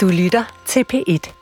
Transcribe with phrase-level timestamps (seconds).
[0.00, 1.39] Du lytter til P1.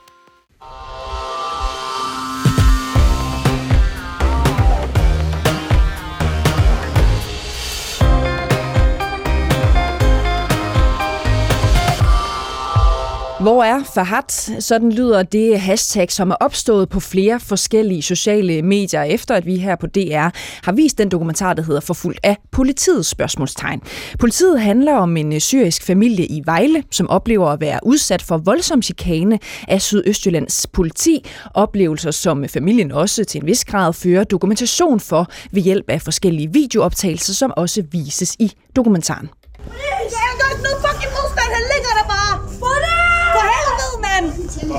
[13.40, 14.60] Hvor er Fahad?
[14.60, 19.56] Sådan lyder det hashtag, som er opstået på flere forskellige sociale medier, efter at vi
[19.56, 20.28] her på DR
[20.64, 23.82] har vist den dokumentar, der hedder Forfulgt af politiets spørgsmålstegn.
[24.18, 28.38] Politiet handler om en øh, syrisk familie i Vejle, som oplever at være udsat for
[28.38, 31.24] voldsom chikane af Sydøstjyllands politi.
[31.54, 36.52] Oplevelser, som familien også til en vis grad fører dokumentation for ved hjælp af forskellige
[36.52, 39.28] videooptagelser, som også vises i dokumentaren.
[39.66, 42.34] Please, har ikke noget fucking modstand, han ligger der bare!
[42.60, 42.98] For det!
[43.34, 44.24] For helvede, mand!
[44.68, 44.76] Lad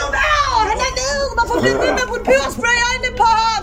[0.00, 0.68] nu være!
[0.70, 1.24] Han er nede!
[1.36, 3.62] Hvorfor bliver vi med at putte peberspray i øjnene på ham?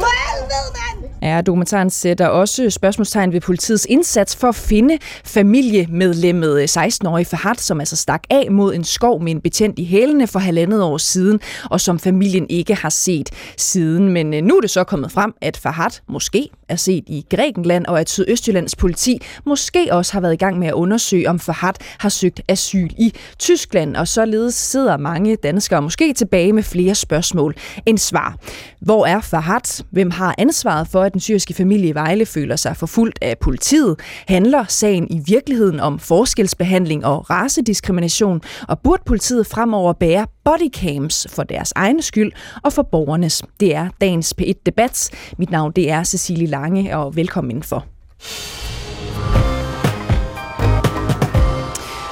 [0.00, 0.98] For helvede, mand!
[1.22, 7.54] Ja, dokumentaren sætter også spørgsmålstegn ved politiets indsats for at finde familiemedlemmet øh, 16-årige Fahad,
[7.54, 10.98] som altså stak af mod en skov med en betjent i hælene for halvandet år
[10.98, 14.08] siden, og som familien ikke har set siden.
[14.08, 17.86] Men øh, nu er det så kommet frem, at Fahad måske er set i Grækenland,
[17.86, 21.72] og at Sydøstjyllands politi måske også har været i gang med at undersøge, om Fahad
[21.98, 27.54] har søgt asyl i Tyskland, og således sidder mange danskere måske tilbage med flere spørgsmål
[27.86, 28.36] end svar.
[28.80, 29.84] Hvor er Fahad?
[29.90, 33.96] Hvem har ansvaret for, at den syriske familie i Vejle føler sig forfulgt af politiet?
[34.28, 38.40] Handler sagen i virkeligheden om forskelsbehandling og racediskrimination?
[38.68, 43.42] Og burde politiet fremover bære bodycams for deres egen skyld og for borgernes?
[43.60, 45.10] Det er dagens P1-debat.
[45.38, 46.54] Mit navn det er Cecilie Lange,
[46.96, 47.84] og velkommen indenfor.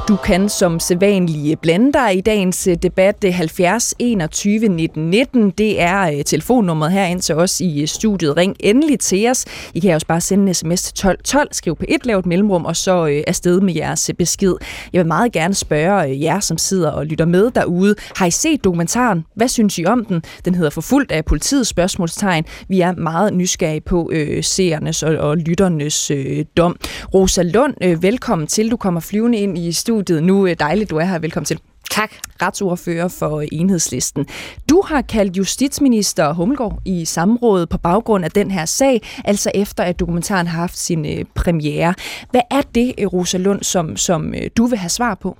[0.08, 5.50] Du kan som sædvanlige blande dig i dagens øh, debat 70 21 19 19.
[5.50, 8.36] Det er øh, telefonnummeret her ind til os i øh, studiet.
[8.36, 9.44] Ring endelig til os.
[9.74, 12.64] I kan også bare sende en sms til 12 12, skriv på et lavt mellemrum,
[12.64, 14.54] og så afsted med jeres besked.
[14.92, 17.94] Jeg vil meget gerne spørge jer, som sidder og lytter med derude.
[18.16, 19.24] Har I set dokumentaren?
[19.36, 20.22] Hvad synes I om den?
[20.44, 22.44] Den hedder Forfulgt af politiets spørgsmålstegn.
[22.68, 26.76] Vi er meget nysgerrige på øh, seernes og, og lytternes øh, dom.
[27.14, 28.70] Rosa Lund, øh, velkommen til.
[28.70, 29.91] Du kommer flyvende ind i studiet
[30.22, 30.46] nu.
[30.46, 31.18] Øh, Dejligt, du er her.
[31.18, 31.60] Velkommen til.
[31.90, 32.10] Tak.
[32.42, 34.26] Retsordfører for enhedslisten.
[34.70, 39.84] Du har kaldt justitsminister Hummelgaard i samrådet på baggrund af den her sag, altså efter
[39.84, 41.94] at dokumentaren har haft sin øh, premiere.
[42.30, 45.38] Hvad er det, øh, Rosa Lund, som, som øh, du vil have svar på?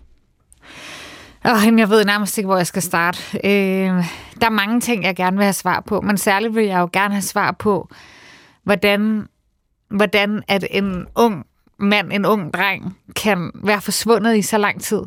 [1.45, 3.19] Oh, jeg ved nærmest ikke, hvor jeg skal starte.
[3.45, 4.05] Øh,
[4.41, 6.89] der er mange ting, jeg gerne vil have svar på, men særligt vil jeg jo
[6.93, 7.89] gerne have svar på,
[8.65, 9.27] hvordan,
[9.91, 11.47] hvordan at en ung
[11.83, 15.03] mand, en ung dreng, kan være forsvundet i så lang tid.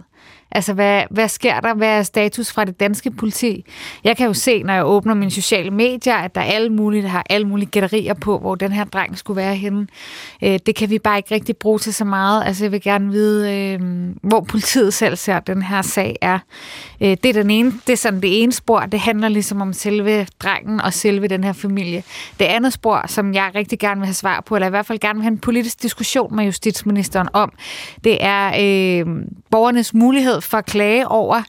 [0.52, 1.74] Altså, hvad, hvad sker der?
[1.74, 3.66] Hvad er status fra det danske politi?
[4.04, 7.02] Jeg kan jo se, når jeg åbner mine sociale medier, at der er alle mulige,
[7.04, 9.88] der har alle mulige gætterier på, hvor den her dreng skulle være henne.
[10.44, 12.44] Øh, det kan vi bare ikke rigtig bruge til så meget.
[12.46, 13.80] Altså, jeg vil gerne vide, øh,
[14.24, 16.40] hvor politiet selv ser, den her sag er.
[17.02, 18.80] Øh, det er, den ene, det er sådan det ene spor.
[18.80, 22.04] Det handler ligesom om selve drengen og selve den her familie.
[22.40, 25.00] Det andet spor, som jeg rigtig gerne vil have svar på, eller i hvert fald
[25.00, 27.52] gerne vil have en politisk diskussion med justitsministeren om,
[28.04, 29.16] det er øh,
[29.52, 31.42] borgernes mulighed for at klage over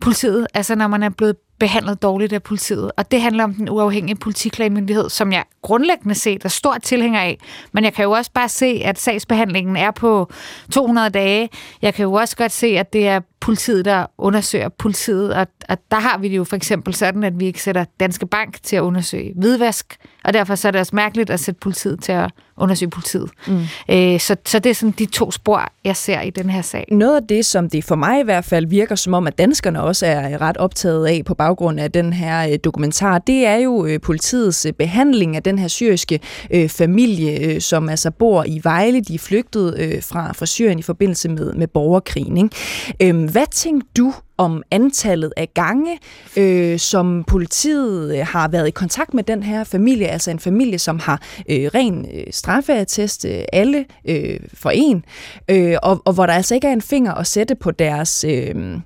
[0.00, 2.92] politiet, altså når man er blevet behandlet dårligt af politiet.
[2.96, 7.38] Og det handler om den uafhængige politiklagemyndighed, som jeg grundlæggende set er stor tilhænger af.
[7.72, 10.32] Men jeg kan jo også bare se, at sagsbehandlingen er på
[10.72, 11.48] 200 dage.
[11.82, 15.34] Jeg kan jo også godt se, at det er politiet, der undersøger politiet.
[15.34, 18.26] Og, og der har vi det jo for eksempel sådan, at vi ikke sætter Danske
[18.26, 19.96] Bank til at undersøge hvidvask.
[20.24, 23.30] Og derfor så er det også mærkeligt at sætte politiet til at undersøge politiet.
[23.46, 23.60] Mm.
[23.90, 26.84] Øh, så, så det er sådan de to spor, jeg ser i den her sag.
[26.90, 29.82] Noget af det, som det for mig i hvert fald virker som om, at danskerne
[29.82, 33.86] også er ret optaget af på baggrund af den her øh, dokumentar, det er jo
[33.86, 36.20] øh, politiets øh, behandling af den her syriske
[36.50, 39.00] øh, familie, øh, som altså bor i Vejle.
[39.00, 42.36] De er flygtet øh, fra, fra Syrien i forbindelse med, med borgerkrigen.
[42.36, 43.18] Ikke?
[43.18, 45.98] Øh, hvad tænker du om antallet af gange,
[46.36, 50.78] øh, som politiet øh, har været i kontakt med den her familie, altså en familie,
[50.78, 55.04] som har øh, ren øh, straffeattest, øh, alle øh, for en,
[55.50, 58.24] øh, og, og hvor der altså ikke er en finger at sætte på deres...
[58.28, 58.78] Øh,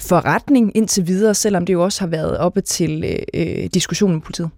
[0.00, 4.20] forretning indtil videre, selvom det jo også har været oppe til øh, øh diskussion med
[4.20, 4.50] politiet?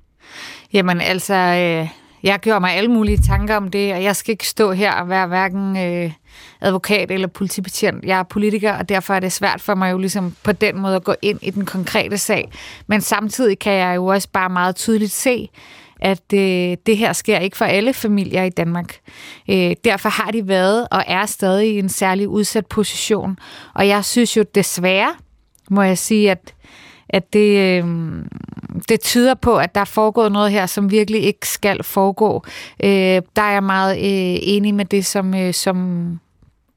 [0.73, 1.89] Jamen altså, øh,
[2.23, 5.09] jeg gjorde mig alle mulige tanker om det, og jeg skal ikke stå her og
[5.09, 6.13] være hverken øh,
[6.61, 8.05] advokat eller politibetjent.
[8.05, 10.97] Jeg er politiker, og derfor er det svært for mig jo ligesom på den måde
[10.97, 12.51] at gå ind i den konkrete sag.
[12.87, 15.49] Men samtidig kan jeg jo også bare meget tydeligt se,
[16.01, 18.99] at øh, det her sker ikke for alle familier i Danmark.
[19.51, 23.39] Øh, derfor har de været og er stadig i en særlig udsat position.
[23.75, 25.15] Og jeg synes jo desværre,
[25.71, 26.55] må jeg sige, at
[27.11, 27.85] at det, øh,
[28.89, 32.45] det tyder på, at der er foregået noget her, som virkelig ikke skal foregå.
[32.85, 36.19] Øh, der er jeg meget øh, enig med det, som, øh, som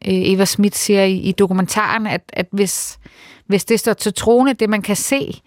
[0.01, 2.99] Eva Schmidt siger i, i dokumentaren, at, at hvis,
[3.47, 5.41] hvis det står til trone, det man kan se,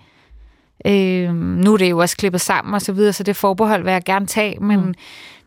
[0.86, 3.92] øh, nu er det jo også klippet sammen og så videre, så det forbehold vil
[3.92, 4.94] jeg gerne tage, men, mm.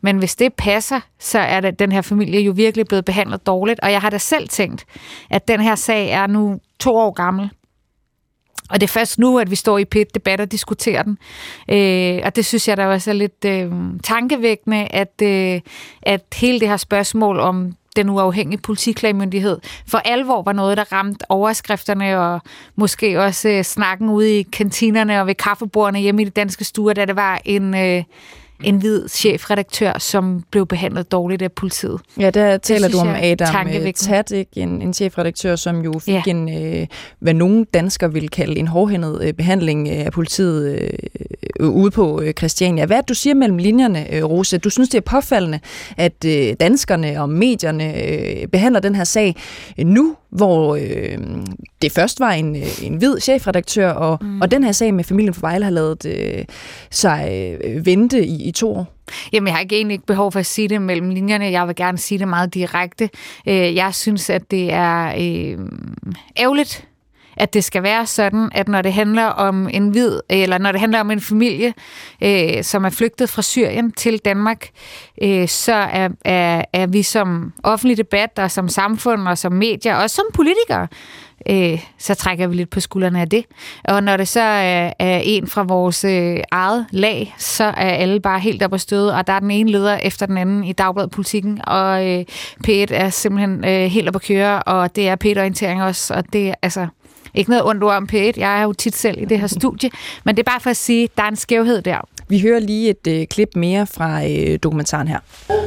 [0.02, 3.80] men hvis det passer, så er det, den her familie jo virkelig blevet behandlet dårligt,
[3.80, 4.86] og jeg har da selv tænkt,
[5.30, 7.50] at den her sag er nu to år gammel,
[8.70, 11.18] og det er først nu, at vi står i pit debat og diskuterer den.
[11.70, 13.72] Øh, og det synes jeg da også er lidt øh,
[14.04, 15.62] tankevækkende, at, øh,
[16.02, 21.32] at hele det her spørgsmål om den uafhængige politiklagmyndighed for alvor var noget, der ramte
[21.32, 22.42] overskrifterne og
[22.76, 26.94] måske også øh, snakken ude i kantinerne og ved kaffebordene hjemme i de danske stuer,
[26.94, 27.76] da det var en...
[27.76, 28.04] Øh,
[28.64, 32.02] en hvid chefredaktør, som blev behandlet dårligt af politiet.
[32.20, 36.24] Ja, der taler du om Adam øh, Tadik, en, en chefredaktør, som jo fik ja.
[36.28, 36.88] en, øh,
[37.20, 40.80] hvad nogen danskere vil kalde en hårdhændet øh, behandling øh, af politiet
[41.60, 42.86] øh, ude på øh, Christiania.
[42.86, 44.58] Hvad det, du siger mellem linjerne, øh, Rose?
[44.58, 45.60] Du synes, det er påfaldende,
[45.98, 49.36] at øh, danskerne og medierne øh, behandler den her sag
[49.78, 51.18] nu, hvor øh,
[51.82, 54.42] det først var en, øh, en hvid chefredaktør, og, mm.
[54.42, 56.46] og den her sag med familien for Vejle har lavet øh,
[56.92, 58.96] sig øh, vente i, i to år.
[59.34, 61.46] Jamen, jeg har ikke egentlig ikke behov for at sige det mellem linjerne.
[61.46, 63.10] Jeg vil gerne sige det meget direkte.
[63.48, 65.58] Øh, jeg synes, at det er øh,
[66.40, 66.88] ærgerligt,
[67.40, 70.82] at det skal være sådan, at når det handler om en hvid, eller når det
[70.82, 71.74] handler om en familie,
[72.24, 74.70] øh, som er flygtet fra Syrien til Danmark,
[75.22, 79.96] øh, så er, er, er vi som offentlig debat, og som samfund, og som medier,
[79.96, 80.88] og som politikere,
[81.50, 83.46] øh, så trækker vi lidt på skuldrene af det.
[83.84, 88.20] Og når det så er, er en fra vores øh, eget lag, så er alle
[88.20, 90.74] bare helt op og støde, og der er den ene leder efter den anden i
[90.74, 92.26] Dagbladet Politikken, og øh,
[92.68, 96.50] P1 er simpelthen øh, helt op at køre, og det er P1-orientering også, og det
[96.50, 96.88] er altså
[97.34, 99.90] ikke noget ondt ord om P1, jeg er jo tit selv i det her studie,
[100.24, 101.98] men det er bare for at sige, at der er en skævhed der.
[102.28, 105.20] Vi hører lige et øh, klip mere fra øh, dokumentaren her.
[105.48, 105.62] Det er!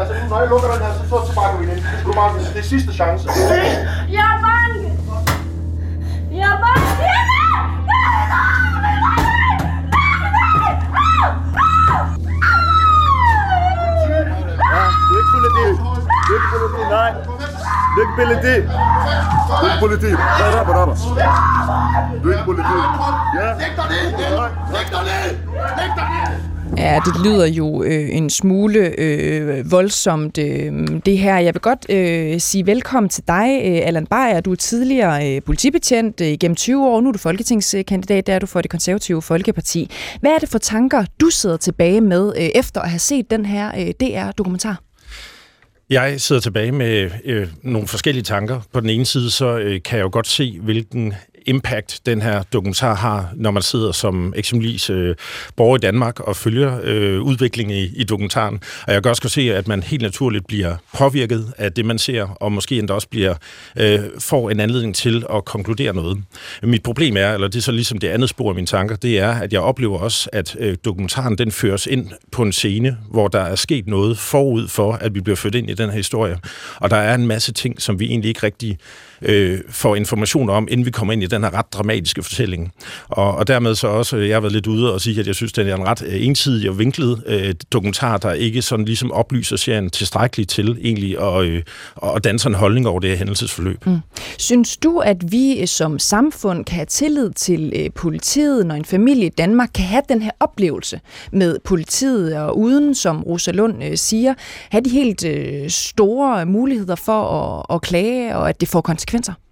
[0.00, 1.74] Altså, når jeg lukker den her, så, så sparker vi den.
[1.76, 3.28] Det, skal du bare, det er sidste chance.
[4.16, 4.82] Jeg er bange!
[6.32, 6.86] Jeg er bange!
[7.02, 7.24] Jeg er
[14.74, 15.64] Ja, du er ikke politi.
[16.26, 17.10] Du er ikke politi, nej.
[17.94, 18.54] Du er ikke politi.
[19.60, 20.06] Du er ikke politi.
[20.06, 20.86] Hvad er der, hvad er
[22.28, 22.78] er ikke politi.
[23.38, 23.48] Ja.
[23.60, 24.06] Læg dig ned.
[24.74, 25.30] Læg dig ned.
[25.78, 26.54] Læg dig ned.
[26.78, 30.72] Ja, det lyder jo øh, en smule øh, voldsomt, øh,
[31.06, 31.38] det her.
[31.38, 34.40] Jeg vil godt øh, sige velkommen til dig, øh, Allan Beyer.
[34.40, 37.00] Du er tidligere øh, politibetjent øh, gennem 20 år.
[37.00, 39.90] Nu er du folketingskandidat, der er du for det konservative Folkeparti.
[40.20, 43.46] Hvad er det for tanker, du sidder tilbage med, øh, efter at have set den
[43.46, 44.80] her øh, DR-dokumentar?
[45.94, 48.60] Jeg sidder tilbage med øh, nogle forskellige tanker.
[48.72, 51.14] På den ene side, så øh, kan jeg jo godt se, hvilken
[51.46, 55.16] impact den her dokumentar har, når man sidder som eksempelvis øh,
[55.56, 58.60] borger i Danmark og følger øh, udviklingen i, i dokumentaren.
[58.86, 62.22] Og jeg kan også se, at man helt naturligt bliver påvirket af det, man ser,
[62.22, 63.34] og måske endda også bliver
[63.76, 66.22] øh, får en anledning til at konkludere noget.
[66.62, 69.18] Mit problem er, eller det er så ligesom det andet spor af mine tanker, det
[69.18, 73.28] er, at jeg oplever også, at øh, dokumentaren den føres ind på en scene, hvor
[73.28, 76.36] der er sket noget forud for, at vi bliver ført ind i den her historie.
[76.76, 78.78] Og der er en masse ting, som vi egentlig ikke rigtig
[79.24, 82.72] øh, får information om, inden vi kommer ind i den her ret dramatiske fortælling.
[83.08, 85.34] Og, og dermed så også, øh, jeg har været lidt ude og sige, at jeg
[85.34, 89.12] synes, det er en ret øh, ensidig og vinklet øh, dokumentar, der ikke sådan ligesom
[89.12, 91.62] oplyser serien tilstrækkeligt til egentlig at, øh,
[92.02, 93.86] at danse en holdning over det her hændelsesforløb.
[93.86, 93.98] Mm.
[94.38, 99.26] Synes du, at vi som samfund kan have tillid til øh, politiet, når en familie
[99.26, 101.00] i Danmark kan have den her oplevelse
[101.32, 104.34] med politiet, og uden, som Rosa Lund øh, siger,
[104.70, 109.13] have de helt øh, store muligheder for at, at klage, og at det får konsekvenser
[109.14, 109.43] konsekvenser?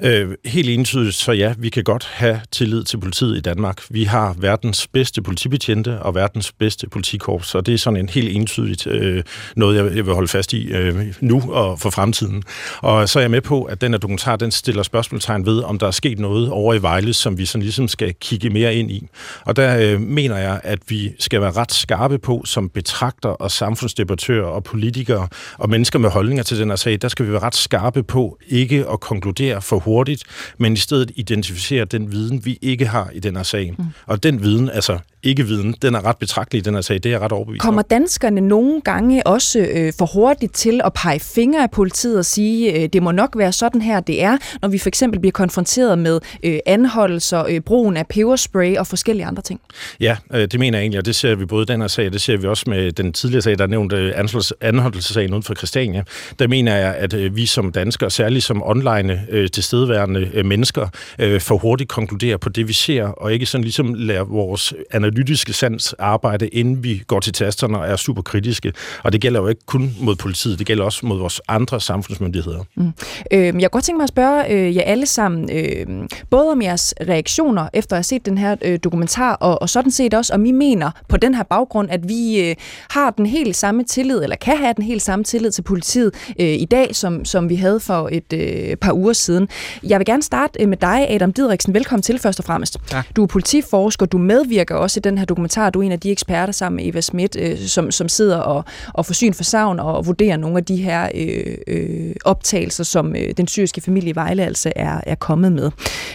[0.00, 3.82] Øh, helt entydigt, så ja, vi kan godt have tillid til politiet i Danmark.
[3.90, 8.36] Vi har verdens bedste politibetjente og verdens bedste politikorps, og det er sådan en helt
[8.36, 9.22] entydigt øh,
[9.56, 12.42] noget, jeg, jeg vil holde fast i øh, nu og for fremtiden.
[12.78, 15.78] Og så er jeg med på, at den her dokumentar, den stiller spørgsmålstegn ved, om
[15.78, 18.90] der er sket noget over i Vejle, som vi sådan ligesom skal kigge mere ind
[18.90, 19.08] i.
[19.44, 23.50] Og der øh, mener jeg, at vi skal være ret skarpe på, som betragter og
[23.50, 27.42] samfundsdebattører og politikere og mennesker med holdninger til den her sag, der skal vi være
[27.42, 30.22] ret skarpe på ikke at konkludere for hurtigt,
[30.58, 33.74] men i stedet identificere den viden, vi ikke har i den her sag.
[33.78, 33.84] Mm.
[34.06, 37.06] Og den viden, altså ikke viden, den er ret betragtelig i den her sag, det
[37.06, 41.20] er jeg ret overbevist Kommer danskerne nogle gange også øh, for hurtigt til at pege
[41.20, 44.68] fingre af politiet og sige, øh, det må nok være sådan her, det er, når
[44.68, 49.42] vi for eksempel bliver konfronteret med øh, anholdelser, øh, brugen af peberspray og forskellige andre
[49.42, 49.60] ting?
[50.00, 52.12] Ja, øh, det mener jeg egentlig, og det ser vi både i den her sag,
[52.12, 54.12] det ser vi også med den tidligere sag, der er nævnt øh,
[54.60, 56.04] anholdelsessagen uden for Christiania.
[56.38, 60.88] Der mener jeg, at øh, vi som danskere, særligt som online øh, tilstedeværende øh, mennesker,
[61.18, 65.13] øh, for hurtigt konkluderer på det, vi ser, og ikke sådan ligesom lærer vores analyse
[65.14, 68.72] analytiske sans arbejde, inden vi går til tasterne og er super kritiske.
[69.02, 72.58] Og det gælder jo ikke kun mod politiet, det gælder også mod vores andre samfundsmyndigheder.
[72.74, 72.92] Mm.
[73.32, 76.62] Øh, jeg kunne godt tænke mig at spørge øh, jer alle sammen, øh, både om
[76.62, 80.34] jeres reaktioner efter at have set den her øh, dokumentar, og, og sådan set også,
[80.34, 82.56] om I mener på den her baggrund, at vi øh,
[82.90, 86.46] har den helt samme tillid, eller kan have den helt samme tillid til politiet øh,
[86.46, 89.48] i dag, som, som vi havde for et øh, par uger siden.
[89.82, 91.74] Jeg vil gerne starte øh, med dig, Adam Didriksen.
[91.74, 92.78] Velkommen til først og fremmest.
[92.86, 93.16] Tak.
[93.16, 95.70] Du er politiforsker, du medvirker også den her dokumentar.
[95.70, 98.64] Du er en af de eksperter sammen med Eva Schmidt, øh, som, som sidder og,
[98.92, 103.16] og får syn for savn og vurderer nogle af de her øh, øh, optagelser, som
[103.16, 105.70] øh, den syriske familie i Vejle altså er, er kommet med.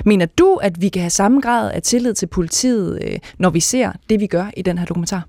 [0.06, 3.60] Mener du, at vi kan have samme grad af tillid til politiet, øh, når vi
[3.60, 5.28] ser det, vi gør i den her dokumentar?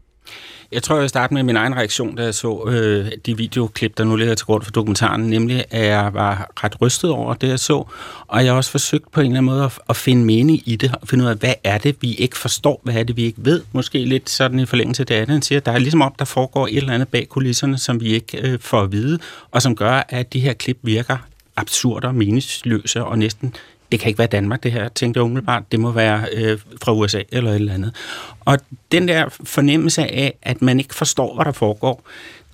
[0.72, 3.98] Jeg tror, jeg vil starte med min egen reaktion, da jeg så øh, de videoklip,
[3.98, 7.48] der nu ligger til grund for dokumentaren, nemlig at jeg var ret rystet over det,
[7.48, 7.84] jeg så,
[8.26, 10.76] og jeg har også forsøgt på en eller anden måde at, at finde mening i
[10.76, 13.22] det, og finde ud af, hvad er det, vi ikke forstår, hvad er det, vi
[13.22, 13.62] ikke ved.
[13.72, 16.66] Måske lidt sådan i forlængelse af det andet, siger, der er ligesom op, der foregår
[16.66, 19.18] et eller andet bag kulisserne, som vi ikke øh, får at vide,
[19.50, 21.16] og som gør, at de her klip virker
[21.56, 23.54] absurde og meningsløse og næsten
[23.92, 25.62] det kan ikke være Danmark, det her, tænkte jeg umiddelbart.
[25.72, 27.94] Det må være øh, fra USA eller et eller andet.
[28.40, 28.58] Og
[28.92, 32.04] den der fornemmelse af, at man ikke forstår, hvad der foregår,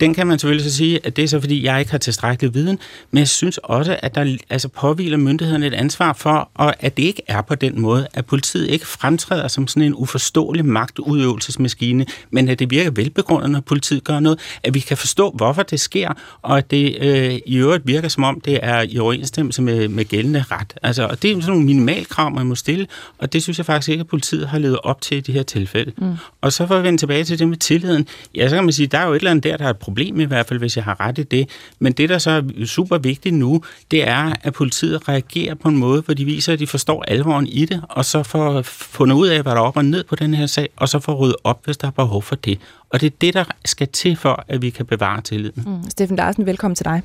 [0.01, 2.55] den kan man selvfølgelig så sige, at det er så fordi, jeg ikke har tilstrækkelig
[2.55, 2.79] viden,
[3.11, 7.03] men jeg synes også, at der altså påviler myndighederne et ansvar for, og at det
[7.03, 12.49] ikke er på den måde, at politiet ikke fremtræder som sådan en uforståelig magtudøvelsesmaskine, men
[12.49, 16.13] at det virker velbegrundet, når politiet gør noget, at vi kan forstå, hvorfor det sker,
[16.43, 20.05] og at det øh, i øvrigt virker som om, det er i overensstemmelse med, med
[20.05, 20.75] gældende ret.
[20.83, 22.87] Altså, og det er sådan nogle minimalkrav, man må stille,
[23.19, 25.43] og det synes jeg faktisk ikke, at politiet har levet op til i de her
[25.43, 25.93] tilfælde.
[25.99, 26.15] Mm.
[26.41, 28.87] Og så for at vende tilbage til det med tilliden, ja, så kan man sige,
[28.87, 30.77] der er jo et eller andet der, der er et problem i hvert fald, hvis
[30.77, 31.49] jeg har ret i det.
[31.79, 35.77] Men det, der så er super vigtigt nu, det er, at politiet reagerer på en
[35.77, 39.29] måde, hvor de viser, at de forstår alvoren i det, og så får fundet ud
[39.29, 41.37] af, hvad der er op og ned på den her sag, og så får ryddet
[41.45, 42.59] op, hvis der er behov for det.
[42.91, 45.63] Og det er det, der skal til for, at vi kan bevare tilliden.
[45.67, 45.91] Mm.
[45.91, 47.03] Steffen Larsen, velkommen til dig.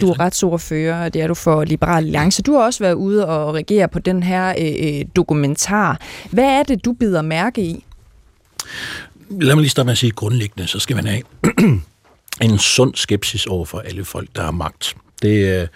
[0.00, 2.42] Du er retsordfører, og det er du for Liberal Alliance.
[2.42, 6.00] Du har også været ude og reagere på den her øh, øh dokumentar.
[6.30, 7.84] Hvad er det, du bider mærke i?
[9.30, 11.22] Lad mig lige starte med at sige, grundlæggende, så skal man have
[12.42, 14.96] en sund skepsis over for alle folk, der har magt.
[15.22, 15.68] Det, øh,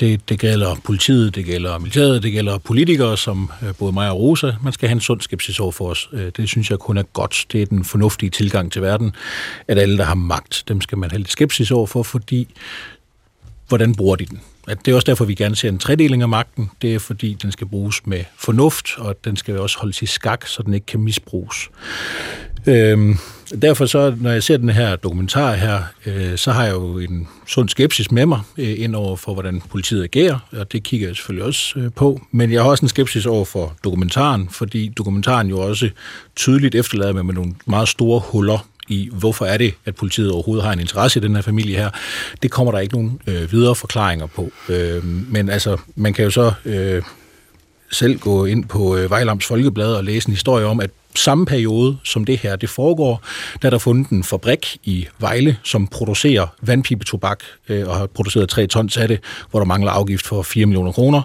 [0.00, 4.20] det, det gælder politiet, det gælder militæret, det gælder politikere, som øh, både mig og
[4.20, 4.52] Rosa.
[4.62, 6.08] Man skal have en sund skepsis over for os.
[6.12, 7.46] Øh, det synes jeg kun er godt.
[7.52, 9.12] Det er den fornuftige tilgang til verden,
[9.68, 12.48] at alle, der har magt, dem skal man have lidt skepsis over for, fordi
[13.68, 14.40] hvordan bruger de den?
[14.68, 16.70] At det er også derfor, vi gerne ser en tredeling af magten.
[16.82, 20.46] Det er fordi, den skal bruges med fornuft, og den skal også holdes i skak,
[20.46, 21.70] så den ikke kan misbruges.
[22.68, 23.16] Øhm,
[23.62, 27.28] derfor så, når jeg ser den her dokumentar her, øh, så har jeg jo en
[27.46, 31.16] sund skepsis med mig øh, ind over for, hvordan politiet agerer, og det kigger jeg
[31.16, 32.20] selvfølgelig også øh, på.
[32.30, 35.90] Men jeg har også en skepsis over for dokumentaren, fordi dokumentaren jo også
[36.36, 40.64] tydeligt efterlader mig med nogle meget store huller i, hvorfor er det, at politiet overhovedet
[40.64, 41.90] har en interesse i den her familie her.
[42.42, 44.50] Det kommer der ikke nogen øh, videre forklaringer på.
[44.68, 47.02] Øh, men altså, man kan jo så øh,
[47.92, 51.96] selv gå ind på øh, Vejlams Folkeblad og læse en historie om, at samme periode,
[52.04, 53.22] som det her det foregår,
[53.62, 58.48] der er der fundet en fabrik i Vejle, som producerer vandpibetobak øh, og har produceret
[58.48, 61.22] 3 tons af det, hvor der mangler afgift for 4 millioner kroner.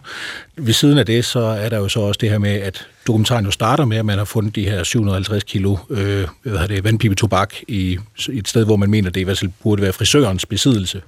[0.57, 3.45] Ved siden af det, så er der jo så også det her med, at dokumentaren
[3.45, 7.53] jo starter med, at man har fundet de her 750 kilo øh, hvad det, vandpibetobak
[7.67, 7.99] i,
[8.29, 11.01] i et sted, hvor man mener, det i hvert fald burde være frisørens besiddelse.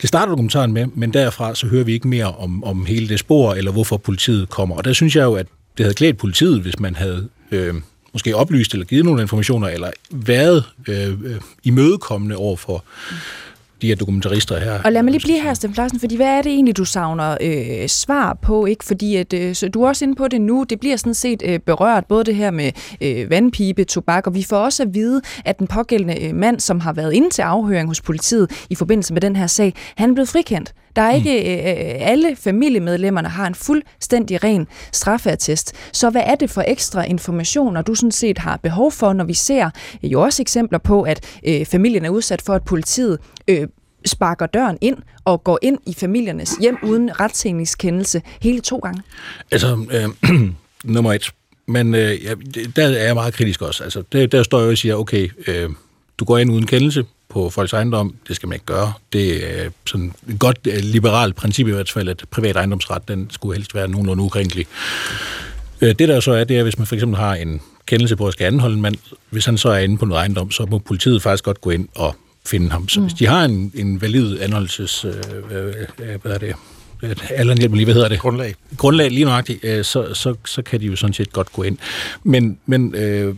[0.00, 3.18] Det starter dokumentaren med, men derfra så hører vi ikke mere om, om hele det
[3.18, 4.76] spor, eller hvorfor politiet kommer.
[4.76, 5.46] Og der synes jeg jo, at
[5.78, 7.74] det havde klædt politiet, hvis man havde øh,
[8.14, 12.84] måske oplyst eller givet nogle informationer, eller været øh, øh, imødekommende over for
[13.82, 14.82] de her dokumentarister her.
[14.84, 17.36] Og lad mig lige blive her, Sten Larsen, fordi hvad er det egentlig, du savner
[17.40, 18.66] øh, svar på?
[18.66, 18.84] ikke?
[18.84, 21.42] Fordi at, øh, så du er også inde på det nu, det bliver sådan set
[21.46, 25.20] øh, berørt, både det her med øh, vandpipe, tobak, og vi får også at vide,
[25.44, 29.12] at den pågældende øh, mand, som har været inde til afhøring hos politiet i forbindelse
[29.12, 30.72] med den her sag, han er blevet frikendt.
[30.96, 31.68] Der er ikke, mm.
[31.68, 35.72] øh, alle familiemedlemmerne har en fuldstændig ren straffeattest.
[35.92, 39.34] Så hvad er det for ekstra informationer, du sådan set har behov for, når vi
[39.34, 39.70] ser
[40.02, 43.68] jo også eksempler på, at øh, familien er udsat for, at politiet øh,
[44.06, 49.02] sparker døren ind og går ind i familiernes hjem uden retshængningskendelse hele to gange?
[49.50, 50.30] Altså, øh,
[50.94, 51.30] nummer et.
[51.66, 52.18] Men øh,
[52.76, 53.84] der er jeg meget kritisk også.
[53.84, 55.70] Altså, der, der står jeg og siger, okay, øh,
[56.18, 58.14] du går ind uden kendelse på folks ejendom.
[58.28, 58.92] Det skal man ikke gøre.
[59.12, 63.30] Det er sådan et godt øh, liberalt princip i hvert fald, at privat ejendomsret, den
[63.30, 64.66] skulle helst være nogenlunde ukrænkelig.
[65.80, 68.26] Øh, det der så er, det er, hvis man for eksempel har en kendelse på
[68.26, 68.96] at skal anholde en mand,
[69.30, 71.88] hvis han så er inde på noget ejendom, så må politiet faktisk godt gå ind
[71.94, 72.88] og finde ham.
[72.88, 73.06] Så mm.
[73.06, 75.04] hvis de har en, en valid anholdelses...
[75.04, 75.14] Øh,
[75.50, 76.54] øh, hvad er det?
[77.30, 78.18] Allan hjælp lige, hvad hedder det?
[78.18, 78.54] Grundlag.
[78.76, 81.78] Grundlag, lige nøjagtigt, øh, så, så, så kan de jo sådan set godt gå ind.
[82.22, 83.34] Men, men øh,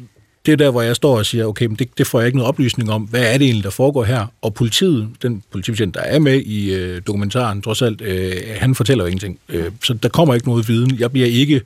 [0.46, 2.38] det er der, hvor jeg står og siger, okay, men det, det får jeg ikke
[2.38, 3.02] noget oplysning om.
[3.02, 4.26] Hvad er det egentlig, der foregår her?
[4.42, 9.04] Og politiet, den politibetjent, der er med i øh, dokumentaren, trods alt, øh, han fortæller
[9.04, 9.38] jo ingenting.
[9.48, 10.96] Øh, så der kommer ikke noget viden.
[10.98, 11.60] Jeg bliver ikke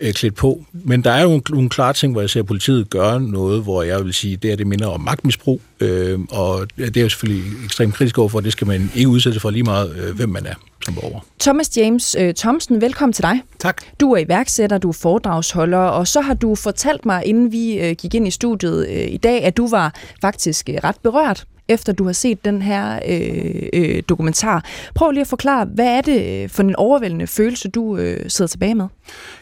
[0.00, 0.64] øh, klædt på.
[0.72, 4.04] Men der er jo nogle klare ting, hvor jeg ser politiet gøre noget, hvor jeg
[4.04, 5.60] vil sige, det er det minder om magtmisbrug.
[5.80, 9.50] Øh, og det er jo selvfølgelig ekstremt kritisk overfor, det skal man ikke udsætte for
[9.50, 10.54] lige meget, øh, hvem man er
[10.84, 11.20] som borger.
[11.40, 13.42] Thomas James øh, Thomsen, velkommen til dig.
[13.58, 13.82] Tak.
[14.00, 17.96] Du er iværksætter, du er foredragsholder, og så har du fortalt mig, inden vi øh,
[17.98, 21.92] gik ind i studiet øh, i dag, at du var faktisk øh, ret berørt efter
[21.92, 24.64] du har set den her øh, øh, dokumentar.
[24.94, 28.74] Prøv lige at forklare, hvad er det for en overvældende følelse, du øh, sidder tilbage
[28.74, 28.86] med?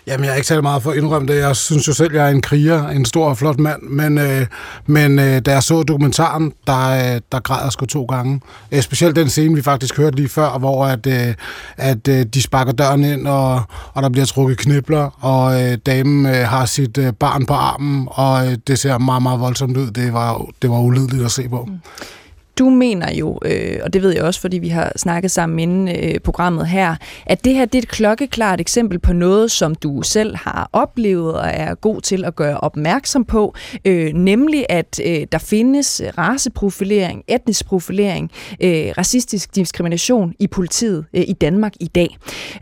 [0.06, 1.40] Jamen, jeg er ikke særlig meget for at indrømme det.
[1.40, 3.82] Jeg synes jo selv, jeg er en kriger, en stor og flot mand.
[3.82, 4.46] Men, øh,
[4.86, 8.40] men øh, da jeg så dokumentaren, der, øh, der græd jeg sgu to gange.
[8.72, 11.34] Øh, specielt den scene, vi faktisk hørte lige før, hvor at, øh,
[11.76, 13.62] at øh, de sparker døren ind, og,
[13.94, 18.08] og der bliver trukket knibler, og øh, damen øh, har sit øh, barn på armen,
[18.10, 19.90] og øh, det ser meget, meget voldsomt ud.
[19.90, 21.64] Det var, det var ulideligt at se på.
[21.68, 21.80] Mm.
[22.62, 25.88] Du mener jo, øh, og det ved jeg også, fordi vi har snakket sammen inden
[25.88, 30.02] øh, programmet her, at det her det er et klokkeklart eksempel på noget, som du
[30.02, 33.54] selv har oplevet og er god til at gøre opmærksom på,
[33.84, 41.24] øh, nemlig at øh, der findes raceprofilering, etnisk profilering, øh, racistisk diskrimination i politiet øh,
[41.28, 42.18] i Danmark i dag.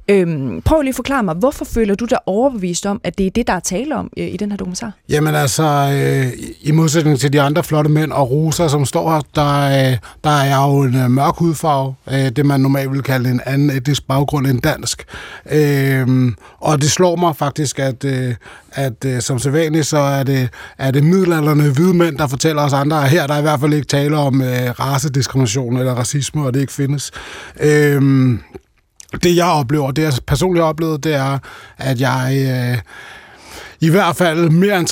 [0.09, 0.26] Øh,
[0.64, 3.47] prøv lige at forklare mig, hvorfor føler du dig overbevist om, at det er det,
[3.47, 4.92] der er tale om øh, i den her dokumentar?
[5.09, 9.21] Jamen altså, øh, i modsætning til de andre flotte mænd og roser, som står her,
[9.35, 13.02] der øh, der er jeg jo en øh, mørk hudfarve, øh, det man normalt vil
[13.02, 15.04] kalde en anden etnisk baggrund end dansk.
[15.50, 18.35] Øh, og det slår mig faktisk, at, øh,
[18.73, 22.73] at øh, som sædvanligt, så er det, er det middelalderne hvide mænd, der fortæller os
[22.73, 26.44] andre, at her der er i hvert fald ikke tale om øh, racediskrimination eller racisme,
[26.44, 27.11] og det ikke findes.
[27.61, 28.38] Øh,
[29.23, 31.38] det jeg oplever, det jeg personligt har oplevet, det er,
[31.78, 32.47] at jeg...
[32.75, 32.78] Øh,
[33.82, 34.88] i hvert fald mere end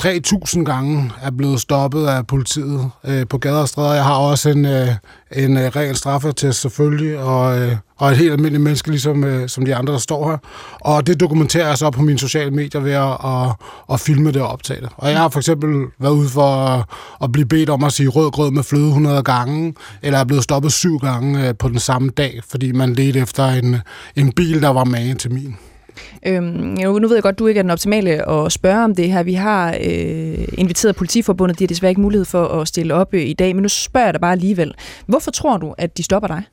[0.57, 3.93] 3.000 gange er blevet stoppet af politiet øh, på gader og stræder.
[3.93, 4.87] Jeg har også en, øh,
[5.35, 9.65] en øh, ren straffetest selvfølgelig, og, øh, og et helt almindeligt menneske, ligesom øh, som
[9.65, 10.37] de andre, der står her.
[10.79, 13.55] Og det dokumenterer jeg så på mine sociale medier ved at, at,
[13.93, 14.89] at filme det og optage det.
[14.97, 16.83] Og jeg har for eksempel været ude for at,
[17.23, 20.43] at blive bedt om at sige rød grød med fløde 100 gange, eller er blevet
[20.43, 23.77] stoppet syv gange øh, på den samme dag, fordi man ledte efter en,
[24.15, 25.55] en bil, der var magen til min.
[26.25, 26.43] Øhm,
[26.79, 29.23] nu ved jeg godt, du ikke er den optimale at spørge om det her.
[29.23, 33.21] Vi har øh, inviteret politiforbundet, de har desværre ikke mulighed for at stille op øh,
[33.21, 34.73] i dag, men nu spørger jeg dig bare alligevel.
[35.05, 36.43] Hvorfor tror du, at de stopper dig?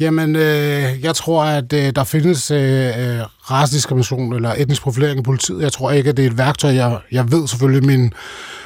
[0.00, 5.22] Jamen, øh, jeg tror, at øh, der findes øh, øh racediskrimination eller etnisk profilering i
[5.22, 5.62] politiet.
[5.62, 6.70] Jeg tror ikke, at det er et værktøj.
[6.74, 8.12] Jeg, jeg ved selvfølgelig, min,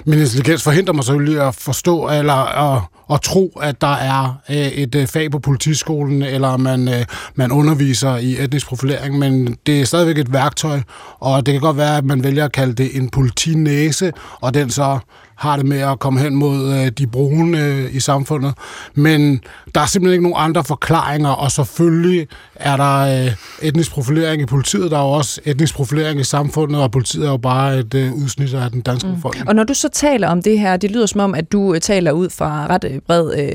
[0.04, 4.56] min intelligens forhindrer mig selvfølgelig at forstå eller at, at tro, at der er øh,
[4.56, 9.80] et øh, fag på politiskolen, eller man, øh, man underviser i etnisk profilering, men det
[9.80, 10.80] er stadigvæk et værktøj,
[11.20, 14.70] og det kan godt være, at man vælger at kalde det en politinæse, og den
[14.70, 14.98] så
[15.36, 18.54] har det med at komme hen mod øh, de brune øh, i samfundet.
[18.94, 19.40] Men
[19.74, 24.46] der er simpelthen ikke nogen andre forklaringer, og selvfølgelig er der øh, etnisk profilering i
[24.46, 27.94] politiet, der er jo også etnisk profilering i samfundet, og politiet er jo bare et
[27.94, 29.14] øh, udsnit af den danske mm.
[29.14, 29.48] befolkning.
[29.48, 31.80] Og når du så taler om det her, det lyder som om, at du øh,
[31.80, 33.48] taler ud fra ret øh, bred øh,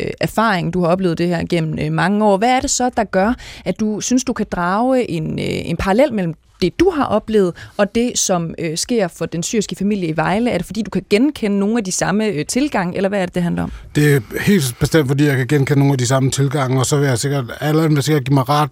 [0.00, 2.36] øh, erfaring, du har oplevet det her gennem øh, mange år.
[2.36, 5.76] Hvad er det så, der gør, at du synes, du kan drage en, øh, en
[5.76, 10.08] parallel mellem det, du har oplevet, og det, som øh, sker for den syriske familie
[10.08, 10.50] i Vejle?
[10.50, 13.26] Er det, fordi du kan genkende nogle af de samme øh, tilgange, eller hvad er
[13.26, 13.72] det, det handler om?
[13.94, 16.96] Det er helt bestemt, fordi jeg kan genkende nogle af de samme tilgange, og så
[16.96, 18.70] vil jeg sikkert, alle vil sikkert give mig ret.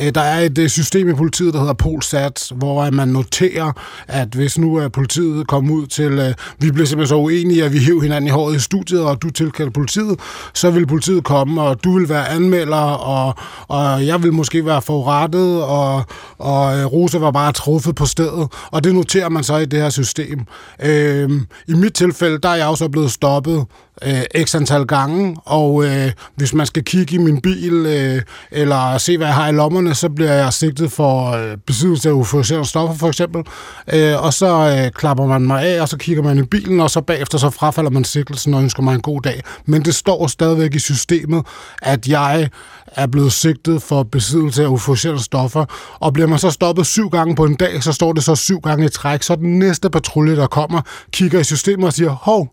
[0.00, 3.72] Øh, der er et øh, system i politiet, der hedder Polsat, hvor øh, man noterer,
[4.08, 7.72] at hvis nu er politiet kommet ud til, øh, vi bliver simpelthen så uenige, at
[7.72, 10.20] vi hiver hinanden i håret i studiet, og du tilkalder politiet,
[10.54, 13.34] så vil politiet komme, og du vil være anmelder, og,
[13.68, 16.04] og jeg vil måske være forurettet, og,
[16.38, 19.64] og øh, Rosa var var bare truffet på stedet, og det noterer man så i
[19.64, 20.46] det her system.
[20.82, 21.30] Øh,
[21.68, 23.66] I mit tilfælde, der er jeg også blevet stoppet
[24.02, 28.98] øh, x antal gange, og øh, hvis man skal kigge i min bil, øh, eller
[28.98, 32.68] se, hvad jeg har i lommerne, så bliver jeg sigtet for øh, besiddelse af euforiserende
[32.68, 33.44] stoffer, for eksempel.
[33.92, 36.90] Øh, og så øh, klapper man mig af, og så kigger man i bilen, og
[36.90, 39.42] så bagefter så frafalder man sigtelsen og ønsker mig en god dag.
[39.66, 41.46] Men det står stadigvæk i systemet,
[41.82, 42.48] at jeg
[42.92, 45.64] er blevet sigtet for besiddelse af euforiserende stoffer,
[46.00, 48.60] og bliver man så stoppet syv gange på en dag, så står det så syv
[48.60, 50.80] gange i træk, så den næste patrulje, der kommer,
[51.12, 52.48] kigger i systemet og siger, hov,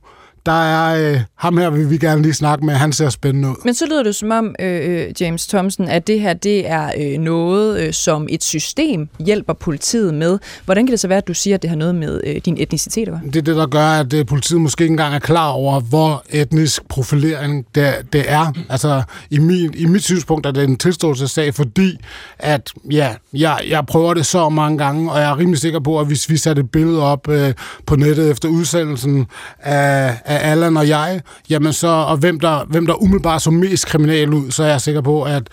[0.46, 3.56] der er øh, ham her, vil vi gerne lige snakke med, han ser spændende ud.
[3.66, 7.20] Men så lyder det som om, øh, James Thompson, at det her det er øh,
[7.20, 10.40] noget, øh, som et system hjælper politiet med.
[10.66, 12.58] Hvordan kan det så være, at du siger, at det har noget med øh, din
[12.60, 13.22] etnicitet at gøre?
[13.26, 16.24] Det er det, der gør, at øh, politiet måske ikke engang er klar over, hvor
[16.30, 18.54] etnisk profilering det, det er.
[18.70, 22.00] Altså, i, min, i mit synspunkt er det en tilståelsessag, fordi
[22.40, 26.00] at, ja, jeg, jeg prøver det så mange gange, og jeg er rimelig sikker på,
[26.00, 27.54] at hvis vi satte et billede op øh,
[27.86, 29.26] på nettet efter udsendelsen
[29.60, 33.86] af, af Allan og jeg, jamen så, og hvem der, hvem der umiddelbart så mest
[33.86, 35.44] kriminal ud, så er jeg sikker på, at,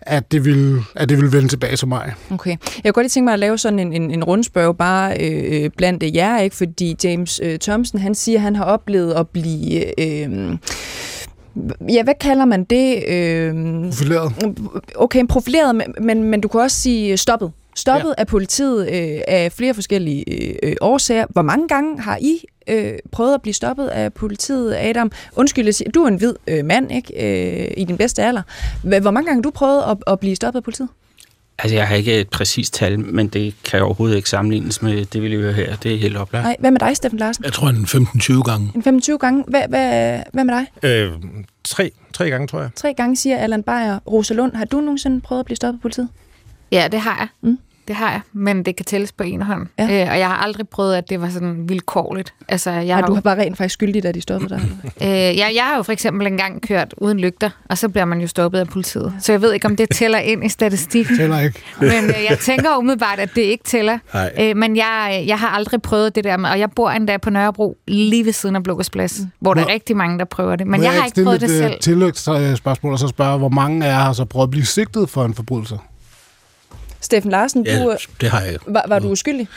[0.00, 2.14] at, det, vil, at det vil vende tilbage til mig.
[2.30, 2.50] Okay.
[2.50, 5.70] Jeg kunne godt lige tænke mig at lave sådan en, en, en rundspørg bare øh,
[5.76, 6.56] blandt jer, ikke?
[6.56, 10.00] fordi James øh, Thompson, han siger, at han har oplevet at blive...
[10.00, 10.56] Øh,
[11.88, 13.04] Ja, hvad kalder man det?
[13.08, 14.32] Øh, profileret.
[14.96, 17.52] Okay, profileret, men, men, men du kan også sige stoppet.
[17.76, 18.14] Stoppet ja.
[18.18, 20.24] af politiet øh, af flere forskellige
[20.64, 21.26] øh, årsager.
[21.30, 25.12] Hvor mange gange har I øh, prøvet at blive stoppet af politiet, Adam?
[25.36, 27.66] Undskyld, du er en hvid øh, mand, ikke?
[27.66, 28.42] Øh, I din bedste alder.
[28.82, 30.88] Hvor mange gange har du prøvet at, at blive stoppet af politiet?
[31.58, 35.22] Altså, jeg har ikke et præcist tal, men det kan overhovedet ikke sammenlignes med det,
[35.22, 35.76] vi lever her.
[35.76, 36.44] Det er helt oplagt.
[36.44, 37.44] Nej, hvad med dig, Steffen Larsen?
[37.44, 38.72] Jeg tror, en 15-20 gange.
[38.74, 39.44] En 15-20 gange.
[39.48, 40.90] Hvad, hvad, hvad med dig?
[40.90, 41.12] Øh,
[41.64, 42.70] tre, tre gange, tror jeg.
[42.76, 43.98] Tre gange, siger Allan Beyer.
[44.06, 46.08] Rosalund, har du nogensinde prøvet at blive stoppet af politiet?
[46.72, 47.28] Ja, det har jeg.
[47.50, 47.58] Mm
[47.90, 49.66] det har jeg, men det kan tælles på en hånd.
[49.78, 49.84] Ja.
[49.84, 52.34] Øh, og jeg har aldrig prøvet, at det var sådan vilkårligt.
[52.48, 54.62] Altså, jeg har du har bare rent faktisk skyldig, da de stoppede dig?
[55.02, 58.20] øh, jeg, jeg har jo for eksempel engang kørt uden lygter, og så bliver man
[58.20, 59.14] jo stoppet af politiet.
[59.20, 61.16] Så jeg ved ikke, om det tæller ind i statistikken.
[61.16, 61.60] tæller ikke.
[61.80, 63.98] men øh, jeg tænker umiddelbart, at det ikke tæller.
[64.40, 67.30] Øh, men jeg, jeg har aldrig prøvet det der med, og jeg bor endda på
[67.30, 69.26] Nørrebro, lige ved siden af Blågårdsplads, mm.
[69.40, 70.66] hvor der er rigtig mange, der prøver det.
[70.66, 71.62] Men jeg, jeg har ikke prøvet det selv.
[71.70, 75.10] Jeg spørgsmål og så spørge, hvor mange af jer har så prøvet at blive sigtet
[75.10, 75.78] for en forbrydelse?
[77.00, 78.56] Steffen Larsen, ja, du, det har jeg.
[78.66, 79.48] Var, var du uskyldig?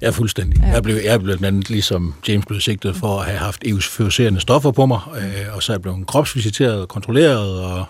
[0.00, 0.62] Ja, fuldstændig.
[0.62, 0.68] Ja.
[0.68, 4.40] Jeg blev, jeg blev blandt andet, ligesom James blev sigtet for at have haft euforiserende
[4.40, 7.84] stoffer på mig, øh, og så er jeg blevet kropsvisiteret og kontrolleret, og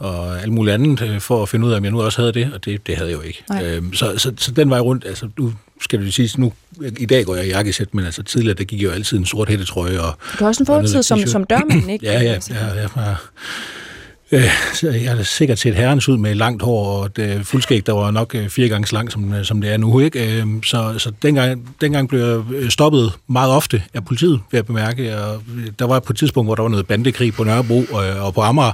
[0.00, 2.32] og alt muligt andet, øh, for at finde ud af, om jeg nu også havde
[2.32, 3.44] det, og det, det havde jeg jo ikke.
[3.62, 6.52] Øhm, så, så, så den vej rundt, altså du skal du sige, nu,
[6.98, 9.26] i dag går jeg i jakkesæt, men altså tidligere, der gik jeg jo altid en
[9.26, 10.00] sort hættetrøje.
[10.00, 12.06] Og, du har også en fortid som, som dørmand, ikke?
[12.12, 13.14] ja, ja, ja, ja, ja
[14.32, 14.44] Øh,
[14.82, 18.10] jeg er sikkert set herrens ud med langt hår og et øh, fuldskæg, der var
[18.10, 20.00] nok øh, fire gange så langt, som, øh, som det er nu.
[20.00, 20.40] Ikke?
[20.40, 24.66] Øh, så så dengang, dengang blev jeg øh, stoppet meget ofte af politiet, vil jeg
[24.66, 25.18] bemærke.
[25.18, 28.24] Og øh, der var på et tidspunkt, hvor der var noget bandekrig på Nørrebro øh,
[28.24, 28.72] og på Amager,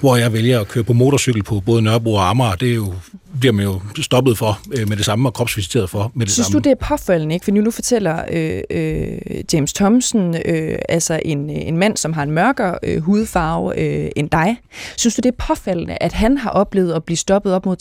[0.00, 2.54] hvor jeg vælger at køre på motorcykel på både Nørrebro og Amager.
[2.54, 2.94] Det er jo
[3.40, 6.46] bliver man jo stoppet for øh, med det samme og kropsvisiteret for med det Synes
[6.46, 6.60] samme.
[6.60, 7.44] du, det er påfaldende, ikke?
[7.44, 9.18] For nu, nu fortæller øh, øh,
[9.52, 14.30] James Thompson, øh, altså en, en mand, som har en mørkere øh, hudfarve øh, end
[14.30, 14.56] dig.
[14.96, 17.76] Synes du, det er påfaldende, at han har oplevet at blive stoppet op mod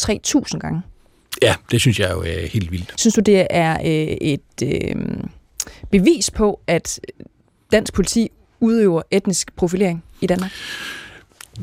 [0.51, 0.81] 3.000 gange?
[1.41, 2.93] Ja, det synes jeg jo er helt vildt.
[2.97, 4.95] Synes du, det er øh, et øh,
[5.91, 6.99] bevis på, at
[7.71, 10.51] dansk politi udøver etnisk profilering i Danmark?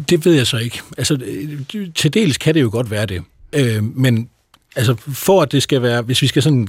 [0.08, 0.80] Det ved jeg så ikke.
[0.98, 3.22] Altså, øh, til dels kan det jo godt være det.
[3.52, 4.28] Øh, men
[4.76, 6.68] altså for at det skal være, hvis vi skal sådan,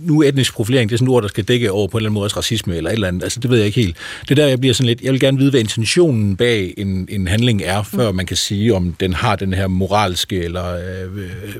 [0.00, 2.08] nu etnisk profilering, det er sådan et ord, der skal dække over på en eller
[2.08, 3.96] anden måde også racisme eller et eller andet, altså det ved jeg ikke helt.
[4.22, 7.08] Det er der, jeg bliver sådan lidt, jeg vil gerne vide, hvad intentionen bag en,
[7.10, 11.16] en handling er, før man kan sige, om den har den her moralske eller øh,
[11.16, 11.54] øh,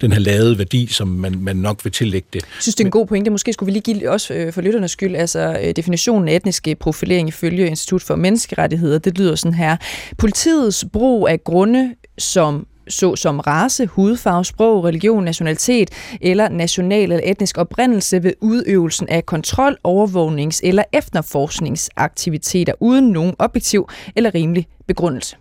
[0.00, 2.42] den her lavede værdi, som man, man nok vil tillægge det.
[2.42, 3.30] Jeg synes, det er en god pointe.
[3.30, 6.68] Måske skulle vi lige give også øh, for lytternes skyld, altså øh, definitionen af etnisk
[6.80, 9.76] profilering ifølge Institut for Menneskerettigheder, det lyder sådan her.
[10.18, 17.58] Politiets brug af grunde, som såsom race, hudfarve, sprog, religion, nationalitet eller national eller etnisk
[17.58, 25.36] oprindelse ved udøvelsen af kontrol, overvågnings- eller efterforskningsaktiviteter uden nogen objektiv eller rimelig begrundelse.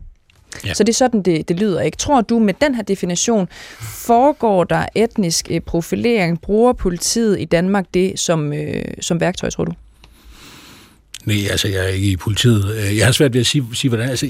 [0.65, 0.73] Ja.
[0.73, 1.81] Så det er sådan, det, det lyder.
[1.81, 1.97] Ikke?
[1.97, 3.47] Tror du, med den her definition,
[3.79, 6.41] foregår der etnisk øh, profilering?
[6.41, 9.71] Bruger politiet i Danmark det som, øh, som værktøj, tror du?
[11.25, 12.95] Nej, altså jeg er ikke i politiet.
[12.97, 14.09] Jeg har svært ved at sige, sige hvordan...
[14.09, 14.27] Altså,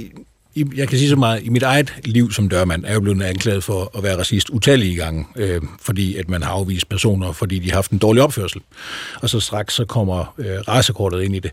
[0.75, 3.63] jeg kan sige så meget, i mit eget liv som dørmand er jeg blevet anklaget
[3.63, 7.69] for at være racist utallige gange, øh, fordi at man har afvist personer, fordi de
[7.69, 8.61] har haft en dårlig opførsel.
[9.21, 11.51] Og så straks så kommer øh, racekortet ind i det.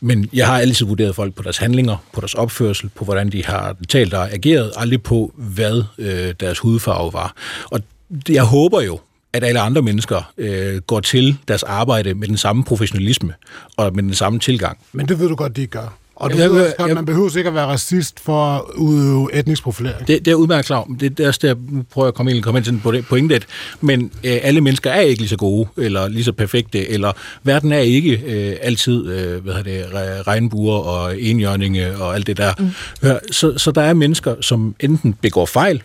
[0.00, 3.44] Men jeg har altid vurderet folk på deres handlinger, på deres opførsel, på hvordan de
[3.44, 7.34] har talt og ageret, aldrig på, hvad øh, deres hudfarve var.
[7.64, 7.80] Og
[8.28, 9.00] jeg håber jo,
[9.32, 13.34] at alle andre mennesker øh, går til deres arbejde med den samme professionalisme
[13.76, 14.78] og med den samme tilgang.
[14.92, 15.98] Men det ved du godt, de ikke gør.
[16.16, 19.62] Og du jeg, også godt, man behøver ikke at være racist for at udøve etnisk
[19.62, 20.08] profilering.
[20.08, 20.88] Det, det er udmærket klar.
[21.00, 22.92] Det, det er også der, nu prøver jeg at komme ind, komme ind til på
[22.92, 23.40] det pointe,
[23.80, 27.72] men øh, alle mennesker er ikke lige så gode, eller lige så perfekte, eller verden
[27.72, 29.86] er ikke øh, altid øh, hvad det,
[30.26, 32.52] regnbuer og enhjørninge og alt det der.
[32.58, 33.08] Mm.
[33.32, 35.82] Så, så der er mennesker, som enten begår fejl,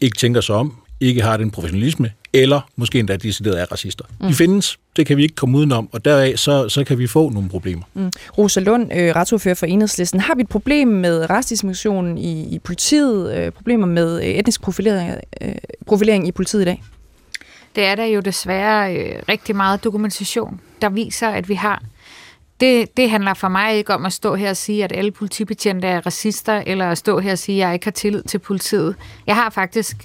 [0.00, 4.04] ikke tænker sig om, ikke har den professionalisme, eller måske endda decideret er racister.
[4.20, 4.28] Mm.
[4.28, 7.30] De findes, det kan vi ikke komme udenom, og deraf så, så kan vi få
[7.30, 7.82] nogle problemer.
[7.94, 8.10] Mm.
[8.38, 10.20] Rosa Lund, øh, retsordfører for Enhedslisten.
[10.20, 15.20] Har vi et problem med retsdiskriminationen i, i politiet, øh, problemer med øh, etnisk profilering,
[15.40, 15.54] øh,
[15.86, 16.82] profilering i politiet i dag?
[17.76, 21.82] Det er der jo desværre øh, rigtig meget dokumentation, der viser, at vi har.
[22.60, 25.88] Det, det handler for mig ikke om at stå her og sige, at alle politibetjente
[25.88, 28.94] er racister, eller at stå her og sige, at jeg ikke har tillid til politiet.
[29.26, 29.96] Jeg har faktisk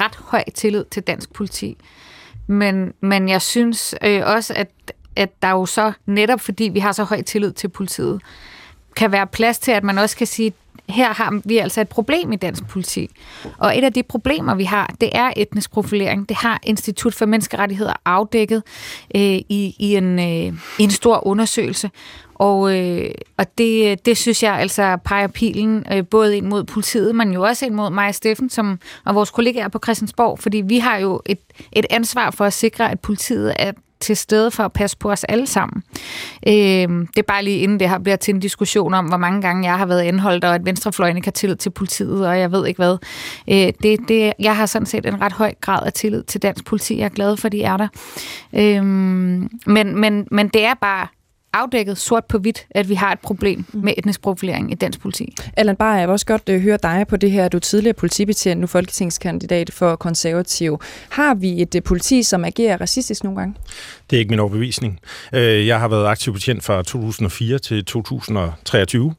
[0.00, 1.76] ret høj tillid til dansk politi.
[2.46, 4.68] Men, men jeg synes øh, også, at,
[5.16, 8.22] at der jo så, netop fordi vi har så høj tillid til politiet,
[8.96, 10.52] kan være plads til, at man også kan sige,
[10.88, 13.10] her har vi altså et problem i dansk politi.
[13.58, 16.28] Og et af de problemer, vi har, det er etnisk profilering.
[16.28, 18.62] Det har Institut for Menneskerettigheder afdækket
[19.14, 21.90] øh, i, i, en, øh, i en stor undersøgelse.
[22.42, 27.14] Og, øh, og det, det synes jeg altså peger pilen øh, både ind mod politiet,
[27.14, 30.62] men jo også ind mod mig og Steffen som, og vores kollegaer på Christiansborg, fordi
[30.66, 31.38] vi har jo et,
[31.72, 35.24] et ansvar for at sikre, at politiet er til stede for at passe på os
[35.24, 35.82] alle sammen.
[36.46, 39.42] Øh, det er bare lige inden det her bliver til en diskussion om, hvor mange
[39.42, 42.52] gange jeg har været indholdt, og at venstrefløjen ikke har tillid til politiet, og jeg
[42.52, 42.96] ved ikke hvad.
[43.50, 46.64] Øh, det, det, jeg har sådan set en ret høj grad af tillid til dansk
[46.64, 46.98] politi.
[46.98, 47.88] Jeg er glad for, at de er der.
[48.54, 48.84] Øh,
[49.66, 51.06] men, men, men det er bare
[51.52, 53.80] afdækket sort på hvidt, at vi har et problem mm.
[53.80, 55.34] med etnisk profilering i dansk politi.
[55.56, 57.48] Allan Bayer, jeg vil også godt uh, høre dig på det her.
[57.48, 60.80] Du er tidligere politibetjent, nu folketingskandidat for konservativ.
[61.10, 63.54] Har vi et uh, politi, som agerer racistisk nogle gange?
[64.12, 65.00] Det er ikke min overbevisning.
[65.34, 69.14] Øh, jeg har været aktiv betjent fra 2004 til 2023,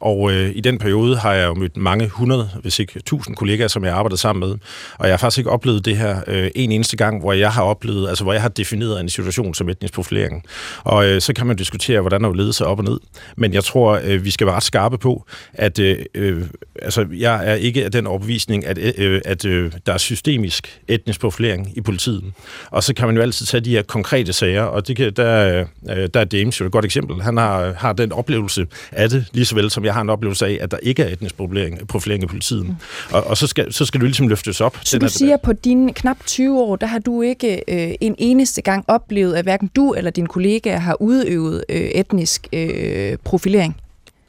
[0.00, 3.36] og øhm, øh, i den periode har jeg jo mødt mange hundrede, hvis ikke tusind
[3.36, 4.58] kollegaer, som jeg har arbejdet sammen med.
[4.98, 7.62] Og jeg har faktisk ikke oplevet det her øh, en eneste gang, hvor jeg har
[7.62, 10.44] oplevet, altså hvor jeg har defineret en situation som etnisk profilering.
[10.84, 13.00] Og så kan man diskutere, hvordan der vil sig op og ned.
[13.36, 16.44] Men jeg tror, vi skal være ret skarpe på, at øh,
[16.82, 21.20] altså, jeg er ikke af den overbevisning, at, øh, at øh, der er systemisk etnisk
[21.20, 22.24] profilering i politiet.
[22.70, 25.64] Og så kan man jo altid tage de her konkrete sager, og det kan, der,
[25.90, 27.22] øh, der er James jo et godt eksempel.
[27.22, 30.46] Han har, har den oplevelse af det, lige så vel som jeg har en oplevelse
[30.46, 32.66] af, at der ikke er etnisk profilering, profilering i politiet.
[32.66, 32.74] Mm.
[33.10, 34.78] Og, og så, skal, så skal du ligesom løftes op.
[34.84, 38.62] Så du siger, på dine knap 20 år, der har du ikke øh, en eneste
[38.62, 43.76] gang oplevet, at hverken du eller dine kollegaer har udøvet øh, etnisk øh, profilering?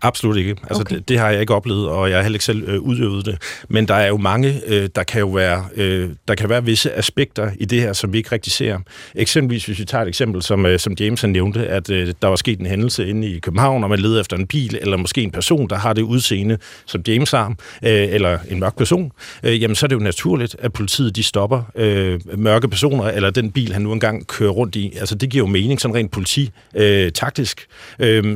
[0.02, 0.56] Absolut ikke.
[0.64, 0.96] Altså, okay.
[0.96, 3.38] det, det har jeg ikke oplevet, og jeg har heller ikke selv øh, udøvet det.
[3.70, 6.94] Men der er jo mange, øh, der kan jo være, øh, der kan være visse
[6.94, 8.78] aspekter i det her, som vi ikke rigtig ser.
[9.16, 12.36] Eksempelvis, hvis vi tager et eksempel, som, øh, som James nævnte, at øh, der var
[12.36, 15.32] sket en hændelse inde i København, og man leder efter en bil, eller måske en
[15.32, 17.48] person, der har det udseende, som James har,
[17.84, 19.12] øh, eller en mørk person,
[19.44, 23.30] øh, jamen så er det jo naturligt, at politiet de stopper øh, mørke personer, eller
[23.30, 24.94] den bil, han nu engang kører rundt i.
[25.00, 27.66] Altså det giver jo mening, sådan rent politi øh, taktisk.
[28.00, 28.36] Øh,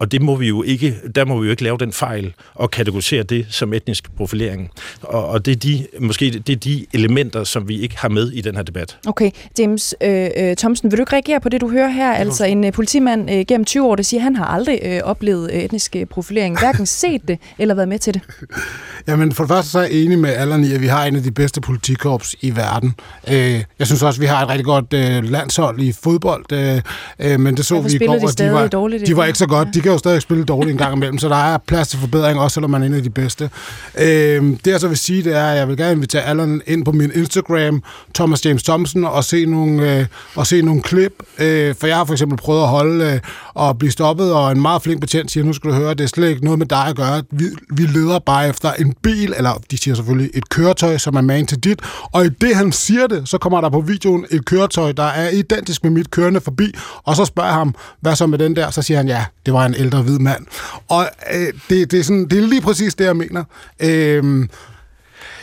[0.00, 2.70] og det må vi jo ikke der må vi jo ikke lave den fejl og
[2.70, 4.70] kategorisere det som etnisk profilering.
[5.02, 8.30] Og, og det, er de, måske det er de elementer, som vi ikke har med
[8.32, 8.98] i den her debat.
[9.06, 12.12] Okay, James øh, øh, Thomsen, vil du ikke reagere på det, du hører her?
[12.12, 15.00] Altså en øh, politimand øh, gennem 20 år, der siger, at han har aldrig øh,
[15.04, 18.22] oplevet øh, etnisk øh, profilering, hverken set det eller været med til det.
[19.08, 21.16] Jamen for det første så er jeg enig med Allan i, at vi har en
[21.16, 22.94] af de bedste politikorps i verden.
[23.28, 26.80] Øh, jeg synes også, at vi har et rigtig godt øh, landshold i fodbold, øh,
[27.18, 29.38] øh, men det så Hvorfor vi i går, de, de var, dårligt, de var ikke
[29.38, 29.68] så godt.
[29.74, 32.40] De kan jo stadig spille dårligt en gang imellem, så der er plads til forbedring,
[32.40, 33.50] også selvom man er en af de bedste.
[33.98, 36.84] Øh, det jeg så vil sige, det er, at jeg vil gerne invitere Allan ind
[36.84, 37.82] på min Instagram,
[38.14, 41.12] Thomas James Thompson, og se nogle, øh, og se nogle klip.
[41.38, 43.20] Øh, for jeg har for eksempel prøvet at holde øh,
[43.56, 46.08] og blive stoppet, og en meget flink betjent siger, nu skal du høre, det er
[46.08, 47.22] slet ikke noget med dig at gøre.
[47.30, 51.20] Vi, vi leder bare efter en bil, eller de siger selvfølgelig et køretøj, som er
[51.20, 51.80] man til dit.
[52.12, 55.30] Og i det, han siger det, så kommer der på videoen et køretøj, der er
[55.30, 58.70] identisk med mit kørende forbi, og så spørger jeg ham, hvad så med den der?
[58.70, 60.46] Så siger han, ja, det var en ældre hvid mand.
[60.88, 63.44] Og øh, det, det, er sådan, det er lige præcis det, jeg mener.
[63.80, 64.48] Øh,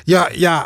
[0.08, 0.63] jeg, jeg,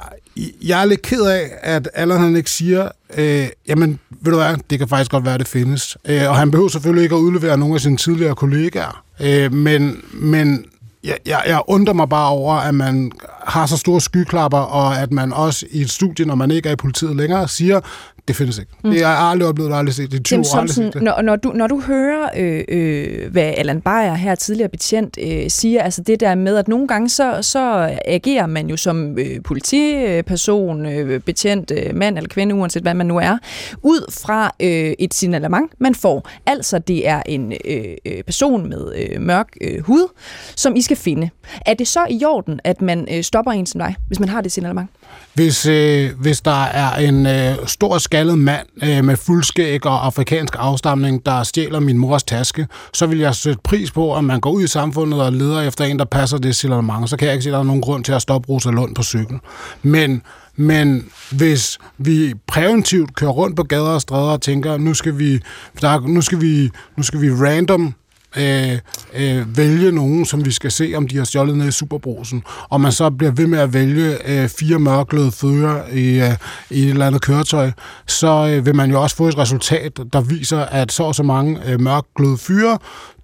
[0.64, 4.56] jeg er lidt ked af, at Allan han ikke siger, øh, jamen, ved du hvad,
[4.70, 5.98] det kan faktisk godt være, at det findes.
[6.06, 9.04] Øh, og han behøver selvfølgelig ikke at udlevere nogle af sine tidligere kollegaer.
[9.20, 10.66] Øh, men, men
[11.04, 13.12] jeg, jeg, jeg undrer mig bare over, at man
[13.48, 16.74] har så store skyklapper, og at man også i et studie, når man ikke er
[16.74, 17.80] i politiet længere, siger,
[18.28, 18.72] det findes ikke.
[18.84, 18.92] Mm.
[18.92, 20.26] Det har jeg aldrig oplevet, aldrig set det.
[20.26, 21.02] 20 år, aldrig set det.
[21.02, 25.50] Når, når, du, når du hører, øh, øh, hvad Allan Beyer her tidligere betjent øh,
[25.50, 29.44] siger, altså det der med, at nogle gange så, så agerer man jo som øh,
[29.44, 33.38] politiperson, øh, betjent, øh, mand eller kvinde, uanset hvad man nu er,
[33.84, 36.30] ud fra øh, et signalement, man får.
[36.46, 40.08] Altså det er en øh, øh, person med øh, mørk øh, hud,
[40.56, 41.30] som I skal finde.
[41.66, 44.42] Er det så i orden, at man øh, stopper en som dig, hvis man har
[44.42, 44.90] det signalement?
[45.38, 50.56] hvis, øh, hvis der er en øh, stor skaldet mand øh, med fuldskæg og afrikansk
[50.60, 54.52] afstamning, der stjæler min mors taske, så vil jeg sætte pris på, at man går
[54.52, 57.10] ud i samfundet og leder efter en, der passer det signalement.
[57.10, 58.96] Så kan jeg ikke se, at der er nogen grund til at stoppe Rosa Lund
[58.96, 59.40] på cykel.
[59.82, 60.22] Men
[60.56, 65.40] men hvis vi præventivt kører rundt på gader og stræder og tænker, nu skal vi,
[65.82, 67.94] der, nu skal vi, nu skal vi random
[68.38, 68.80] øh,
[69.14, 72.82] øh, vælge nogen, som vi skal se, om de har stjålet ned i superbrusen, og
[72.82, 76.38] man så bliver ved med at vælge øh, fire mørkløde fører i, øh,
[76.70, 77.72] i et eller andet køretøj,
[78.08, 81.24] så øh, vil man jo også få et resultat, der viser, at så og så
[81.24, 82.78] mange øh, mørkløde fyre,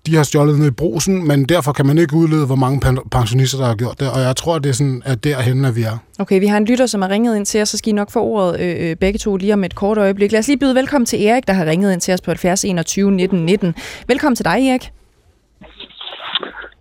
[0.05, 3.57] de har stjålet ned i brusen, men derfor kan man ikke udlede, hvor mange pensionister,
[3.57, 4.11] der har gjort det.
[4.11, 5.97] Og jeg tror, det er sådan, at derhen, at vi er.
[6.19, 8.11] Okay, vi har en lytter, som har ringet ind til os, så skal I nok
[8.11, 10.31] få ordet øh, øh, begge to lige om et kort øjeblik.
[10.31, 12.65] Lad os lige byde velkommen til Erik, der har ringet ind til os på 70
[12.65, 13.75] 21 19 19.
[14.07, 14.91] Velkommen til dig, Erik.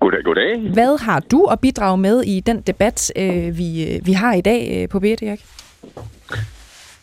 [0.01, 0.73] Goddag, goddag.
[0.73, 4.41] Hvad har du at bidrage med i den debat, øh, vi, øh, vi har i
[4.41, 5.45] dag øh, på BT, Erik?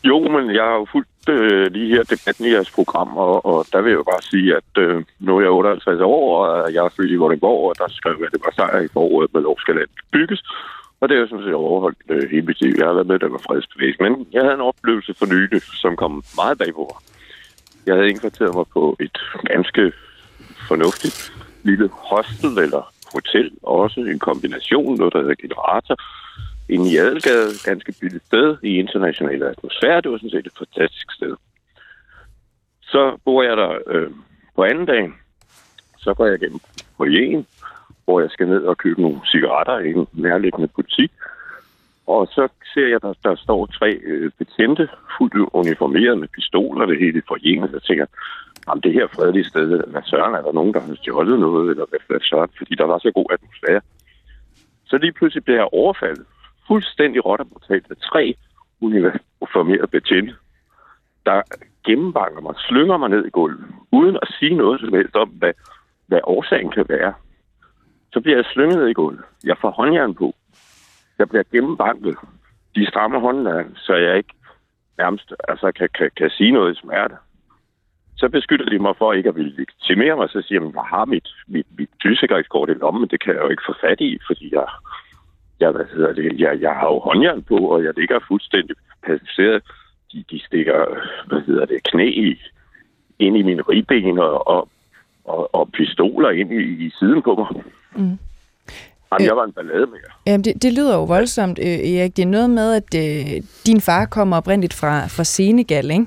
[0.04, 3.66] Jo, men jeg har jo fulgt øh, lige her debatten i jeres program, og, og
[3.72, 6.86] der vil jeg jo bare sige, at øh, nu er jeg 58 år, og jeg
[6.86, 9.42] er født i Vordingborg, og der skrev jeg, at det var sejr i foråret med
[9.42, 10.44] lov skal land bygges.
[11.02, 12.74] Og det er jo sådan set overholdt øh, hele mit liv.
[12.78, 14.04] Jeg har været med, der var fredsbevægelsen.
[14.04, 17.00] Men jeg havde en oplevelse for nylig, som kom meget bag på mig.
[17.86, 19.18] Jeg havde indkvarteret mig på et
[19.52, 19.92] ganske
[20.68, 21.34] fornuftigt
[21.64, 23.52] lille hostel eller hotel.
[23.64, 25.96] Også en kombination, noget der hedder generator
[26.70, 30.02] inde i Adelgade, ganske billigt sted i international atmosfære.
[30.02, 31.36] Det var sådan set et fantastisk sted.
[32.82, 34.12] Så bor jeg der øh,
[34.56, 35.12] på anden dag.
[35.98, 36.60] Så går jeg gennem
[36.98, 37.48] foyeren,
[38.06, 41.12] hvor jeg skal ned og købe nogle cigaretter i en nærliggende butik.
[42.08, 46.86] Og så ser jeg, at der, der står tre øh, betjente, fuldt uniformeret med pistoler,
[46.86, 50.52] det hele for Jeg Så tænker jeg, det her fredelige sted, hvad søren, er der
[50.52, 53.82] nogen, der har stjålet noget, eller hvad, hvad søren, fordi der var så god atmosfære.
[54.86, 56.26] Så lige pludselig bliver jeg overfaldet
[56.70, 58.36] fuldstændig råt og brutalt af tre
[58.82, 60.36] uniformerede betjente,
[61.26, 61.42] der
[61.86, 65.54] gennembanker mig, slynger mig ned i gulvet, uden at sige noget som helst om, hvad,
[66.08, 67.14] hvad årsagen kan være.
[68.14, 69.24] Så bliver jeg slynget ned i gulvet.
[69.44, 70.36] Jeg får håndjern på.
[71.20, 72.16] Jeg bliver gennembanket.
[72.76, 74.34] De strammer håndjern, så jeg ikke
[74.98, 77.16] nærmest altså, kan, kan, kan sige noget i smerte.
[78.18, 80.84] Så beskylder de mig for ikke at ville legitimere mig, så siger de, at jeg
[80.84, 84.02] har mit, mit, mit tysikkerhedskort i lommen, men det kan jeg jo ikke få fat
[84.02, 84.68] i, fordi jeg
[85.60, 89.64] jeg, hvad hedder det, jeg, jeg har jo håndjern på, og jeg ligger fuldstændig pacificeret.
[90.14, 90.86] De, de stikker,
[91.28, 92.40] hvad hedder det, knæ i,
[93.20, 94.70] ind i mine ribben og, og,
[95.26, 97.64] og, og pistoler ind i, i siden på mig.
[97.96, 98.18] Mm.
[99.12, 100.14] Jamen, jeg var en ballade med jer.
[100.28, 102.16] Jamen, det, det lyder jo voldsomt, øh, Erik.
[102.18, 106.06] Det er noget med, at øh, din far kommer oprindeligt fra, fra Senegal, ikke?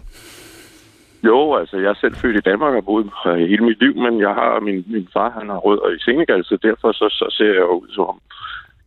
[1.24, 4.34] Jo, altså jeg er selv født i Danmark og boet hele mit liv, men jeg
[4.34, 7.68] har min, min far, han har rødder i Senegal, så derfor så, så ser jeg
[7.68, 8.20] ud som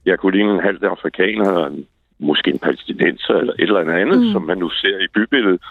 [0.06, 1.88] jeg kunne ligne en halv afrikaner, eller en,
[2.20, 4.32] måske en palæstinenser, eller et eller andet, mm.
[4.32, 5.62] som man nu ser i bybilledet,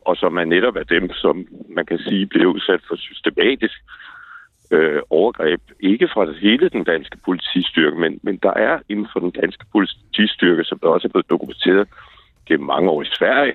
[0.00, 3.78] og som er netop af dem, som man kan sige bliver udsat for systematisk
[4.70, 5.60] øh, overgreb.
[5.80, 10.64] Ikke fra hele den danske politistyrke, men, men der er inden for den danske politistyrke,
[10.64, 11.88] som der også er blevet dokumenteret
[12.46, 13.54] gennem mange år i Sverige,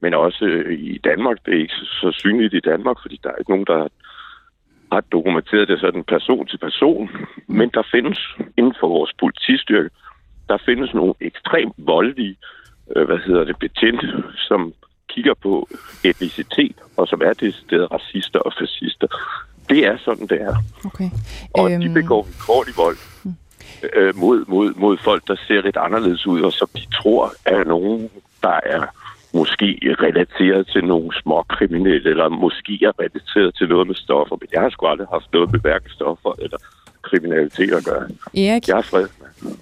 [0.00, 1.36] men også øh, i Danmark.
[1.46, 3.88] Det er ikke så synligt i Danmark, fordi der er ikke nogen, der
[4.92, 7.10] har dokumenteret det sådan person til person,
[7.46, 8.18] men der findes
[8.58, 9.90] inden for vores politistyrke,
[10.48, 12.36] der findes nogle ekstremt voldelige,
[12.96, 14.72] øh, hvad hedder det, betjente, som
[15.08, 15.68] kigger på
[16.04, 19.06] etnicitet, og som er det sted racister og fascister.
[19.68, 20.54] Det er sådan, det er.
[20.84, 21.10] Okay.
[21.54, 21.80] Og øhm...
[21.80, 22.26] de begår
[22.68, 22.96] i vold
[23.94, 27.64] øh, mod, mod, mod folk, der ser lidt anderledes ud, og som de tror er
[27.64, 28.10] nogen,
[28.42, 28.86] der er
[29.38, 29.68] måske
[30.06, 34.36] relateret til nogle små kriminelle, eller måske er relateret til noget med stoffer.
[34.40, 36.58] Men jeg har sgu aldrig haft noget med hverken stoffer eller
[37.02, 38.04] kriminalitet at gøre.
[38.36, 39.06] Erik, jeg er fred.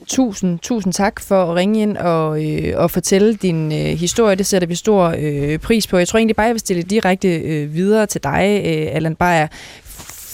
[0.09, 4.37] Tusind, tusind tak for at ringe ind og, øh, og fortælle din øh, historie.
[4.37, 5.99] Det sætter vi stor øh, pris på.
[5.99, 9.47] Jeg tror egentlig bare, jeg vil stille direkte øh, videre til dig, øh, Allan Beyer.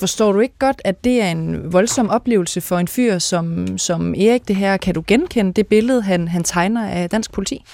[0.01, 4.15] Forstår du ikke godt, at det er en voldsom oplevelse for en fyr som, som
[4.15, 4.77] Erik det her?
[4.77, 7.65] Kan du genkende det billede, han, han tegner af dansk politi?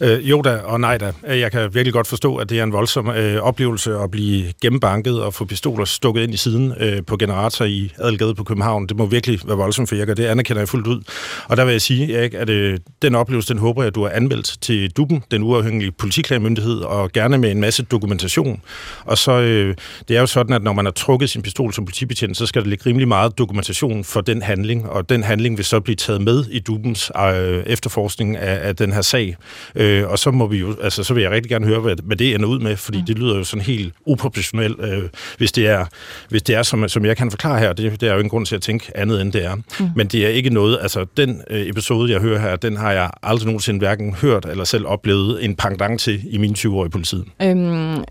[0.00, 1.12] Øh, jo da, og nej da.
[1.26, 4.52] Øh, jeg kan virkelig godt forstå, at det er en voldsom øh, oplevelse at blive
[4.62, 8.86] gennembanket og få pistoler stukket ind i siden øh, på generator i Adelgade på København.
[8.86, 11.02] Det må virkelig være voldsomt for Erik, og det anerkender jeg fuldt ud.
[11.48, 14.02] Og der vil jeg sige, Erik, at øh, den oplevelse, den håber jeg, at du
[14.02, 18.62] har anmeldt til DUBEN, den uafhængige politiklagmyndighed, og gerne med en masse dokumentation.
[19.04, 19.74] Og så, øh,
[20.08, 22.46] det er jo sådan, at når man har trukket sin pistol spørgsmål som politibetjent, så
[22.46, 25.96] skal der ligge rimelig meget dokumentation for den handling, og den handling vil så blive
[25.96, 29.36] taget med i Dubens øh, efterforskning af, af den her sag.
[29.74, 32.16] Øh, og så må vi jo, altså så vil jeg rigtig gerne høre, hvad, hvad
[32.16, 33.06] det ender ud med, fordi mm.
[33.06, 35.02] det lyder jo sådan helt uproportionelt, øh,
[35.38, 35.86] hvis det er,
[36.28, 37.72] hvis det er som, som jeg kan forklare her.
[37.72, 39.54] Det, det er jo ingen grund til at tænke andet end det er.
[39.54, 39.90] Mm.
[39.96, 43.10] Men det er ikke noget, altså den øh, episode, jeg hører her, den har jeg
[43.22, 46.88] aldrig nogensinde hverken hørt eller selv oplevet en pangdang til i mine 20 år i
[46.88, 47.24] politiet.
[47.42, 48.04] Øhm,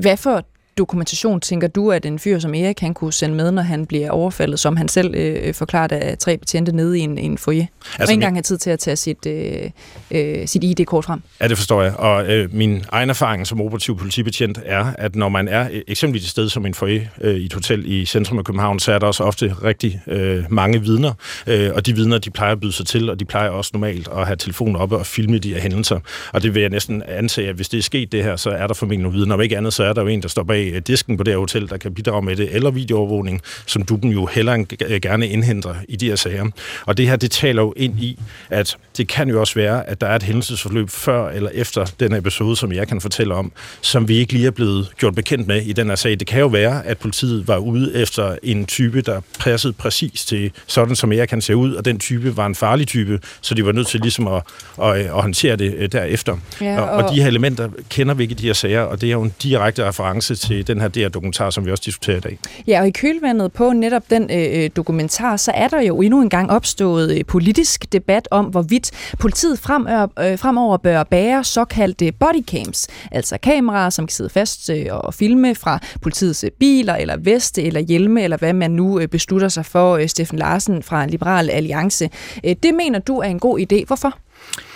[0.00, 0.44] hvad for
[0.78, 4.10] dokumentation tænker du, at en fyr som Erik han kunne sende med, når han bliver
[4.10, 7.60] overfaldet, som han selv øh, forklarer af tre betjente nede i en, en foyer?
[7.60, 9.70] Altså, og ikke engang har tid til at tage sit, øh,
[10.10, 11.22] øh, sit ID-kort frem.
[11.40, 11.94] Ja, det forstår jeg.
[11.96, 16.30] Og øh, min egen erfaring som operativ politibetjent er, at når man er eksempelvis et
[16.30, 19.06] sted som en foyer øh, i et hotel i centrum af København, så er der
[19.06, 21.12] også ofte rigtig øh, mange vidner,
[21.46, 24.08] øh, og de vidner, de plejer at byde sig til, og de plejer også normalt
[24.16, 26.00] at have telefonen oppe og filme de her hændelser.
[26.32, 28.66] Og det vil jeg næsten antage, at hvis det er sket det her, så er
[28.66, 29.34] der formentlig nogle vidner.
[29.34, 31.32] Om ikke andet, så er der jo en, der står bag Øh, disken på det
[31.32, 34.64] her hotel, der kan bidrage med det, eller videoovervågning, som du jo heller
[35.02, 36.46] gerne indhenter i de her sager.
[36.86, 38.18] Og det her, det taler jo ind i,
[38.50, 42.14] at det kan jo også være, at der er et hændelsesforløb før eller efter den
[42.14, 45.62] episode, som jeg kan fortælle om, som vi ikke lige er blevet gjort bekendt med
[45.62, 46.20] i den her sag.
[46.20, 50.50] Det kan jo være, at politiet var ude efter en type, der passede præcis til
[50.66, 53.66] sådan, som jeg kan se ud, og den type var en farlig type, så de
[53.66, 54.42] var nødt til ligesom at,
[54.82, 56.36] at, at håndtere det øh, derefter.
[56.60, 59.06] Ja, og, og de her elementer kender vi ikke i de her sager, og det
[59.06, 62.38] er jo en direkte reference til den her DR-dokumentar, som vi også diskuterer i dag.
[62.66, 66.22] Ja, og i kølvandet på netop den øh, øh, dokumentar, så er der jo endnu
[66.22, 72.12] en gang opstået øh, politisk debat om, hvorvidt politiet fremover, øh, fremover bør bære såkaldte
[72.12, 77.16] bodycams, altså kameraer, som kan sidde fast øh, og filme fra politiets øh, biler, eller
[77.16, 81.06] veste, eller hjelme, eller hvad man nu øh, beslutter sig for, øh, Steffen Larsen fra
[81.06, 82.10] Liberal Alliance.
[82.44, 83.84] Øh, det mener du er en god idé.
[83.86, 84.18] Hvorfor?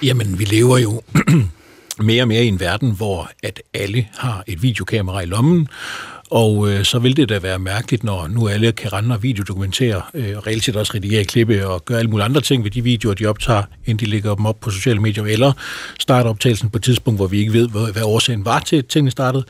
[0.03, 1.03] Jamen, vi lever jo
[1.99, 5.69] mere og mere i en verden, hvor at alle har et videokamera i lommen,
[6.31, 10.03] og øh, så vil det da være mærkeligt, når nu alle kan rende og videodokumentere,
[10.15, 12.83] øh, og reelt set også redigere klippe og gøre alle mulige andre ting ved de
[12.83, 15.53] videoer, de optager, inden de lægger dem op på sociale medier, eller
[15.99, 18.87] starter optagelsen på et tidspunkt, hvor vi ikke ved, hvad, hvad årsagen var til, at
[18.87, 19.45] tingene startede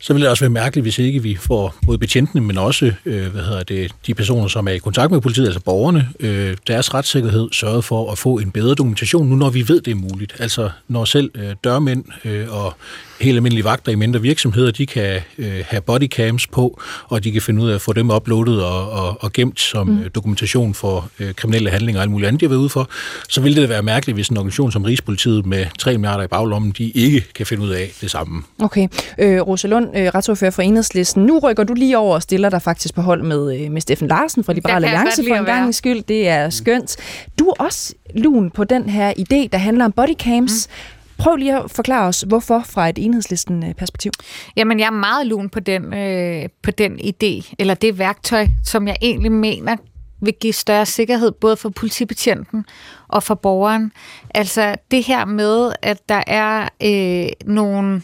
[0.00, 3.26] så vil det også være mærkeligt, hvis ikke vi får både betjentene, men også øh,
[3.26, 6.94] hvad hedder det, de personer, som er i kontakt med politiet, altså borgerne, øh, deres
[6.94, 10.34] retssikkerhed sørget for at få en bedre dokumentation, nu når vi ved, det er muligt.
[10.38, 12.74] Altså når selv øh, dørmænd øh, og
[13.20, 17.42] helt almindelige vagter i mindre virksomheder, de kan øh, have bodycams på, og de kan
[17.42, 19.98] finde ud af at få dem uploadet og, og, og gemt som mm.
[19.98, 22.88] Øh, dokumentation for øh, kriminelle handlinger og alt muligt andet, de har været ude for,
[23.28, 26.74] så vil det være mærkeligt, hvis en organisation som Rigspolitiet med 3 milliarder i baglommen,
[26.78, 28.42] de ikke kan finde ud af det samme.
[28.62, 28.88] Okay.
[29.18, 32.94] Øh, Rosalund, øh, retsordfører for Enhedslisten, nu rykker du lige over og stiller dig faktisk
[32.94, 36.02] på hold med, øh, med Steffen Larsen fra Liberale Alliance for en gang skyld.
[36.02, 36.96] Det er skønt.
[37.38, 40.68] Du er også lun på den her idé, der handler om bodycams.
[40.68, 40.98] Mm.
[41.18, 44.12] Prøv lige at forklare os, hvorfor fra et enhedslisten-perspektiv.
[44.56, 48.88] Jamen, jeg er meget lun på den, øh, på den idé, eller det værktøj, som
[48.88, 49.76] jeg egentlig mener
[50.20, 52.64] vil give større sikkerhed, både for politibetjenten
[53.08, 53.92] og for borgeren.
[54.34, 58.02] Altså det her med, at der er øh, nogle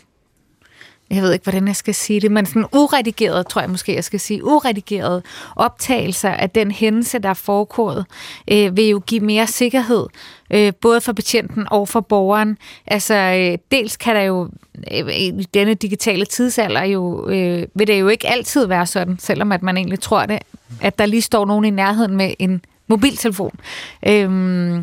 [1.10, 4.04] jeg ved ikke, hvordan jeg skal sige det, men sådan uredigeret, tror jeg måske, jeg
[4.04, 5.22] skal sige, uredigeret
[5.56, 8.06] optagelser af den hændelse, der er foregået,
[8.50, 10.06] øh, vil jo give mere sikkerhed,
[10.50, 12.58] øh, både for betjenten og for borgeren.
[12.86, 14.48] Altså, øh, dels kan der jo
[14.92, 19.52] øh, i denne digitale tidsalder jo, øh, vil det jo ikke altid være sådan, selvom
[19.52, 20.38] at man egentlig tror det,
[20.80, 23.60] at der lige står nogen i nærheden med en mobiltelefon.
[24.06, 24.76] Øh,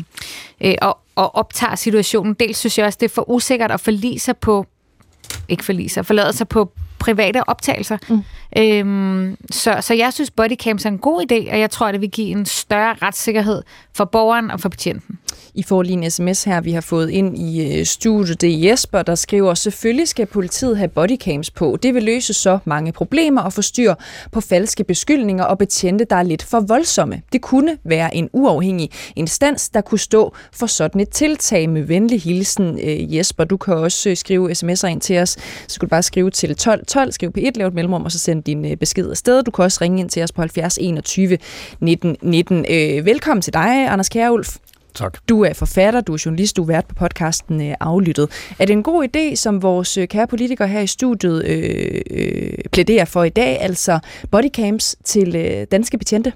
[0.60, 2.34] øh, og, og optager situationen.
[2.34, 4.66] Dels synes jeg også, det er for usikkert at forlige sig på
[5.48, 7.98] ikke forlige sig, forlade sig på private optagelser.
[8.08, 8.24] Mm.
[8.58, 12.10] Øhm, så, så jeg synes, bodycams er en god idé, og jeg tror, det vil
[12.10, 13.62] give en større retssikkerhed
[13.94, 15.18] for borgeren og for patienten.
[15.54, 18.40] I får lige en sms her, vi har fået ind i øh, studiet.
[18.40, 21.78] Det er Jesper, der skriver, selvfølgelig skal politiet have bodycams på.
[21.82, 23.94] Det vil løse så mange problemer og forstyr
[24.32, 27.22] på falske beskyldninger og betjente, der er lidt for voldsomme.
[27.32, 32.22] Det kunne være en uafhængig instans, der kunne stå for sådan et tiltag med venlig
[32.22, 32.78] hilsen.
[32.82, 35.30] Øh, Jesper, du kan også øh, skrive sms'er ind til os.
[35.30, 35.38] Så
[35.74, 38.78] skal du bare skrive til 1212, skrive på et lavt mellemrum, og så send din
[38.78, 39.42] besked afsted.
[39.42, 41.38] Du kan også ringe ind til os på 70 21
[41.80, 42.64] 19 19.
[43.04, 44.56] velkommen til dig, Anders Kjærulf.
[44.94, 45.18] Tak.
[45.28, 48.28] Du er forfatter, du er journalist, du er vært på podcasten øh, Aflyttet.
[48.58, 52.52] Er det en god idé, som vores øh, kære politikere her i studiet øh, øh,
[52.72, 53.98] plæderer for i dag, altså
[54.30, 56.32] bodycams til øh, danske betjente?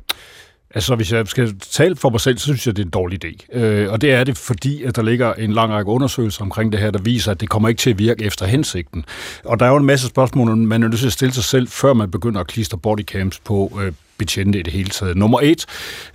[0.77, 3.24] Altså, hvis jeg skal tale for mig selv, så synes jeg, det er en dårlig
[3.24, 3.59] idé.
[3.59, 6.81] Øh, og det er det, fordi at der ligger en lang række undersøgelser omkring det
[6.81, 9.05] her, der viser, at det kommer ikke til at virke efter hensigten.
[9.45, 11.68] Og der er jo en masse spørgsmål, man er nødt til at stille sig selv,
[11.68, 15.17] før man begynder at klistre bodycams på øh, betjente i det hele taget.
[15.17, 15.67] Nummer et,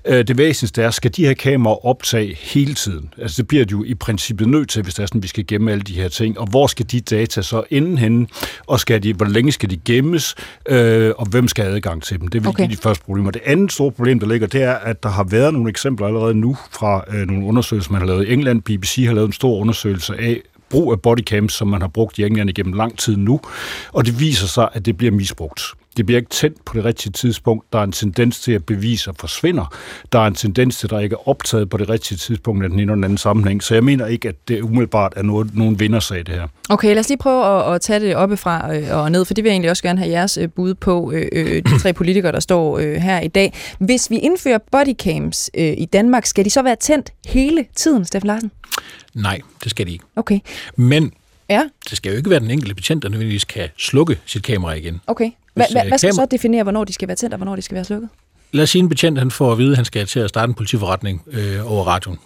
[0.05, 3.13] øh, det væsentligste er, skal de her kameraer optage hele tiden?
[3.17, 5.47] Altså det bliver de jo i princippet nødt til, hvis det er sådan, vi skal
[5.47, 6.39] gemme alle de her ting.
[6.39, 8.27] Og hvor skal de data så inden henne?
[8.67, 10.35] Og skal de, hvor længe skal de gemmes?
[10.69, 12.27] Øh, og hvem skal have adgang til dem?
[12.27, 12.69] Det vil Okay.
[12.69, 13.31] de første problemer.
[13.31, 16.33] Det andet store problem, der ligger, det er, at der har været nogle eksempler allerede
[16.35, 18.61] nu fra øh, nogle undersøgelser, man har lavet i England.
[18.61, 22.23] BBC har lavet en stor undersøgelse af brug af bodycams, som man har brugt i
[22.23, 23.39] England igennem lang tid nu,
[23.93, 25.61] og det viser sig, at det bliver misbrugt.
[25.97, 27.73] Det bliver ikke tændt på det rigtige tidspunkt.
[27.73, 29.75] Der er en tendens til, at beviser forsvinder.
[30.11, 32.67] Der er en tendens til, at der ikke er optaget på det rigtige tidspunkt i
[32.67, 33.63] den ene eller den anden sammenhæng.
[33.63, 36.47] Så jeg mener ikke, at det umiddelbart er noget, nogen vindersag, det her.
[36.69, 39.43] Okay, lad os lige prøve at, at tage det oppefra øh, og ned, for det
[39.43, 42.31] vil jeg egentlig også gerne have jeres øh, bud på, øh, øh, de tre politikere,
[42.31, 43.53] der står øh, her i dag.
[43.79, 48.27] Hvis vi indfører bodycams øh, i Danmark, skal de så være tændt hele tiden, Steffen
[48.27, 48.51] Larsen?
[49.13, 50.05] Nej, det skal de ikke.
[50.15, 50.39] Okay.
[50.75, 51.11] Men
[51.49, 54.73] Ja, det skal jo ikke være den enkelte betjent, der nødvendigvis kan slukke sit kamera
[54.73, 55.01] igen.
[55.07, 55.29] okay.
[55.53, 57.55] Hva, Hvis, hva, øh, hvad skal så definere, hvornår de skal være tændt, og hvornår
[57.55, 58.09] de skal være slukket?
[58.51, 60.49] Lad os sige, en betjent han får at vide, at han skal til at starte
[60.49, 62.19] en politiforretning øh, over radioen.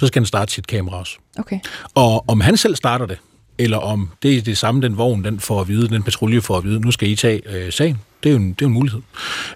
[0.00, 1.16] Så skal han starte sit kamera også.
[1.38, 1.58] Okay.
[1.94, 3.18] Og om han selv starter det,
[3.58, 6.56] eller om det er det samme, den vogn, den får at vide, den patrulje får
[6.56, 7.98] at vide, nu skal I tage øh, sagen.
[8.22, 9.00] Det er, jo en, det er jo en mulighed.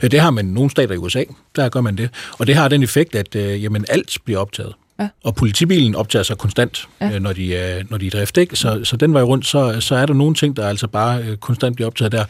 [0.03, 1.25] Øh, Det har man i nogle stater i USA,
[1.57, 2.11] der gør man det.
[2.39, 4.75] Og det har den effekt, at øh, jamen, alt bliver optaget.
[5.03, 5.09] Ja.
[5.25, 7.11] Og politibilen optager sig konstant, Ja.
[7.15, 8.37] øh, når, de, er, når de er i drift.
[8.39, 8.57] Ikke?
[8.57, 11.37] Så, så den vej rundt, så, så er der nogle ting, der altså bare øh,
[11.37, 12.25] konstant bliver optaget der.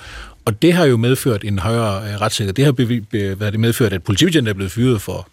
[0.44, 2.54] Og det har jo medført en højere øh, retssikkerhed.
[2.54, 5.28] Det har bevi, be, hvad det medført, at politibetjente er blevet fyret for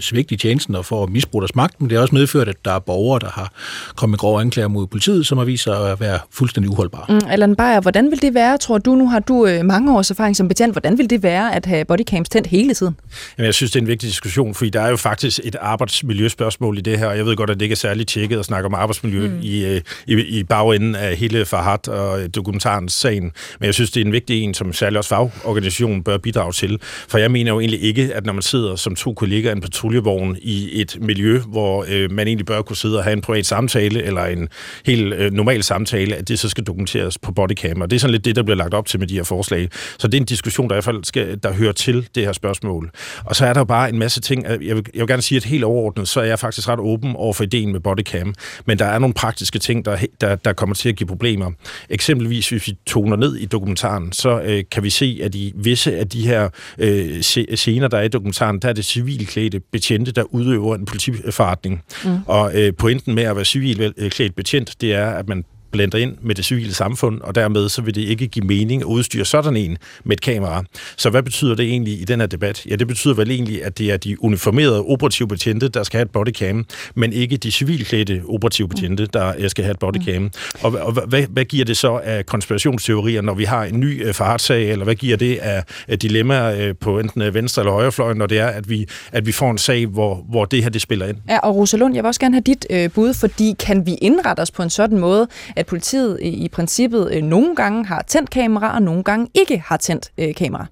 [0.00, 2.56] svigt i tjenesten og for at misbruge deres magt, men det har også medført, at
[2.64, 3.52] der er borgere, der har
[3.96, 7.04] kommet grove anklager mod politiet, som har vist sig at være fuldstændig uholdbare.
[7.08, 10.10] Mm, Allan Beyer, hvordan vil det være, tror du, nu har du øh, mange års
[10.10, 12.96] erfaring som betjent, hvordan vil det være at have bodycams tændt hele tiden?
[13.38, 16.78] Jamen, jeg synes, det er en vigtig diskussion, fordi der er jo faktisk et arbejdsmiljøspørgsmål
[16.78, 18.66] i det her, og jeg ved godt, at det ikke er særligt tjekket at snakke
[18.66, 19.38] om arbejdsmiljø mm.
[19.42, 23.32] i, øh, i, i bagenden af hele Farhat og øh, dokumentarens sagen.
[23.60, 26.78] Men jeg synes, det er en vigtig en, som særligt også fagorganisationen bør bidrage til.
[27.08, 29.60] For jeg mener jo egentlig ikke, at når man sidder som to kollegaer i en
[29.60, 33.46] patruljevogn i et miljø, hvor øh, man egentlig bør kunne sidde og have en privat
[33.46, 34.48] samtale, eller en
[34.86, 37.80] helt øh, normal samtale, at det så skal dokumenteres på bodycam.
[37.80, 39.68] Og det er sådan lidt det, der bliver lagt op til med de her forslag.
[39.98, 42.32] Så det er en diskussion, der i hvert fald skal, der hører til det her
[42.32, 42.90] spørgsmål.
[43.24, 44.46] Og så er der jo bare en masse ting.
[44.46, 46.80] Øh, jeg vil, jeg vil gerne sige, at helt overordnet, så er jeg faktisk ret
[46.80, 48.34] åben over for ideen med bodycam.
[48.66, 51.50] Men der er nogle praktiske ting, der, der, der kommer til at give problemer.
[51.90, 55.96] Eksempelvis, hvis vi toner ned i dokumentaren, så øh, kan vi se, at i visse
[55.98, 58.84] af de her øh, scener, der er i dokumentaren, der er det
[59.26, 61.82] civilklædte betjente, der udøver en politiforretning.
[62.04, 62.18] Mm.
[62.26, 66.34] Og øh, pointen med at være civilklædt betjent, det er, at man blender ind med
[66.34, 69.78] det civile samfund, og dermed så vil det ikke give mening at udstyre sådan en
[70.04, 70.64] med et kamera.
[70.96, 72.66] Så hvad betyder det egentlig i den her debat?
[72.66, 76.04] Ja, det betyder vel egentlig, at det er de uniformerede operative betjente, der skal have
[76.04, 80.30] et bodycam, men ikke de civilklædte operative betjente, der øh, skal have et bodycam.
[80.62, 84.14] Og, og hvad, hvad giver det så af konspirationsteorier, når vi har en ny øh,
[84.14, 85.64] fartsag, eller hvad giver det af,
[85.98, 89.50] dilemmaer øh, på enten venstre eller højrefløjen, når det er, at vi, at vi får
[89.50, 91.16] en sag, hvor, hvor det her det spiller ind?
[91.28, 94.40] Ja, og Rosalund, jeg vil også gerne have dit øh, bud, fordi kan vi indrette
[94.40, 98.30] os på en sådan måde, at politiet i, i princippet øh, nogle gange har tændt
[98.30, 100.66] kamera, og nogle gange ikke har tændt øh, kamera?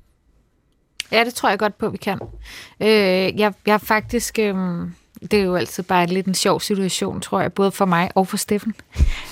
[1.13, 2.19] Ja, det tror jeg godt på, vi kan.
[2.81, 2.89] Øh,
[3.41, 4.39] jeg, jeg faktisk...
[4.39, 4.55] Øh,
[5.31, 8.29] det er jo altid bare lidt en sjov situation, tror jeg, både for mig og
[8.29, 8.75] for Steffen.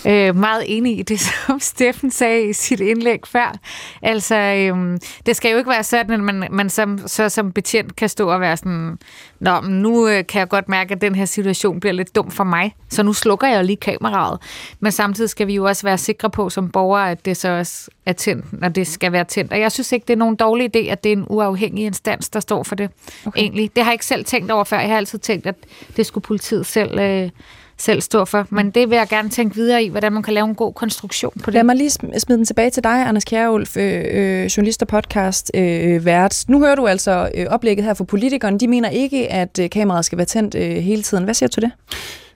[0.06, 3.58] Øh, meget enig i det, som Steffen sagde i sit indlæg før.
[4.02, 7.96] Altså, øh, det skal jo ikke være sådan, at man, man som, så som betjent
[7.96, 8.98] kan stå og være sådan,
[9.42, 12.30] Nå, men nu øh, kan jeg godt mærke, at den her situation bliver lidt dum
[12.30, 14.38] for mig, så nu slukker jeg jo lige kameraet.
[14.80, 17.90] Men samtidig skal vi jo også være sikre på som borgere, at det så også
[18.06, 19.52] er tændt, når det skal være tændt.
[19.52, 22.28] Og jeg synes ikke, det er nogen dårlig idé, at det er en uafhængig instans,
[22.28, 22.90] der står for det.
[23.26, 23.40] Okay.
[23.40, 23.70] Egentlig.
[23.76, 24.80] Det har jeg ikke selv tænkt over før.
[24.80, 25.54] Jeg har altid tænkt, at
[25.96, 27.30] det skulle politiet selv, øh,
[27.78, 28.46] selv stå for.
[28.50, 31.32] Men det vil jeg gerne tænke videre i, hvordan man kan lave en god konstruktion
[31.44, 31.54] på det.
[31.54, 34.88] Lad mig lige sm- smide den tilbage til dig, Anders Kjærulf, øh, øh, journalist og
[34.88, 36.44] podcast øh, vært.
[36.48, 38.58] Nu hører du altså øh, oplægget her for politikerne.
[38.58, 41.24] De mener ikke, at øh, kameraet skal være tændt øh, hele tiden.
[41.24, 41.70] Hvad siger du til det?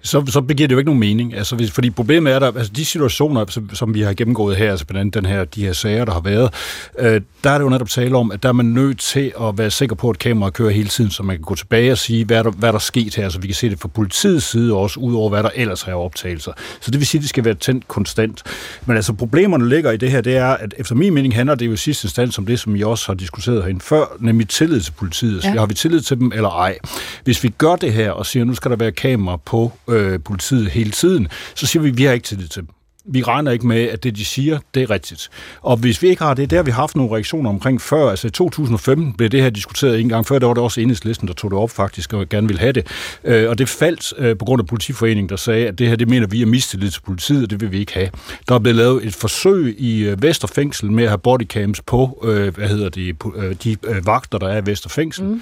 [0.07, 1.35] Så, så giver det jo ikke nogen mening.
[1.35, 4.71] Altså, hvis, fordi problemet er, der, altså de situationer, som, som vi har gennemgået her,
[4.71, 6.51] altså blandt andet den her, de her sager, der har været,
[6.99, 9.59] øh, der er det jo netop tale om, at der er man nødt til at
[9.59, 12.25] være sikker på, at kameraet kører hele tiden, så man kan gå tilbage og sige,
[12.25, 14.45] hvad er der, hvad er der sket her, så vi kan se det fra politiets
[14.45, 16.53] side også, ud over hvad der ellers er optagelser.
[16.81, 18.43] Så det vil sige, at det skal være tændt konstant.
[18.87, 21.67] Men altså problemerne ligger i det her, det er, at efter min mening handler det
[21.67, 24.81] jo i sidste instans om det, som I også har diskuteret herinde før, nemlig tillid
[24.81, 25.45] til politiet.
[25.45, 25.51] Ja.
[25.51, 26.79] Har vi tillid til dem eller ej?
[27.25, 29.96] Hvis vi gør det her og siger, at nu skal der være kamera på øh,
[29.97, 32.76] Øh, politiet hele tiden, så siger vi, at vi har ikke tillid til dem
[33.09, 35.29] vi regner ikke med, at det, de siger, det er rigtigt.
[35.63, 38.11] Og hvis vi ikke har det, der har vi haft nogle reaktioner omkring før.
[38.11, 41.29] Altså i 2015 blev det her diskuteret en gang før, der var det også enhedslisten,
[41.29, 42.87] der tog det op faktisk og gerne ville have det.
[43.25, 46.09] Øh, og det faldt øh, på grund af politiforeningen, der sagde, at det her, det
[46.09, 48.09] mener vi er mistillid til politiet, og det vil vi ikke have.
[48.49, 52.19] Der er blevet lavet et forsøg i øh, Vesterfængsel med at have bodycams på,
[52.55, 53.17] hvad hedder det,
[53.65, 55.25] de vagter, der er i Vesterfængsel.
[55.25, 55.41] Mm.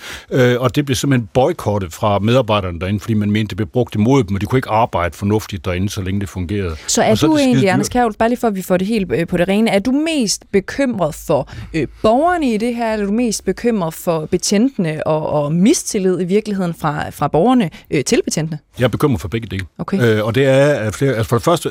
[0.58, 4.24] Og det blev simpelthen boykottet fra medarbejderne derinde, fordi man mente, det blev brugt imod
[4.24, 6.76] dem, og de kunne ikke arbejde fornuftigt derinde, så længe det fungerede.
[6.86, 7.70] Så er og så du egentlig.
[7.70, 9.78] Anders Kjærhul, bare lige for at vi får det helt øh, på det rene, er
[9.78, 14.26] du mest bekymret for øh, borgerne i det her, eller er du mest bekymret for
[14.26, 18.58] betjentene og, og mistillid i virkeligheden fra, fra borgerne øh, til betjentene?
[18.78, 19.66] Jeg er bekymret for begge dele.
[19.78, 20.16] Okay.
[20.16, 21.70] Øh, og det er at flere, altså for det første,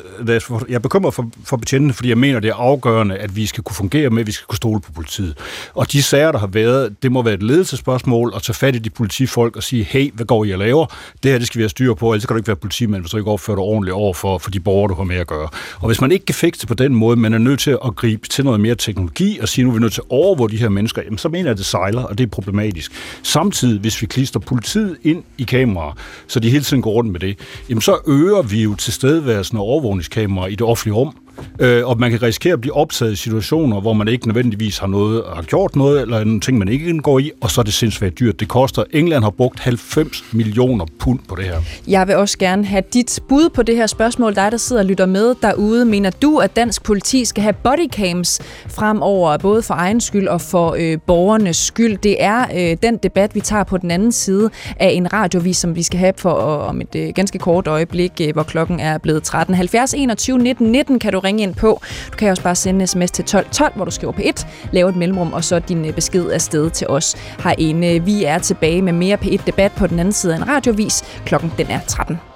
[0.68, 3.64] jeg er bekymret for, for betjentene, fordi jeg mener, det er afgørende, at vi skal
[3.64, 5.38] kunne fungere med, at vi skal kunne stole på politiet.
[5.74, 8.78] Og de sager, der har været, det må være et ledelsespørgsmål at tage fat i
[8.78, 10.86] de politifolk og sige, hey, hvad går I og laver?
[11.22, 13.10] Det her, det skal vi have styr på, ellers kan du ikke være politimand, hvis
[13.10, 15.48] du ikke opfører dig ordentligt over for, for de borgere, du har med at gøre.
[15.80, 17.96] Og hvis man ikke kan fikse det på den måde, men er nødt til at
[17.96, 20.56] gribe til noget mere teknologi og sige, nu er vi nødt til at overvåge de
[20.56, 22.92] her mennesker, jamen, så mener jeg, at det sejler, og det er problematisk.
[23.22, 25.92] Samtidig, hvis vi klister politiet ind i kameraer,
[26.26, 29.62] så de hele tiden går rundt med det, jamen så øger vi jo tilstedeværelsen af
[29.62, 31.16] overvågningskameraer i det offentlige rum.
[31.58, 34.86] Øh, og man kan risikere at blive optaget i situationer, hvor man ikke nødvendigvis har,
[34.86, 37.74] noget, har gjort noget, eller en ting, man ikke indgår i, og så er det
[37.74, 38.40] sindssygt dyrt.
[38.40, 41.60] Det koster, England har brugt 90 millioner pund på det her.
[41.88, 44.34] Jeg vil også gerne have dit bud på det her spørgsmål.
[44.34, 45.84] Dig, der sidder og lytter med derude.
[45.84, 50.76] Mener du, at dansk politi skal have bodycams fremover, både for egen skyld og for
[50.78, 51.98] øh, borgernes skyld?
[51.98, 55.76] Det er øh, den debat, vi tager på den anden side af en radiovis, som
[55.76, 58.98] vi skal have for øh, om et øh, ganske kort øjeblik, øh, hvor klokken er
[58.98, 59.54] blevet 13.
[59.54, 61.80] 70 21 19 19 kan du ringe ind på.
[62.12, 64.88] Du kan også bare sende en sms til 1212, hvor du skriver på 1, lave
[64.88, 67.94] et mellemrum, og så din øh, besked er sted til os herinde.
[67.94, 71.04] Øh, vi er tilbage med mere P1-debat på den anden side af en radiovis.
[71.26, 72.33] Klokken den er 13.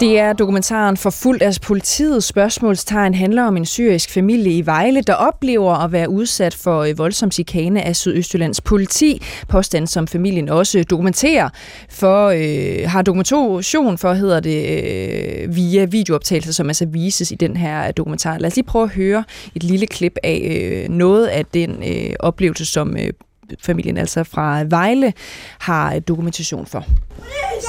[0.00, 2.24] Det er dokumentaren Forfulgt af politiet.
[2.24, 6.98] Spørgsmålstegn handler om en syrisk familie i Vejle, der oplever at være udsat for øh,
[6.98, 9.22] voldsom chikane af Sydøstjyllands politi.
[9.48, 11.48] Påstand, som familien også dokumenterer,
[11.90, 17.56] for øh, har dokumentation for, hedder det, øh, via videooptagelser, som altså vises i den
[17.56, 18.38] her øh, dokumentar.
[18.38, 19.24] Lad os lige prøve at høre
[19.54, 23.12] et lille klip af øh, noget af den øh, oplevelse, som øh,
[23.62, 25.12] familien altså fra Vejle
[25.58, 26.84] har øh, dokumentation for.
[27.16, 27.68] Please,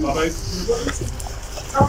[0.00, 1.88] Stop.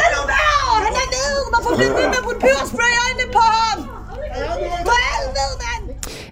[0.00, 0.62] Lad nu være!
[0.86, 1.40] Han er nede!
[1.52, 3.78] Hvorfor bliver du ved med at putte peberspray i øjnene på ham?
[4.88, 5.82] For helvede, mand!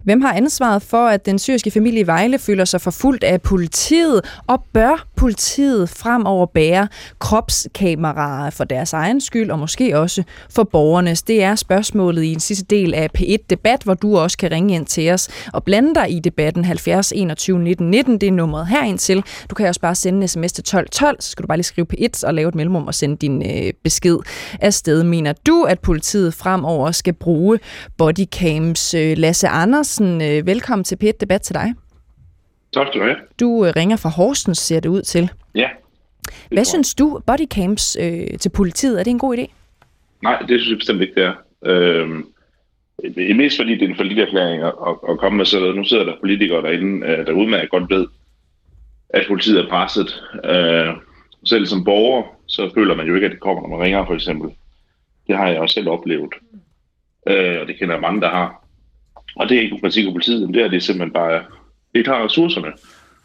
[0.06, 4.20] Hvem har ansvaret for, at den syriske familie i Vejle føler sig forfulgt af politiet,
[4.46, 6.88] og bør politiet fremover bære
[7.18, 11.22] kropskameraer for deres egen skyld, og måske også for borgernes?
[11.22, 14.86] Det er spørgsmålet i en sidste del af P1-debat, hvor du også kan ringe ind
[14.86, 18.20] til os og blande dig i debatten 70 21 19 19.
[18.20, 19.24] Det er nummeret herind til.
[19.50, 21.64] Du kan også bare sende en sms til 12 12, så skal du bare lige
[21.64, 24.16] skrive P1 og lave et mellemrum og sende din øh, besked
[24.60, 25.04] afsted.
[25.04, 27.58] Mener du, at politiet fremover skal bruge
[27.98, 28.94] bodycams?
[28.94, 31.74] Øh, Lasse Anders øh, velkommen til P1 Debat til dig.
[32.72, 33.16] Tak skal du have.
[33.40, 35.30] Du øh, ringer fra Horsens, ser det ud til.
[35.54, 35.68] Ja.
[36.50, 39.46] Hvad synes du, bodycams øh, til politiet, er det en god idé?
[40.22, 41.34] Nej, det synes jeg bestemt ikke, det er.
[41.62, 42.26] Øhm,
[43.02, 45.76] det er mest fordi, det er en forlitterklæring at, at, at komme med sådan noget.
[45.76, 48.06] Nu sidder der politikere derinde, øh, der udmærket godt ved,
[49.08, 50.22] at politiet er presset.
[50.44, 50.94] Øh,
[51.44, 54.14] selv som borger, så føler man jo ikke, at det kommer, når man ringer, for
[54.14, 54.50] eksempel.
[55.26, 56.34] Det har jeg også selv oplevet.
[57.26, 58.65] Øh, og det kender jeg mange, der har.
[59.36, 61.44] Og det er ikke en kritik af politiet, men det er det simpelthen bare,
[61.94, 62.72] det har ressourcerne.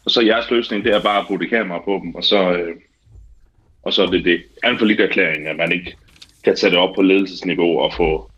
[0.04, 2.76] Og så jeres løsning, det er bare at putte kamera på dem, og så, øh,
[3.82, 4.42] og så er det det.
[4.62, 5.96] Er en for lidt erklæring, at man ikke
[6.44, 8.30] kan tage det op på ledelsesniveau og få,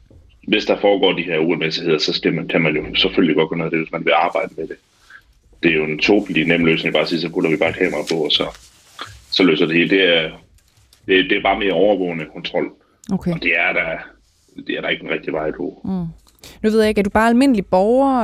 [0.48, 3.70] hvis der foregår de her uregelmæssigheder, så man, kan man jo selvfølgelig godt noget af
[3.70, 4.76] det, hvis man vil arbejde med det.
[5.62, 8.02] Det er jo en tåbelig nem løsning bare at sige, så putter vi bare kamera
[8.10, 8.58] på, og så,
[9.30, 9.90] så løser det hele.
[9.90, 10.30] Det er,
[11.06, 12.72] det, det er bare mere overvågende kontrol.
[13.12, 13.32] Okay.
[13.32, 13.98] Og det er der,
[14.66, 15.80] det er der ikke en rigtig vej på.
[15.84, 16.23] Mm.
[16.62, 18.22] Nu ved jeg ikke, er du bare almindelig borger,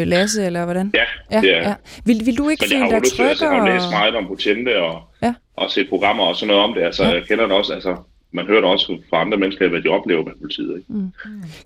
[0.00, 0.90] øh, Lasse, eller hvordan?
[0.94, 1.02] Ja,
[1.42, 1.74] ja, er ja.
[2.04, 4.26] Vil, vil du ikke Men jeg føle har jo lyst til, altså, læst meget om
[4.26, 5.34] potente og, Ja.
[5.56, 6.82] og set programmer og sådan noget om det.
[6.82, 7.08] Altså, Ja.
[7.10, 7.96] jeg kender det også, altså,
[8.32, 10.76] man hører det også fra andre mennesker, hvad de oplever med politiet.
[10.76, 10.92] Ikke?
[10.92, 11.12] Mm.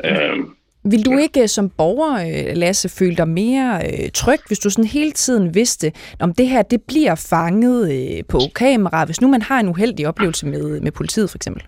[0.04, 0.54] Øhm,
[0.86, 2.14] Vil du ikke øh, som borger,
[2.50, 6.48] øh, Lasse, føle dig mere øh, tryg, hvis du sådan hele tiden vidste, om det
[6.48, 10.80] her det bliver fanget øh, på kamera, hvis nu man har en uheldig oplevelse med,
[10.80, 11.62] med politiet for eksempel?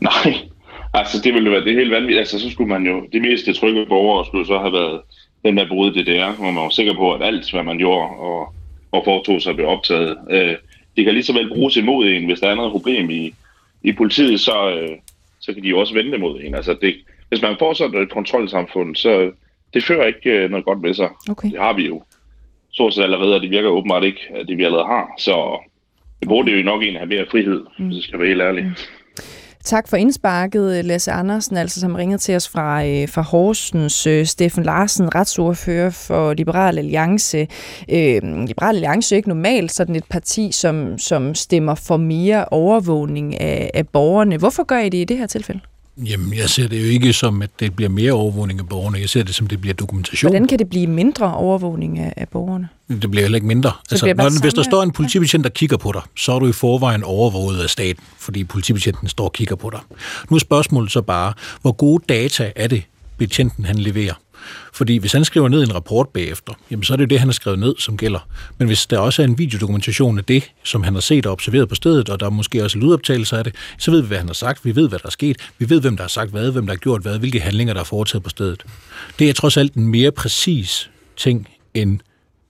[0.00, 0.34] nej,
[0.94, 2.18] altså det ville jo være det helt vanvittigt.
[2.18, 5.00] Altså, så skulle man jo, det meste trygge borgere skulle så have været
[5.44, 8.54] den der bryde DDR, hvor man var sikker på, at alt, hvad man gjorde og,
[8.92, 10.18] og foretog sig, blev optaget.
[10.30, 10.56] Øh,
[10.96, 13.34] det kan lige så vel bruges imod en, hvis der er noget problem i,
[13.82, 14.96] i politiet, så, øh,
[15.40, 16.54] så kan de jo også vende mod en.
[16.54, 16.94] Altså det,
[17.28, 19.30] hvis man får sådan et kontrolsamfund, så
[19.74, 21.08] det fører ikke øh, noget godt med sig.
[21.30, 21.50] Okay.
[21.50, 22.02] Det har vi jo
[22.72, 25.14] stort set allerede, og det virker åbenbart ikke, at det vi allerede har.
[25.18, 25.64] Så
[26.20, 27.86] det burde jo nok egentlig have mere frihed, mm.
[27.86, 28.64] hvis jeg skal være helt ærlig.
[28.64, 28.74] Mm.
[29.64, 34.06] Tak for indsparket, øh, Lasse Andersen, altså som ringede til os fra, øh, fra Horsens.
[34.06, 37.48] Øh, Steffen Larsen, retsordfører for Liberal Alliance.
[37.90, 43.40] Øh, Liberal Alliance er ikke normalt sådan et parti, som, som stemmer for mere overvågning
[43.40, 44.36] af, af borgerne.
[44.36, 45.60] Hvorfor gør I det i det her tilfælde?
[45.96, 48.98] Jamen, jeg ser det jo ikke som, at det bliver mere overvågning af borgerne.
[48.98, 50.30] Jeg ser det som, det bliver dokumentation.
[50.30, 52.68] Hvordan kan det blive mindre overvågning af, af borgerne?
[52.88, 53.72] Det bliver heller ikke mindre.
[53.90, 56.52] altså, når, hvis der står en politibetjent, der kigger på dig, så er du i
[56.52, 59.80] forvejen overvåget af staten, fordi politibetjenten står og kigger på dig.
[60.30, 61.32] Nu er spørgsmålet så bare,
[61.62, 62.82] hvor gode data er det,
[63.18, 64.14] betjenten han leverer?
[64.72, 67.28] Fordi hvis han skriver ned en rapport bagefter, jamen så er det jo det, han
[67.28, 68.28] har skrevet ned, som gælder.
[68.58, 71.68] Men hvis der også er en videodokumentation af det, som han har set og observeret
[71.68, 74.26] på stedet, og der er måske også lydoptagelser af det, så ved vi, hvad han
[74.26, 76.50] har sagt, vi ved, hvad der er sket, vi ved, hvem der har sagt hvad,
[76.50, 78.64] hvem der har gjort hvad, hvilke handlinger, der er foretaget på stedet.
[79.18, 82.00] Det er trods alt en mere præcis ting, end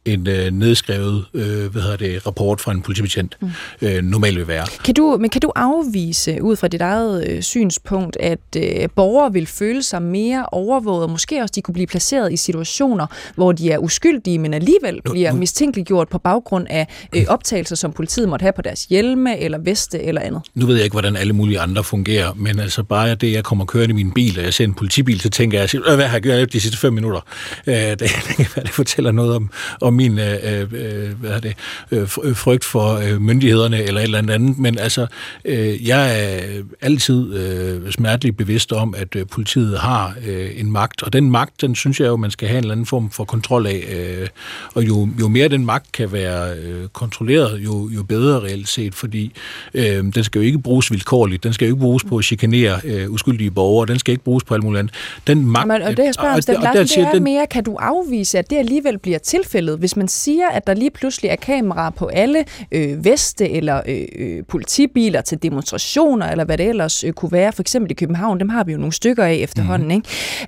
[0.04, 3.50] en øh, nedskrevet øh, hvad hedder det, rapport fra en politibetjent mm.
[3.82, 4.66] øh, normalt vil være.
[4.84, 9.32] Kan du, men kan du afvise ud fra dit eget øh, synspunkt, at øh, borgere
[9.32, 13.52] vil føle sig mere overvåget, og måske også de kunne blive placeret i situationer, hvor
[13.52, 16.86] de er uskyldige, men alligevel nu, bliver nu, mistænkeliggjort på baggrund af
[17.16, 20.42] øh, optagelser, som politiet måtte have på deres hjelme, eller veste, eller andet?
[20.54, 23.64] Nu ved jeg ikke, hvordan alle mulige andre fungerer, men altså bare det, jeg kommer
[23.64, 26.22] kørende i min bil, og jeg ser en politibil, så tænker jeg, hvad har jeg
[26.22, 27.20] gjort de sidste fem minutter?
[27.66, 29.50] Øh, det, det, det fortæller noget om,
[29.80, 31.54] om min øh, øh, hvad er det,
[31.90, 35.06] øh, frygt for øh, myndighederne eller et eller andet, men altså,
[35.44, 41.02] øh, jeg er altid øh, smerteligt bevidst om, at øh, politiet har øh, en magt,
[41.02, 43.24] og den magt, den synes jeg jo, man skal have en eller anden form for
[43.24, 44.28] kontrol af, øh,
[44.74, 48.94] og jo, jo mere den magt kan være øh, kontrolleret, jo, jo bedre reelt set,
[48.94, 49.32] fordi
[49.74, 52.80] øh, den skal jo ikke bruges vilkårligt, den skal jo ikke bruges på at chikanere
[52.84, 54.94] øh, uskyldige borgere, den skal ikke bruges på alt muligt andet.
[55.26, 57.76] Den magt, Men, og det jeg spørger om, og, og, og, er mere, kan du
[57.76, 61.90] afvise, at det alligevel bliver tilfældet, hvis man siger, at der lige pludselig er kameraer
[61.90, 67.12] på alle øh, veste eller øh, øh, politibiler til demonstrationer, eller hvad det ellers øh,
[67.12, 69.88] kunne være, for eksempel i København, dem har vi jo nogle stykker af efterhånden.
[69.88, 69.94] Mm.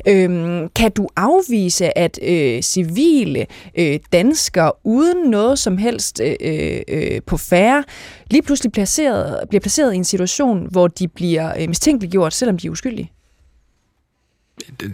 [0.07, 0.25] Ikke?
[0.25, 3.47] Øhm, kan du afvise, at øh, civile
[3.79, 7.85] øh, danskere uden noget som helst øh, øh, på færre
[8.31, 12.67] lige pludselig placeret, bliver placeret i en situation, hvor de bliver øh, mistænkeliggjort, selvom de
[12.67, 13.16] er uskyldige?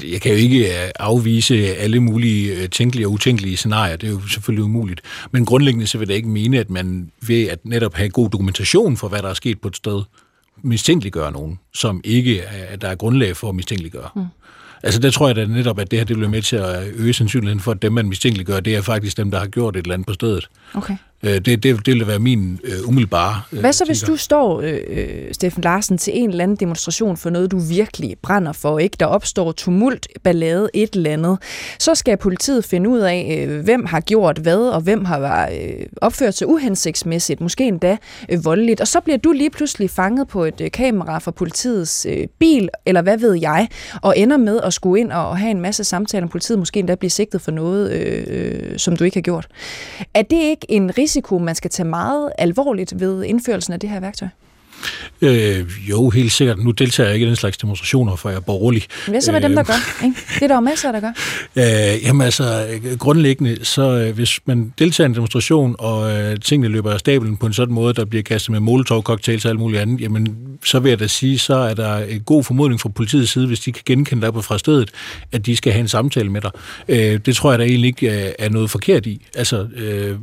[0.04, 3.96] Jeg kan jo ikke øh, afvise alle mulige øh, tænkelige og utænkelige scenarier.
[3.96, 5.00] Det er jo selvfølgelig umuligt.
[5.30, 8.96] Men grundlæggende så vil det ikke mene, at man ved at netop have god dokumentation
[8.96, 10.02] for, hvad der er sket på et sted,
[10.62, 14.08] mistænkeliggøre nogen, som ikke er, der er grundlag for at mistænkeliggøre.
[14.16, 14.24] Mm.
[14.82, 17.12] Altså der tror jeg da netop, at det her det bliver med til at øge
[17.12, 19.94] sandsynligheden for, at dem, man mistænkeliggør, det er faktisk dem, der har gjort et eller
[19.94, 20.48] andet på stedet.
[20.74, 20.96] Okay.
[21.24, 23.42] Øh, det, det, det vil være min øh, umiddelbare...
[23.52, 27.16] Øh, Hvad så, hvis du står, øh, øh, Steffen Larsen, til en eller anden demonstration
[27.16, 28.96] for noget, du virkelig brænder for, ikke?
[29.00, 31.38] Der opstår tumult, ballade, et eller andet.
[31.78, 35.86] Så skal politiet finde ud af, øh, hvem har gjort hvad, og hvem har øh,
[36.00, 37.96] opført sig uhensigtsmæssigt, måske endda
[38.28, 38.80] øh, voldeligt.
[38.80, 42.68] Og så bliver du lige pludselig fanget på et øh, kamera fra politiets øh, bil,
[42.86, 43.68] eller hvad ved jeg,
[44.02, 46.80] og ender med at skulle ind og, og have en masse samtaler om politiet, måske
[46.80, 49.48] endda blive sigtet for noget, øh, øh, som du ikke har gjort.
[50.14, 53.90] Er det ikke en risiko, risiko, man skal tage meget alvorligt ved indførelsen af det
[53.90, 54.28] her værktøj?
[55.22, 56.58] Øh, jo, helt sikkert.
[56.58, 58.82] Nu deltager jeg ikke i den slags demonstrationer, for jeg er borgerlig.
[59.08, 60.04] Hvad så med øh, dem, der gør?
[60.04, 60.16] Ikke?
[60.34, 61.12] Det er der jo masser, der gør.
[61.56, 62.66] Øh, jamen altså,
[62.98, 67.36] grundlæggende, så øh, hvis man deltager i en demonstration, og øh, tingene løber af stablen
[67.36, 70.78] på en sådan måde, der bliver kastet med molotov-cocktails og alt muligt andet, jamen så
[70.78, 73.72] vil jeg da sige, så er der en god formodning fra politiets side, hvis de
[73.72, 74.90] kan genkende dig fra stedet,
[75.32, 76.50] at de skal have en samtale med dig.
[76.88, 79.26] Øh, det tror jeg da egentlig ikke er noget forkert i.
[79.34, 80.16] Altså, øh,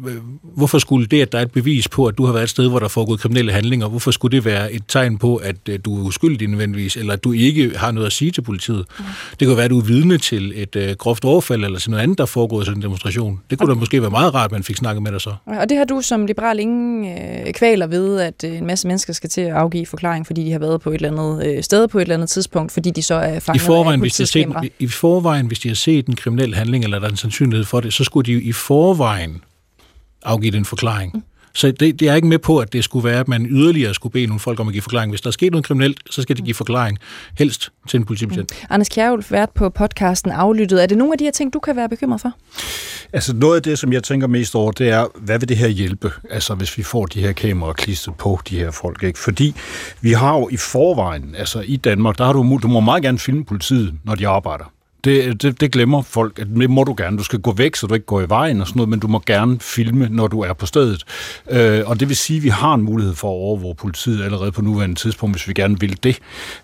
[0.55, 2.69] hvorfor skulle det, at der er et bevis på, at du har været et sted,
[2.69, 5.79] hvor der er foregået kriminelle handlinger, hvorfor skulle det være et tegn på, at øh,
[5.85, 8.85] du er uskyldig nødvendigvis, eller at du ikke har noget at sige til politiet?
[8.99, 9.05] Mm.
[9.39, 12.03] Det kan være, at du er vidne til et øh, groft overfald, eller sådan noget
[12.03, 13.39] andet, der er foregået sådan en demonstration.
[13.49, 13.75] Det kunne okay.
[13.75, 15.33] da måske være meget rart, at man fik snakket med dig så.
[15.45, 19.13] Og det har du som liberal ingen øh, kvaler ved, at øh, en masse mennesker
[19.13, 21.87] skal til at afgive forklaring fordi de har været på et eller andet øh, sted
[21.87, 24.23] på et eller andet tidspunkt, fordi de så er fanget I forvejen, af hvis de
[24.23, 24.27] har
[24.61, 27.65] set, I forvejen, hvis de har set en kriminel handling, eller der er en sandsynlighed
[27.65, 29.41] for det, så skulle de i forvejen
[30.23, 31.11] afgive den forklaring.
[31.13, 31.23] Mm.
[31.59, 34.13] Så det, det er ikke med på, at det skulle være, at man yderligere skulle
[34.13, 35.11] bede nogle folk om at give forklaring.
[35.11, 36.97] Hvis der er sket noget kriminelt, så skal de give forklaring,
[37.37, 38.51] helst til en politibetjent.
[38.51, 38.67] Mm.
[38.69, 40.83] Anders Kjærulf, vært på podcasten Aflyttet.
[40.83, 42.31] Er det nogle af de her ting, du kan være bekymret for?
[43.13, 45.67] Altså noget af det, som jeg tænker mest over, det er, hvad vil det her
[45.67, 46.11] hjælpe?
[46.29, 49.19] Altså hvis vi får de her kameraer klistret på de her folk, ikke?
[49.19, 49.55] Fordi
[50.01, 53.19] vi har jo i forvejen, altså i Danmark, der har du, du må meget gerne
[53.19, 54.71] filme politiet, når de arbejder.
[55.03, 57.17] Det, det, det glemmer folk, at det må du gerne.
[57.17, 59.07] Du skal gå væk, så du ikke går i vejen og sådan noget, men du
[59.07, 61.03] må gerne filme, når du er på stedet.
[61.49, 64.51] Øh, og det vil sige, at vi har en mulighed for at overvåge politiet allerede
[64.51, 66.19] på nuværende tidspunkt, hvis vi gerne vil det.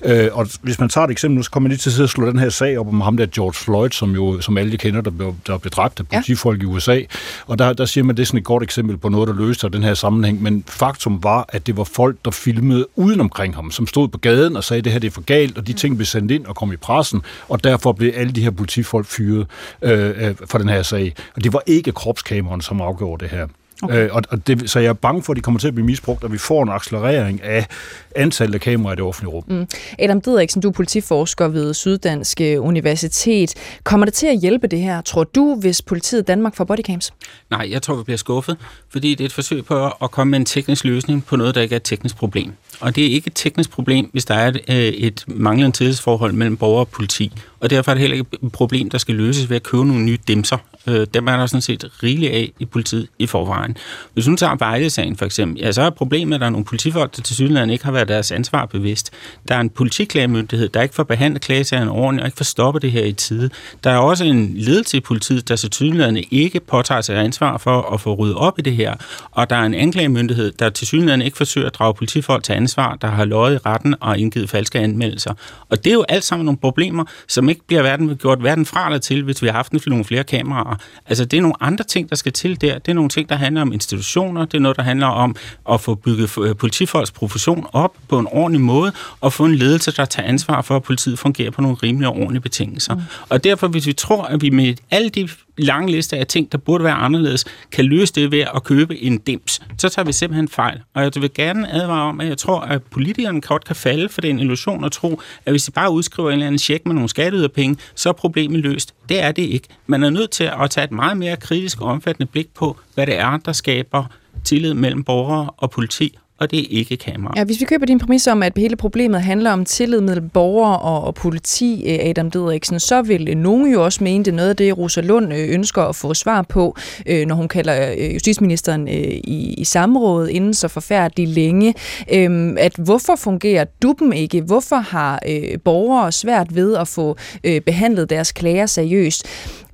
[0.05, 2.27] Øh, og hvis man tager et eksempel nu, så kommer jeg lige til at slå
[2.27, 5.11] den her sag op om ham der George Floyd, som jo, som alle kender, der
[5.11, 6.63] blev, der blev dræbt af politifolk ja.
[6.63, 6.99] i USA.
[7.47, 9.33] Og der, der siger man, at det er sådan et godt eksempel på noget, der
[9.33, 10.43] løste den her sammenhæng.
[10.43, 14.17] Men faktum var, at det var folk, der filmede uden omkring ham, som stod på
[14.17, 16.31] gaden og sagde, at det her det er for galt, og de ting blev sendt
[16.31, 19.47] ind og kom i pressen, og derfor blev alle de her politifolk fyret
[19.81, 21.13] øh, øh, for den her sag.
[21.35, 23.47] Og det var ikke kropskameraen, som afgjorde det her.
[23.81, 24.05] Okay.
[24.05, 25.85] Øh, og, og det, så jeg er bange for, at de kommer til at blive
[25.85, 27.67] misbrugt, og vi får en accelerering af
[28.15, 29.43] antallet af kameraer i det offentlige rum.
[29.47, 29.67] Mm.
[29.99, 33.53] Adam Didriksen, du er politiforsker ved Syddansk Universitet.
[33.83, 37.13] Kommer det til at hjælpe det her, tror du, hvis politiet Danmark får bodycams?
[37.49, 38.57] Nej, jeg tror, vi bliver skuffet,
[38.89, 41.61] fordi det er et forsøg på at komme med en teknisk løsning på noget, der
[41.61, 42.53] ikke er et teknisk problem.
[42.79, 46.33] Og det er ikke et teknisk problem, hvis der er et, øh, et manglende tillidsforhold
[46.33, 47.31] mellem borger og politi.
[47.59, 50.03] Og derfor er det heller ikke et problem, der skal løses ved at købe nogle
[50.03, 50.57] nye dimser.
[50.87, 53.64] Øh, dem er der sådan set rigeligt af i politiet i forvejen.
[54.13, 57.15] Hvis nu tager Vejle-sagen for eksempel, ja, så er problemet, at der er nogle politifolk,
[57.15, 59.11] der til synligheden ikke har været deres ansvar bevidst.
[59.47, 62.91] Der er en politiklagemyndighed, der ikke får behandlet klagesagerne ordentligt og ikke får stoppet det
[62.91, 63.49] her i tide.
[63.83, 67.93] Der er også en ledelse i politiet, der til synligheden ikke påtager sig ansvar for
[67.93, 68.95] at få ryddet op i det her.
[69.31, 72.95] Og der er en anklagemyndighed, der til synligheden ikke forsøger at drage politifolk til ansvar,
[72.95, 75.33] der har løjet i retten og indgivet falske anmeldelser.
[75.69, 78.85] Og det er jo alt sammen nogle problemer, som ikke bliver verden, gjort verden fra
[78.85, 80.75] eller til, hvis vi har haft nogle flere kameraer.
[81.05, 82.79] Altså, det er nogle andre ting, der skal til der.
[82.79, 84.45] Det er nogle ting, der handler om institutioner.
[84.45, 85.35] Det er noget, der handler om
[85.71, 88.91] at få bygget øh, politifolks profession op på en ordentlig måde,
[89.21, 92.15] og få en ledelse, der tager ansvar for, at politiet fungerer på nogle rimelige og
[92.15, 92.95] ordentlige betingelser.
[92.95, 93.01] Mm.
[93.29, 96.57] Og derfor, hvis vi tror, at vi med alle de lange liste af ting, der
[96.57, 100.49] burde være anderledes, kan løse det ved at købe en dims, så tager vi simpelthen
[100.49, 100.81] fejl.
[100.93, 104.21] Og jeg vil gerne advare om, at jeg tror, at politikerne godt kan falde for
[104.21, 107.09] den illusion at tro, at hvis de bare udskriver en eller anden check med nogle
[107.09, 108.93] skatteyderpenge, så er problemet løst.
[109.09, 109.67] Det er det ikke.
[109.87, 113.07] Man er nødt til at tage et meget mere kritisk og omfattende blik på, hvad
[113.07, 114.05] det er, der skaber
[114.43, 117.33] tillid mellem borgere og politi, og det er ikke kamera.
[117.37, 120.79] Ja, hvis vi køber din præmis om, at hele problemet handler om tillid mellem borgere
[120.79, 124.35] og, og politi, øh, Adam Didriksen, så vil øh, nogen jo også mene, det er
[124.35, 126.75] noget af det, Rosa Lund øh, ønsker at få svar på,
[127.05, 131.73] øh, når hun kalder justitsministeren i, i samrådet inden så forfærdeligt længe,
[132.13, 134.41] øhm, at hvorfor fungerer duppen ikke?
[134.41, 135.19] Hvorfor har
[135.63, 137.17] borgere svært ved at få
[137.65, 139.27] behandlet deres klager seriøst?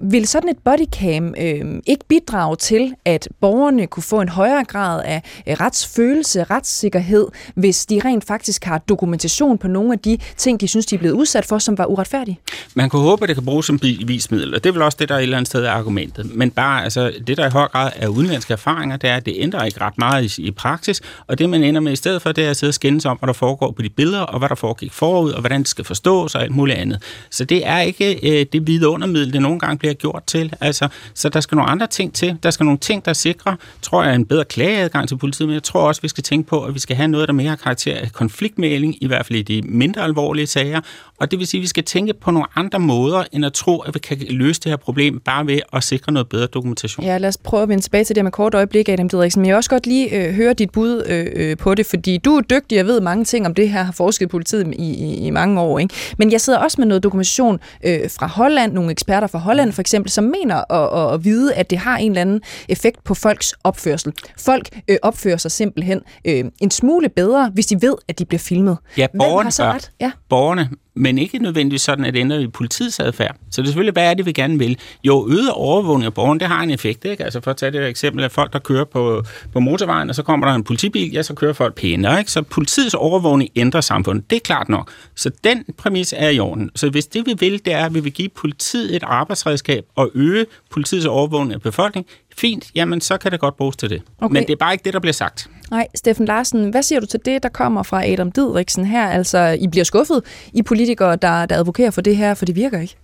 [0.04, 5.02] Vil sådan et bodycam øh, ikke bidrage til, at borgerne kunne få en højere grad
[5.06, 10.68] af retsfølelse, retssikkerhed, hvis de rent faktisk har dokumentation på nogle af de ting, de
[10.68, 12.40] synes, de er blevet udsat for, som var uretfærdige?
[12.74, 15.10] Man kunne håbe, at det kan bruges som bevismiddel, og det er vel også det,
[15.10, 16.36] der et eller andet sted er argumentet.
[16.36, 19.34] Men bare, altså, det der i høj grad er udenlandske erfaringer, det er, at det
[19.38, 22.32] ændrer ikke ret meget i, i praksis, og det man ender med i stedet for,
[22.32, 24.50] det er at sidde og skændes om, hvad der foregår på de billeder, og hvad
[24.50, 27.02] der foregik forud, og hvordan det skal forstås og alt muligt andet.
[27.30, 30.54] Så det er ikke øh, det hvide undermiddel, det nogle gange bliver gjort til.
[30.62, 32.38] Altså, så der skal nogle andre ting til.
[32.44, 35.64] Der skal nogle ting, der sikrer, tror jeg, en bedre klageadgang til politiet, men jeg
[35.64, 37.98] tror også, vi skal tænke på, at vi skal have noget, der mere har karakter
[37.98, 40.82] af konfliktmæling, i hvert fald i de mindre alvorlige sager,
[41.20, 43.80] og det vil sige, at vi skal tænke på nogle andre måder, end at tro,
[43.80, 47.06] at vi kan løse det her problem bare ved at sikre noget bedre dokumentation.
[47.06, 49.42] Ja, lad os prøve at vende tilbage til det med kort øjeblik, Adam Didriksen.
[49.42, 52.18] Men jeg vil også godt lige øh, høre dit bud øh, øh, på det, fordi
[52.18, 55.16] du er dygtig og ved mange ting om det her, har forsket politiet i, i,
[55.16, 55.80] i mange år.
[55.80, 55.94] Ikke?
[56.18, 59.82] Men jeg sidder også med noget dokumentation øh, fra Holland, nogle eksperter fra Holland for
[59.82, 63.14] eksempel, som mener at, at, at vide, at det har en eller anden effekt på
[63.14, 64.14] folks opførsel.
[64.38, 68.40] Folk øh, opfører sig simpelthen øh, en smule bedre, hvis de ved, at de bliver
[68.40, 68.78] filmet.
[68.98, 69.92] Ja, borgerne har så ret?
[70.02, 70.12] Ja.
[70.30, 73.36] Borgerne men ikke nødvendigvis sådan, at det ændrer i politiets adfærd.
[73.52, 74.78] Så det er selvfølgelig, hvad er det, vi gerne vil?
[75.04, 77.06] Jo, øget overvågning af borgeren, det har en effekt.
[77.06, 77.24] Ikke?
[77.24, 79.24] Altså for at tage det eksempel af folk, der kører på,
[79.54, 82.20] på motorvejen, og så kommer der en politibil, ja, så kører folk pænere.
[82.20, 82.32] Ikke?
[82.32, 84.30] Så politiets overvågning ændrer samfundet.
[84.30, 84.92] Det er klart nok.
[85.16, 86.70] Så den præmis er i orden.
[86.76, 90.12] Så hvis det, vi vil, det er, at vi vil give politiet et arbejdsredskab og
[90.16, 94.02] øge politiets overvågning af befolkningen, fint, jamen så kan det godt bruges til det.
[94.22, 94.34] Okay.
[94.34, 95.50] Men det er bare ikke det, der bliver sagt.
[95.72, 99.08] Nej, Steffen Larsen, hvad siger du til det, der kommer fra Adam Didriksen her?
[99.08, 100.22] Altså, I bliver skuffet
[100.54, 102.96] i politikere, der, der advokerer for det her, for det virker ikke.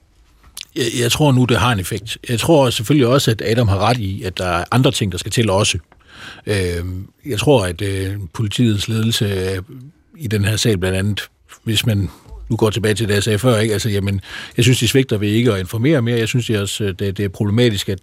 [0.76, 2.18] Jeg, jeg tror nu, det har en effekt.
[2.30, 5.18] Jeg tror selvfølgelig også, at Adam har ret i, at der er andre ting, der
[5.18, 5.78] skal til også.
[6.46, 6.86] Øh,
[7.26, 9.78] jeg tror, at øh, politiets ledelse øh,
[10.18, 11.22] i den her sag blandt andet,
[11.64, 12.10] hvis man
[12.50, 13.74] nu går tilbage til det, jeg sagde før, ikke?
[13.74, 14.22] Altså, jamen,
[14.58, 16.20] jeg synes, de svigter ved ikke at informere mere.
[16.20, 18.00] Jeg synes det også, øh, det, det er problematisk, at,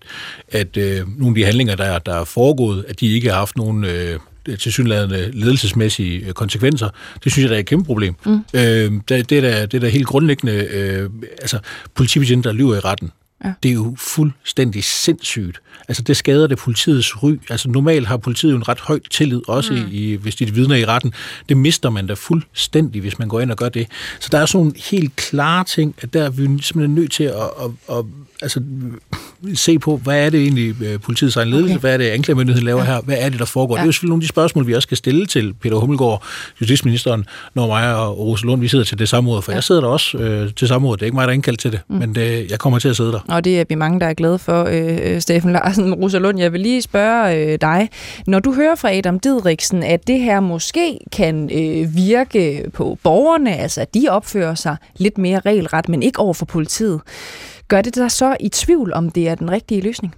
[0.48, 3.56] at øh, nogle af de handlinger, der, der er foregået, at de ikke har haft
[3.56, 6.88] nogen øh, tilsyneladende ledelsesmæssige øh, konsekvenser.
[7.24, 8.14] Det synes jeg, der er et kæmpe problem.
[8.26, 8.44] Mm.
[8.54, 11.58] Øh, det, det, er da, det er da helt grundlæggende, øh, altså
[11.94, 13.10] politibetjente, der lyver i retten,
[13.44, 13.52] Ja.
[13.62, 15.60] Det er jo fuldstændig sindssygt.
[15.88, 17.38] Altså, det skader det politiets ry.
[17.50, 19.88] Altså, normalt har politiet jo en ret høj tillid, også mm.
[19.90, 21.14] i, hvis de vidner i retten.
[21.48, 23.86] Det mister man da fuldstændig, hvis man går ind og gør det.
[24.20, 27.24] Så der er sådan nogle helt klare ting, at der er vi simpelthen nødt til
[27.24, 28.04] at, at, at
[28.42, 28.60] altså,
[29.54, 31.80] se på, hvad er det egentlig øh, politiets egen ledelse, okay.
[31.80, 32.86] hvad er det anklagemyndigheden laver ja.
[32.86, 33.74] her, hvad er det, der foregår.
[33.74, 33.78] Ja.
[33.78, 36.24] Det er jo selvfølgelig nogle af de spørgsmål, vi også skal stille til Peter Hummelgaard,
[36.60, 37.24] justitsministeren,
[37.54, 39.56] når mig og Rosa Lund, vi sidder til det samme ord, for ja.
[39.56, 40.98] jeg sidder der også øh, til samme ord.
[40.98, 41.96] Det er ikke mig, der er indkaldt til det, mm.
[41.96, 43.20] men det, jeg kommer til at sidde der.
[43.28, 45.94] Og det er vi mange, der er glade for, øh, Steffen Larsen.
[46.02, 47.88] Rosa Lund, jeg vil lige spørge øh, dig.
[48.26, 53.56] Når du hører fra Adam Didriksen, at det her måske kan øh, virke på borgerne,
[53.56, 57.00] altså at de opfører sig lidt mere regelret, men ikke over for politiet,
[57.68, 60.14] Gør det dig så i tvivl, om det er den rigtige løsning?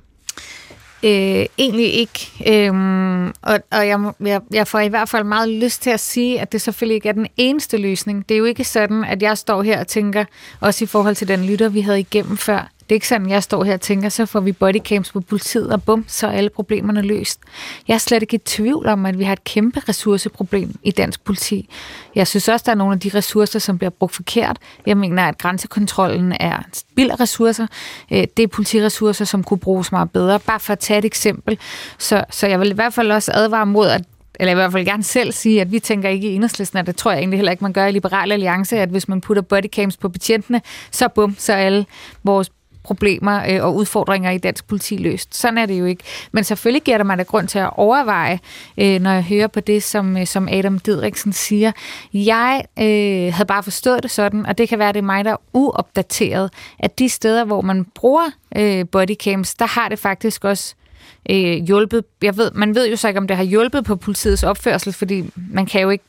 [1.03, 2.31] Øh, egentlig ikke.
[2.47, 6.41] Øhm, og og jeg, jeg, jeg får i hvert fald meget lyst til at sige,
[6.41, 8.29] at det selvfølgelig ikke er den eneste løsning.
[8.29, 10.25] Det er jo ikke sådan, at jeg står her og tænker,
[10.61, 13.43] også i forhold til den lytter, vi havde igennem før, det er ikke sådan, jeg
[13.43, 16.51] står her og tænker, så får vi bodycams på politiet, og bum, så er alle
[16.51, 17.41] problemerne løst.
[17.89, 21.25] Jeg er slet ikke i tvivl om, at vi har et kæmpe ressourceproblem i dansk
[21.25, 21.69] politi.
[22.15, 24.59] Jeg synes også, der er nogle af de ressourcer, som bliver brugt forkert.
[24.87, 27.67] Jeg mener, at grænsekontrollen er spild af ressourcer.
[28.13, 30.41] Øh, det er politiressourcer, som kunne bruges meget bedre.
[30.41, 31.59] Bare for at tage et eksempel.
[31.99, 34.05] Så, så jeg vil i hvert fald også advare mod, at
[34.41, 36.97] eller i hvert fald gerne selv sige, at vi tænker ikke i enhedslisten, og det
[36.97, 39.97] tror jeg egentlig heller ikke, man gør i Liberal Alliance, at hvis man putter bodycams
[39.97, 40.61] på betjentene,
[40.91, 41.87] så bum, så er alle
[42.25, 42.51] vores
[42.87, 45.37] problemer øh, og udfordringer i dansk politi løst.
[45.37, 46.05] Sådan er det jo ikke.
[46.33, 48.41] Men selvfølgelig giver det mig da grund til at overveje,
[48.79, 51.73] øh, når jeg hører på det, som, øh, som Adam Didriksen siger.
[52.15, 55.33] Jeg øh, havde bare forstået det sådan, og det kan være, det er mig, der
[55.33, 60.75] er uopdateret, at de steder, hvor man bruger øh, bodycams, der har det faktisk også
[61.31, 62.05] øh, hjulpet.
[62.23, 65.31] Jeg ved, man ved jo så ikke, om det har hjulpet på politiets opførsel, fordi
[65.51, 66.05] man kan jo ikke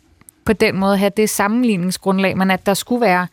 [0.47, 3.27] på den måde have det sammenligningsgrundlag, men at der skulle være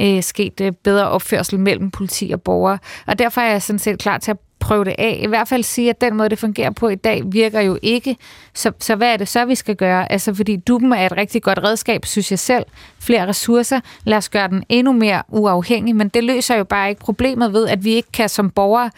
[0.00, 2.78] øh, sket øh, bedre opførsel mellem politi og borgere.
[3.06, 5.20] Og derfor er jeg sådan set klar til at prøve det af.
[5.22, 8.16] I hvert fald sige, at den måde, det fungerer på i dag, virker jo ikke.
[8.54, 10.12] Så, så hvad er det så, vi skal gøre?
[10.12, 12.64] Altså, fordi duppen er et rigtig godt redskab, synes jeg selv.
[12.98, 13.80] Flere ressourcer.
[14.04, 17.68] Lad os gøre den endnu mere uafhængig, men det løser jo bare ikke problemet ved,
[17.68, 18.90] at vi ikke kan som borgere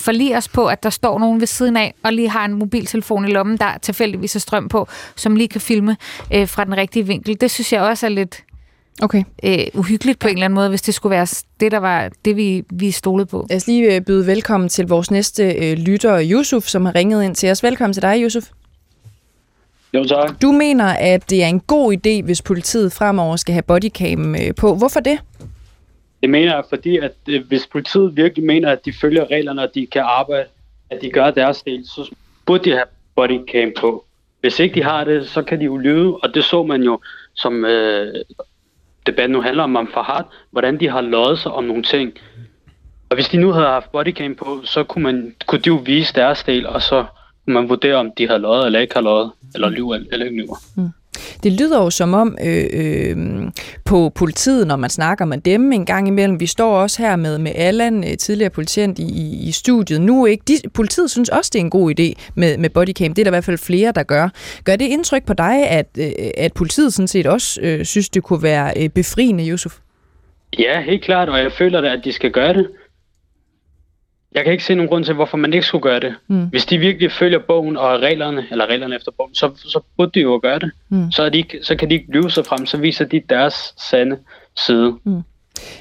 [0.00, 3.28] forlige os på, at der står nogen ved siden af, og lige har en mobiltelefon
[3.28, 5.96] i lommen, der tilfældigvis er strøm på, som lige kan filme
[6.34, 7.40] øh, fra den rigtige vinkel.
[7.40, 8.42] Det synes jeg også er lidt
[9.02, 9.24] Okay.
[9.44, 11.26] Øh, uhyggeligt på en eller anden måde, hvis det skulle være
[11.60, 13.46] det, der var det, vi, vi stolede på.
[13.50, 17.24] Lad os lige øh, byde velkommen til vores næste øh, lytter, Yusuf, som har ringet
[17.24, 17.62] ind til os.
[17.62, 18.44] Velkommen til dig, Yusuf.
[19.94, 20.42] Jo, tak.
[20.42, 24.54] Du mener, at det er en god idé, hvis politiet fremover skal have bodycam øh,
[24.54, 24.74] på.
[24.74, 25.18] Hvorfor det?
[26.20, 29.68] Det mener jeg, fordi at øh, hvis politiet virkelig mener, at de følger reglerne, og
[29.74, 30.48] de kan arbejde,
[30.90, 32.10] at de gør deres del, så
[32.46, 32.86] burde de have
[33.16, 34.04] bodycam på.
[34.40, 37.00] Hvis ikke de har det, så kan de jo lyve, og det så man jo
[37.34, 38.14] som øh,
[39.06, 42.12] debat nu handler om, om Fahad, hvordan de har løjet sig om nogle ting.
[43.10, 46.14] Og hvis de nu havde haft bodycam på, så kunne, man, kunne de jo vise
[46.14, 47.04] deres del, og så
[47.44, 50.42] kunne man vurdere, om de har løjet eller ikke har løjet, eller lyver eller ikke
[50.42, 50.56] lyver.
[50.76, 50.90] Mm.
[51.42, 53.16] Det lyder jo som om øh, øh,
[53.84, 56.40] på politiet, når man snakker med dem en gang imellem.
[56.40, 60.26] Vi står også her med, med Allan, øh, tidligere politient i, i studiet nu.
[60.26, 60.42] ikke.
[60.48, 63.14] De, politiet synes også, det er en god idé med, med bodycam.
[63.14, 64.28] Det er der i hvert fald flere, der gør.
[64.64, 68.22] Gør det indtryk på dig, at, øh, at politiet sådan set også øh, synes, det
[68.22, 69.72] kunne være øh, befriende, Josef?
[70.58, 72.66] Ja, helt klart, og jeg føler da, at de skal gøre det.
[74.36, 76.14] Jeg kan ikke se nogen grund til, hvorfor man ikke skulle gøre det.
[76.28, 76.46] Mm.
[76.46, 80.20] Hvis de virkelig følger bogen og reglerne, eller reglerne efter bogen, så, så burde de
[80.20, 80.70] jo gøre det.
[80.88, 81.12] Mm.
[81.12, 84.18] Så, er de så kan de ikke lyve sig frem, så viser de deres sande
[84.56, 84.96] side.
[85.04, 85.22] Mm.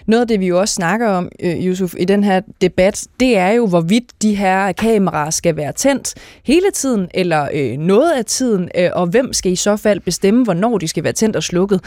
[0.05, 3.37] Noget af det, vi jo også snakker om, øh, Yusuf, i den her debat, det
[3.37, 8.25] er jo, hvorvidt de her kameraer skal være tændt hele tiden, eller øh, noget af
[8.25, 11.43] tiden, øh, og hvem skal i så fald bestemme, hvornår de skal være tændt og
[11.43, 11.81] slukket.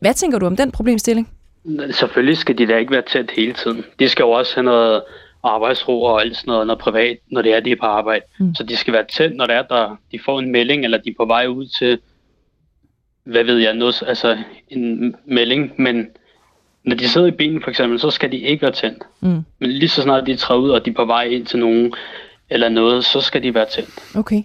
[0.00, 1.28] Hvad tænker du om den problemstilling?
[1.90, 3.84] Selvfølgelig skal de da ikke være tændt hele tiden.
[3.98, 5.02] De skal jo også have noget
[5.42, 8.24] arbejdsro og alt sådan noget, noget privat, når det er, de er på arbejde.
[8.38, 8.54] Mm.
[8.54, 11.10] Så de skal være tændt, når det er, der de får en melding, eller de
[11.10, 11.98] er på vej ud til,
[13.24, 14.38] hvad ved jeg, noget, altså
[14.68, 16.08] en melding, men
[16.84, 19.02] når de sidder i bilen for eksempel, så skal de ikke være tændt.
[19.20, 19.42] Mm.
[19.58, 21.94] Men lige så snart de træder ud, og de er på vej ind til nogen,
[22.52, 23.90] eller noget, så skal de være tændt.
[24.14, 24.42] Okay.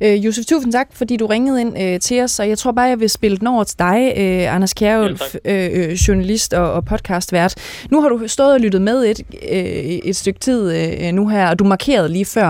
[0.00, 2.84] Øh, Josef, tusind tak, fordi du ringede ind øh, til os, og jeg tror bare,
[2.84, 6.72] jeg vil spille den over til dig, øh, Anders Kjærulf, ja, øh, øh, journalist og,
[6.72, 7.54] og podcastvært.
[7.90, 9.20] Nu har du stået og lyttet med et,
[9.52, 9.58] øh,
[10.04, 12.48] et stykke tid øh, nu her, og du markerede lige før.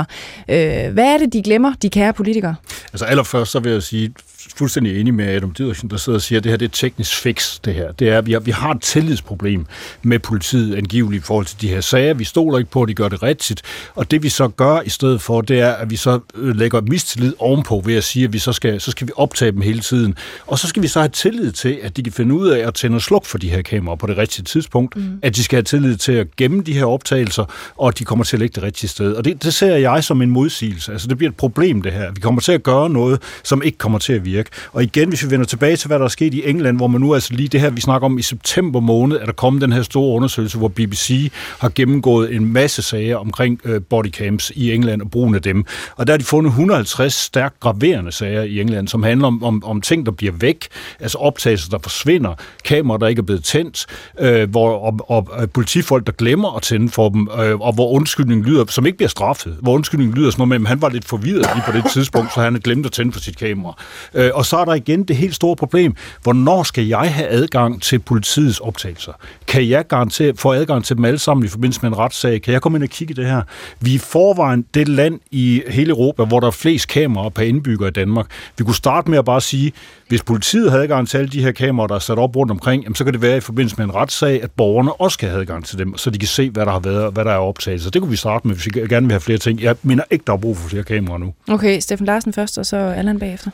[0.49, 2.55] Øh, hvad er det, de glemmer, de kære politikere?
[2.93, 4.15] Altså allerførst, så vil jeg sige,
[4.57, 7.15] fuldstændig enig med Adam Dideriksen, der sidder og siger, at det her det er teknisk
[7.15, 7.93] fix, det her.
[7.93, 9.67] Det er, at vi har, vi har et tillidsproblem
[10.03, 12.15] med politiet angiveligt i forhold til de her sager.
[12.15, 13.63] Vi stoler ikke på, at de gør det rigtigt.
[13.95, 16.81] Og det vi så gør i stedet for, det er, at vi så øh, lægger
[16.81, 19.81] mistillid ovenpå ved at sige, at vi så skal, så skal vi optage dem hele
[19.81, 20.15] tiden.
[20.47, 22.75] Og så skal vi så have tillid til, at de kan finde ud af at
[22.75, 24.97] tænde og slukke for de her kameraer på det rigtige tidspunkt.
[24.97, 25.19] Mm.
[25.23, 27.45] At de skal have tillid til at gemme de her optagelser,
[27.77, 29.15] og at de kommer til at ligge det rigtige sted.
[29.15, 30.93] Og det, det ser jeg som en modsigelse.
[30.93, 32.13] Altså det bliver et problem det her.
[32.13, 34.36] Vi kommer til at gøre noget, som ikke kommer til at virke.
[34.73, 37.01] Og igen, hvis vi vender tilbage til, hvad der er sket i England, hvor man
[37.01, 39.73] nu altså lige det her, vi snakker om i september måned, er der kommet den
[39.73, 45.03] her store undersøgelse, hvor BBC har gennemgået en masse sager omkring øh, bodycams i England
[45.03, 45.65] og brugen af dem.
[45.97, 49.65] Og der har de fundet 150 stærkt graverende sager i England, som handler om, om,
[49.65, 50.67] om ting, der bliver væk,
[51.01, 52.35] altså optagelser, der forsvinder,
[52.65, 53.87] kameraer, der ikke er blevet tændt,
[54.21, 57.91] øh, hvor, og, og, og politifolk, der glemmer at tænde for dem, øh, og hvor
[57.91, 61.05] undskyldningen lyder, som ikke bliver straffet, hvor undskyldningen lyder som om, at han var lidt
[61.05, 63.75] forvirret lige på det tidspunkt, så han glemte glemt at tænde for sit kamera.
[64.17, 67.83] Øh, og så er der igen det helt store problem, hvornår skal jeg have adgang
[67.83, 69.13] til politiets optagelser?
[69.47, 72.43] Kan jeg garantere, få adgang til dem alle sammen i forbindelse med en retssag?
[72.43, 73.43] Kan jeg komme ind og kigge i det her?
[73.81, 77.87] Vi er forvejen det land i hele Europa, hvor der er flest kameraer per indbygger
[77.87, 78.27] i Danmark.
[78.59, 79.73] Vi kunne starte med at bare sige,
[80.09, 82.83] hvis politiet havde adgang til alle de her kameraer, der er sat op rundt omkring,
[82.83, 85.41] jamen, så kan det være i forbindelse med en retssag, at borgerne også kan have
[85.41, 87.83] adgang til dem, så de kan se, hvad der har været, hvad der er optaget.
[87.83, 89.63] Så det kunne vi starte med, hvis vi gerne vil have flere ting.
[89.63, 91.35] Jeg mener ikke, der er brug for flere kameraer nu.
[91.49, 93.51] Okay, Steffen Larsen først, og så Allan bagefter.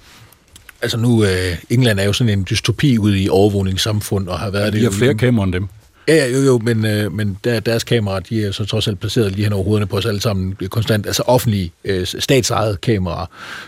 [0.82, 4.62] Altså nu, øh, England er jo sådan en dystopi ude i overvågningssamfund, og har været
[4.62, 5.68] Ja, det de har jo- flere kameraer end dem.
[6.08, 9.32] Ja, jo, jo, men, øh, men der, deres kameraer, de er så trods alt placeret
[9.32, 11.06] lige hen over hovederne på os alle sammen øh, konstant.
[11.06, 13.26] Altså offentlige, øh, statsejede kameraer.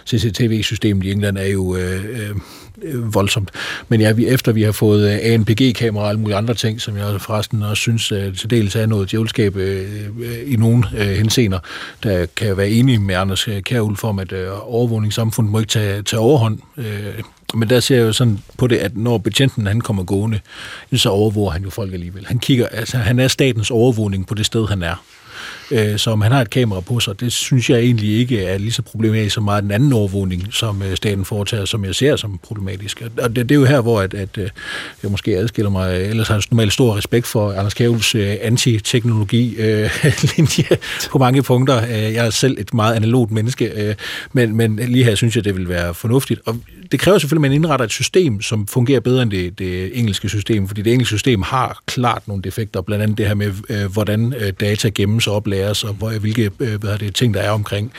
[0.08, 2.30] CCTV-systemet i England er jo øh, øh,
[2.82, 3.50] Øh, voldsomt.
[3.88, 6.96] Men ja, vi, efter vi har fået øh, ANPG-kameraer og alle mulige andre ting, som
[6.96, 11.06] jeg forresten også synes øh, til dels er noget djævelskab øh, øh, i nogle øh,
[11.06, 11.58] henseender,
[12.02, 16.02] der kan være enige med Anders øh, Kjærulf om, at øh, overvågningssamfundet må ikke tage,
[16.02, 16.58] tage overhånd.
[16.76, 17.14] Øh,
[17.54, 20.40] men der ser jeg jo sådan på det, at når betjenten han kommer gående,
[20.94, 22.26] så overvåger han jo folk alligevel.
[22.26, 25.04] Han kigger, altså han er statens overvågning på det sted, han er.
[25.70, 28.72] Øh, som han har et kamera på sig, det synes jeg egentlig ikke er lige
[28.72, 32.38] så problematisk som meget den anden overvågning, som øh, staten foretager, som jeg ser som
[32.42, 33.02] problematisk.
[33.22, 34.50] Og det, det er jo her, hvor at, at øh,
[35.02, 40.66] jeg måske adskiller mig, ellers har jeg normalt stor respekt for Anders Kævels øh, anti-teknologi-linje
[40.70, 40.76] øh,
[41.12, 41.84] på mange punkter.
[41.84, 43.94] Øh, jeg er selv et meget analogt menneske, øh,
[44.32, 46.40] men, men lige her synes jeg, det vil være fornuftigt.
[46.46, 46.56] Og
[46.92, 50.28] det kræver selvfølgelig, at man indretter et system, som fungerer bedre end det, det engelske
[50.28, 53.92] system, fordi det engelske system har klart nogle defekter, blandt andet det her med, øh,
[53.92, 57.40] hvordan øh, data gemmes og oplæres, og hvor, hvilke øh, hvad er det, ting, der
[57.40, 57.92] er omkring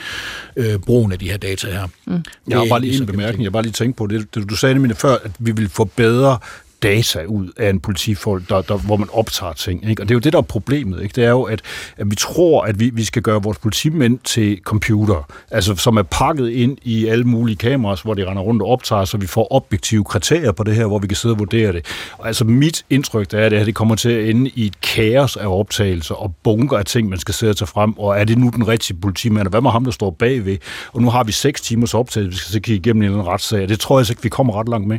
[0.56, 1.88] øh, brugen af de her data her.
[2.06, 2.24] Mm.
[2.48, 3.42] Jeg har bare lige en bemærkning.
[3.42, 4.34] Jeg har bare lige tænkt på det.
[4.34, 4.50] det.
[4.50, 6.38] Du sagde nemlig før, at vi vil få bedre
[6.82, 9.90] data ud af en politifolk, der, der, hvor man optager ting.
[9.90, 10.02] Ikke?
[10.02, 11.02] Og det er jo det, der er problemet.
[11.02, 11.12] Ikke?
[11.12, 11.62] Det er jo, at,
[11.96, 16.02] at vi tror, at vi, vi skal gøre vores politimænd til computer, altså som er
[16.02, 19.46] pakket ind i alle mulige kameraer, hvor de render rundt og optager, så vi får
[19.50, 21.86] objektive kriterier på det her, hvor vi kan sidde og vurdere det.
[22.18, 24.80] Og altså mit indtryk er, at det her det kommer til at ende i et
[24.80, 27.98] kaos af optagelser og bunker af ting, man skal sidde og tage frem.
[27.98, 29.46] Og er det nu den rigtige politimand?
[29.46, 30.56] Og hvad med ham, der står bagved?
[30.92, 33.32] Og nu har vi seks timers optagelse, vi skal så kigge igennem en eller anden
[33.32, 33.68] retssag.
[33.68, 34.98] Det tror jeg så ikke, vi kommer ret langt med.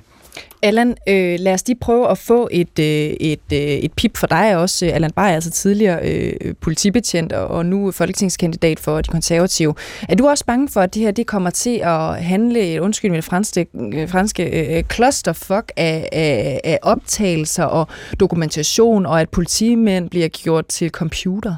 [0.61, 4.27] Allan, øh, lad os lige prøve at få et, øh, et, øh, et pip for
[4.27, 4.85] dig også.
[4.85, 9.75] Øh, Allan Bayer, altså tidligere øh, politibetjent og, nu folketingskandidat for de konservative.
[10.09, 13.23] Er du også bange for, at det her det kommer til at handle, undskyld mit
[13.23, 17.88] franske, øh, franske øh, clusterfuck af, af, af optagelser og
[18.19, 21.55] dokumentation, og at politimænd bliver gjort til computer?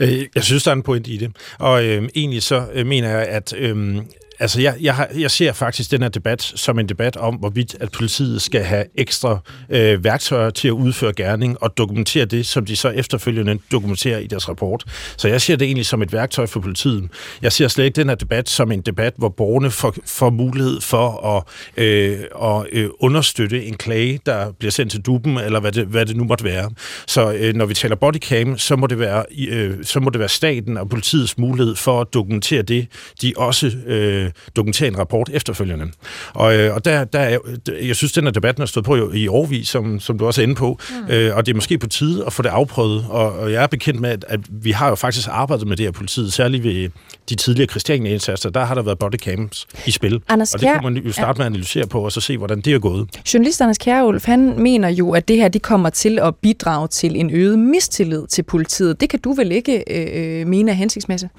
[0.00, 1.32] Øh, jeg synes, der er en point i det.
[1.58, 3.96] Og øh, egentlig så øh, mener jeg, at øh,
[4.44, 7.76] altså jeg, jeg, har, jeg ser faktisk den her debat som en debat om, hvorvidt
[7.80, 9.38] at politiet skal have ekstra
[9.70, 14.26] øh, værktøjer til at udføre gerning og dokumentere det, som de så efterfølgende dokumenterer i
[14.26, 14.84] deres rapport.
[15.16, 17.08] Så jeg ser det egentlig som et værktøj for politiet.
[17.42, 20.80] Jeg ser slet ikke den her debat som en debat, hvor borgerne får, får mulighed
[20.80, 21.42] for at,
[21.84, 26.06] øh, at øh, understøtte en klage, der bliver sendt til duben, eller hvad det, hvad
[26.06, 26.70] det nu måtte være.
[27.06, 30.28] Så øh, når vi taler bodycam, så må det være, øh, så må det være
[30.28, 32.86] staten og politiets mulighed for at dokumentere det,
[33.22, 35.86] de også øh, dokumenterer i en rapport efterfølgende.
[36.34, 37.38] Og, øh, og der, der er,
[37.82, 40.40] jeg synes, den her debatten har stået på i, i årvis, som, som du også
[40.40, 41.12] er inde på, mm.
[41.12, 43.66] øh, og det er måske på tide at få det afprøvet, og, og jeg er
[43.66, 46.88] bekendt med, at, at vi har jo faktisk arbejdet med det her politiet, særligt ved
[47.28, 51.02] de tidligere Christiania-indsatser, der har der været bodycams i spil, Anders og det kunne man
[51.02, 53.08] jo starte med at analysere på, og så se, hvordan det er gået.
[53.34, 57.16] Journalist Anders Kjærulf, han mener jo, at det her det kommer til at bidrage til
[57.16, 59.00] en øget mistillid til politiet.
[59.00, 61.32] Det kan du vel ikke øh, mene er hensigtsmæssigt?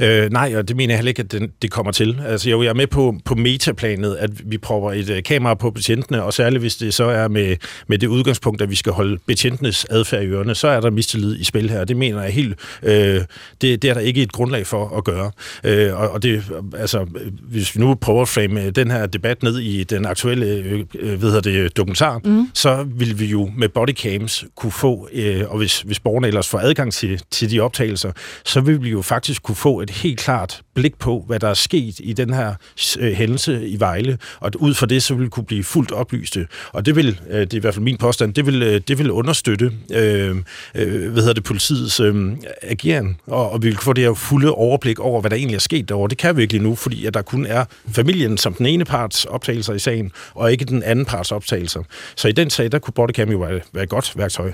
[0.00, 2.20] Øh, nej, og det mener jeg heller ikke, at den, det kommer til.
[2.26, 5.70] Altså, jo, jeg er med på, på metaplanet, at vi prøver et uh, kamera på
[5.70, 7.56] betjentene, og særligt hvis det så er med,
[7.86, 11.36] med det udgangspunkt, at vi skal holde betjentenes adfærd i ørerne, så er der mistillid
[11.40, 11.84] i spil her.
[11.84, 13.20] Det mener jeg helt, øh,
[13.60, 15.30] det, det er der ikke et grundlag for at gøre.
[15.64, 16.44] Øh, og, og det,
[16.76, 17.06] altså,
[17.42, 21.20] hvis vi nu prøver at frame den her debat ned i den aktuelle øh, øh,
[21.20, 22.50] hedder det, dokumentar, mm.
[22.54, 26.58] så vil vi jo med bodycams kunne få, øh, og hvis, hvis borgerne ellers får
[26.58, 28.12] adgang til, til de optagelser,
[28.44, 31.54] så vil vi jo faktisk kunne få et helt klart blik på, hvad der er
[31.54, 32.54] sket i den her
[32.98, 36.46] øh, hændelse i Vejle, og ud fra det så ville kunne blive fuldt oplyste.
[36.72, 38.98] Og det vil, øh, det er i hvert fald min påstand, det vil, øh, det
[38.98, 40.36] vil understøtte øh,
[40.74, 44.50] øh, hvad hedder det, politiets øh, ageren, og, og vi vil få det her fulde
[44.50, 46.08] overblik over, hvad der egentlig er sket derovre.
[46.08, 49.24] Det kan vi ikke nu, fordi at der kun er familien som den ene parts
[49.24, 51.82] optagelser i sagen, og ikke den anden parts optagelser.
[52.16, 54.52] Så i den sag, der kunne bodycam jo være, være et godt værktøj.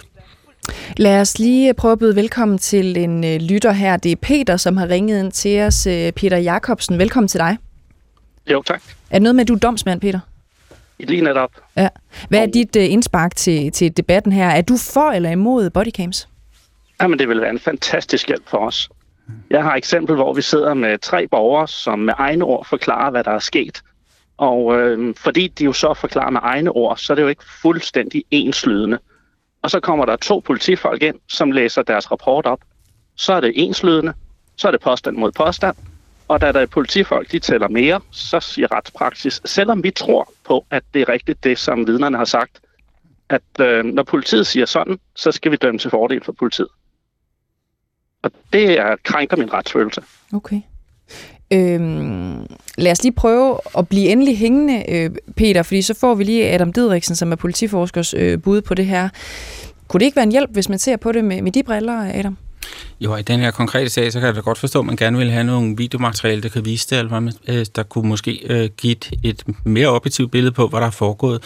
[0.96, 3.96] Lad os lige prøve at byde velkommen til en øh, lytter her.
[3.96, 5.86] Det er Peter, som har ringet ind til os.
[5.86, 7.58] Øh, Peter Jakobsen, velkommen til dig.
[8.50, 8.82] Jo, tak.
[9.10, 10.20] Er det noget med, at du er domsmand, Peter?
[10.98, 11.50] Lige netop.
[11.76, 11.88] Ja.
[12.28, 14.48] Hvad er dit uh, indspark til, til debatten her?
[14.48, 16.28] Er du for eller imod bodycams?
[17.02, 18.88] Jamen, det vil være en fantastisk hjælp for os.
[19.50, 23.10] Jeg har et eksempel, hvor vi sidder med tre borgere, som med egne ord forklarer,
[23.10, 23.82] hvad der er sket.
[24.36, 27.44] Og øh, fordi de jo så forklarer med egne ord, så er det jo ikke
[27.62, 28.98] fuldstændig enslydende.
[29.64, 32.60] Og så kommer der to politifolk ind, som læser deres rapport op.
[33.16, 34.14] Så er det enslydende,
[34.56, 35.76] så er det påstand mod påstand.
[36.28, 40.66] Og da der er politifolk, de tæller mere, så siger retspraksis, selvom vi tror på,
[40.70, 42.60] at det er rigtigt det, som vidnerne har sagt,
[43.28, 46.68] at øh, når politiet siger sådan, så skal vi dømme til fordel for politiet.
[48.22, 50.02] Og det er, krænker min retsfølelse.
[50.32, 50.60] Okay.
[51.54, 52.46] Øhm,
[52.78, 56.50] lad os lige prøve at blive endelig hængende, øh, Peter, fordi så får vi lige
[56.50, 59.08] Adam Didriksen, som er politiforskers øh, bud på det her.
[59.88, 62.18] Kunne det ikke være en hjælp, hvis man ser på det med, med de briller,
[62.18, 62.36] Adam?
[63.00, 65.18] Jo, i den her konkrete sag, så kan jeg da godt forstå, at man gerne
[65.18, 68.68] vil have nogle videomateriale, der kan vise det, eller man, øh, der kunne måske øh,
[68.76, 71.42] give et, et mere objektivt billede på, hvad der er foregået.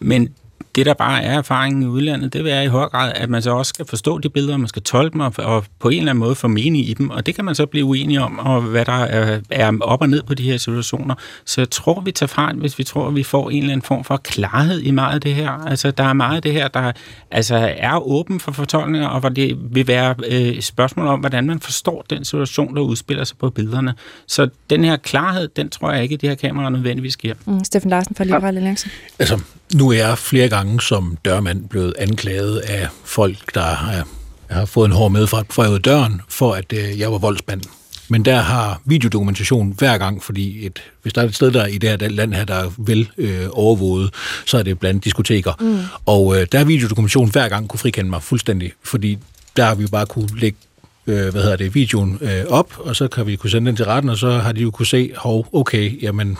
[0.00, 0.28] Men
[0.74, 3.50] det, der bare er erfaringen i udlandet, det er i høj grad, at man så
[3.50, 6.34] også skal forstå de billeder, man skal tolke dem og, på en eller anden måde
[6.34, 8.92] få mening i dem, og det kan man så blive uenig om, og hvad der
[8.92, 11.14] er, er op og ned på de her situationer.
[11.44, 13.84] Så jeg tror, vi tager fejl, hvis vi tror, at vi får en eller anden
[13.84, 15.50] form for klarhed i meget af det her.
[15.50, 16.92] Altså, der er meget af det her, der
[17.30, 21.60] altså, er åben for fortolkninger, og hvor det vil være øh, spørgsmål om, hvordan man
[21.60, 23.94] forstår den situation, der udspiller sig på billederne.
[24.26, 27.34] Så den her klarhed, den tror jeg ikke, at de her kameraer nødvendigvis giver.
[27.46, 28.90] Mm, Steffen Larsen fra Liberale Alliance.
[29.18, 29.40] Altså,
[29.74, 34.08] nu er jeg flere gange som dørmand blevet anklaget af folk, der har,
[34.50, 37.62] har fået en hård medfart fra døren, for at øh, jeg var voldsmand.
[38.08, 41.78] Men der har videodokumentation hver gang, fordi et, hvis der er et sted der i
[41.78, 44.10] det her land her, der er vel øh, overvåget,
[44.46, 45.52] så er det blandt diskoteker.
[45.60, 45.78] Mm.
[46.06, 49.18] Og øh, der er videodokumentation hver gang kunne frikende mig fuldstændig, fordi
[49.56, 50.58] der har vi bare kunne lægge
[51.06, 53.84] øh, hvad hedder det, videoen øh, op, og så kan vi kunne sende den til
[53.84, 56.38] retten, og så har de jo kunne se, hov, okay, jamen,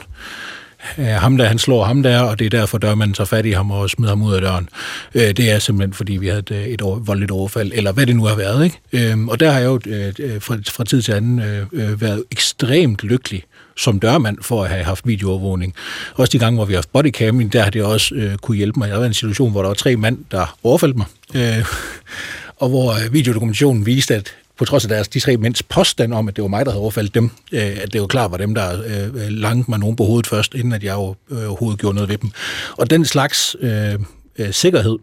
[0.98, 3.50] øh, ham der, han slår ham der, og det er derfor, dørmanden tager fat i
[3.50, 4.68] ham og smider ham ud af døren.
[5.14, 8.16] Øh, det er simpelthen, fordi vi havde et, et over, voldeligt overfald, eller hvad det
[8.16, 8.64] nu har været.
[8.64, 9.10] Ikke?
[9.12, 12.24] Øh, og der har jeg jo øh, fra, fra tid til anden øh, øh været
[12.30, 13.44] ekstremt lykkelig
[13.76, 15.74] som dørmand for at have haft videoovervågning.
[16.14, 18.78] Også de gange, hvor vi har haft bodycam, der har det også øh, kunne hjælpe
[18.78, 18.88] mig.
[18.88, 21.64] Jeg var i en situation, hvor der var tre mand, der overfaldt mig, øh,
[22.62, 26.28] og hvor øh, videodokumentationen viste, at på trods af deres, de tre mænds påstand om,
[26.28, 28.54] at det var mig, der havde overfaldt dem, øh, at det var klart var dem,
[28.54, 32.08] der øh, langte mig nogen på hovedet først, inden at jeg øh, overhovedet gjorde noget
[32.08, 32.30] ved dem.
[32.78, 33.94] Og den slags øh,
[34.38, 34.98] øh, sikkerhed,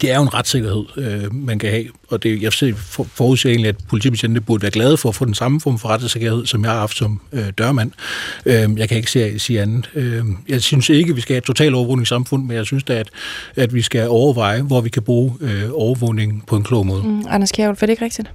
[0.00, 3.68] det er jo en retssikkerhed, øh, man kan have, og det, jeg for, forudser egentlig,
[3.68, 6.72] at politibetjente burde være glade for at få den samme form for retssikkerhed, som jeg
[6.72, 7.92] har haft som øh, dørmand.
[8.46, 9.90] Øh, jeg kan ikke sige, sige andet.
[9.94, 12.94] Øh, jeg synes ikke, at vi skal have et totalt overvågningssamfund, men jeg synes da,
[12.94, 13.08] at,
[13.56, 17.02] at vi skal overveje, hvor vi kan bruge øh, overvågning på en klog måde.
[17.02, 18.30] Mm, Anders Kjærhul, for det ikke rigtigt?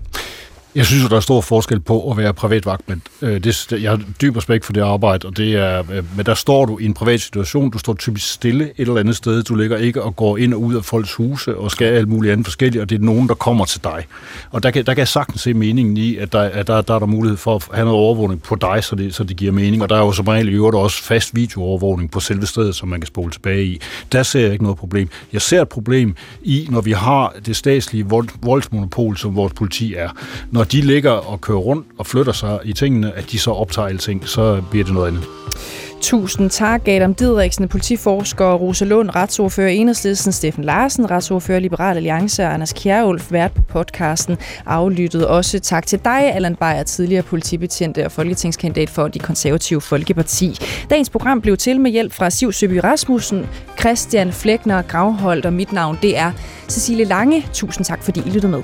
[0.76, 3.02] Jeg synes, jo, der er stor forskel på at være privatvagtmand.
[3.22, 6.34] Øh, det, jeg har dyb respekt for det arbejde, og det er, øh, men der
[6.34, 9.56] står du i en privat situation, du står typisk stille et eller andet sted, du
[9.56, 12.46] ligger ikke og går ind og ud af folks huse og skal alt muligt andet
[12.46, 14.06] forskelligt, og det er nogen, der kommer til dig.
[14.52, 16.96] Og der kan, der kan jeg sagtens se meningen i, at der, at der, der
[16.96, 19.52] er der mulighed for at have noget overvågning på dig, så det, så det giver
[19.52, 22.76] mening, og der er jo som regel i øvrigt også fast videoovervågning på selve stedet,
[22.76, 23.82] som man kan spole tilbage i.
[24.12, 25.10] Der ser jeg ikke noget problem.
[25.34, 29.94] Jeg ser et problem i, når vi har det statslige vold, voldsmonopol, som vores politi
[29.94, 30.10] er.
[30.52, 33.88] Når de ligger og kører rundt og flytter sig i tingene, at de så optager
[33.88, 35.24] alting, så bliver det noget andet.
[36.02, 42.54] Tusind tak, Adam Didriksen, politiforsker, Rosa Lund, retsordfører Enhedslisten, Steffen Larsen, retsordfører Liberal Alliance og
[42.54, 45.28] Anders Kjærulf, vært på podcasten, aflyttet.
[45.28, 50.60] Også tak til dig, Allan Beyer, tidligere politibetjent og folketingskandidat for de konservative Folkeparti.
[50.90, 53.46] Dagens program blev til med hjælp fra Siv Søby Rasmussen,
[53.80, 56.32] Christian Flækner, Gravholdt og mit navn, det er
[56.70, 57.46] Cecilie Lange.
[57.54, 58.64] Tusind tak, fordi I lyttede med.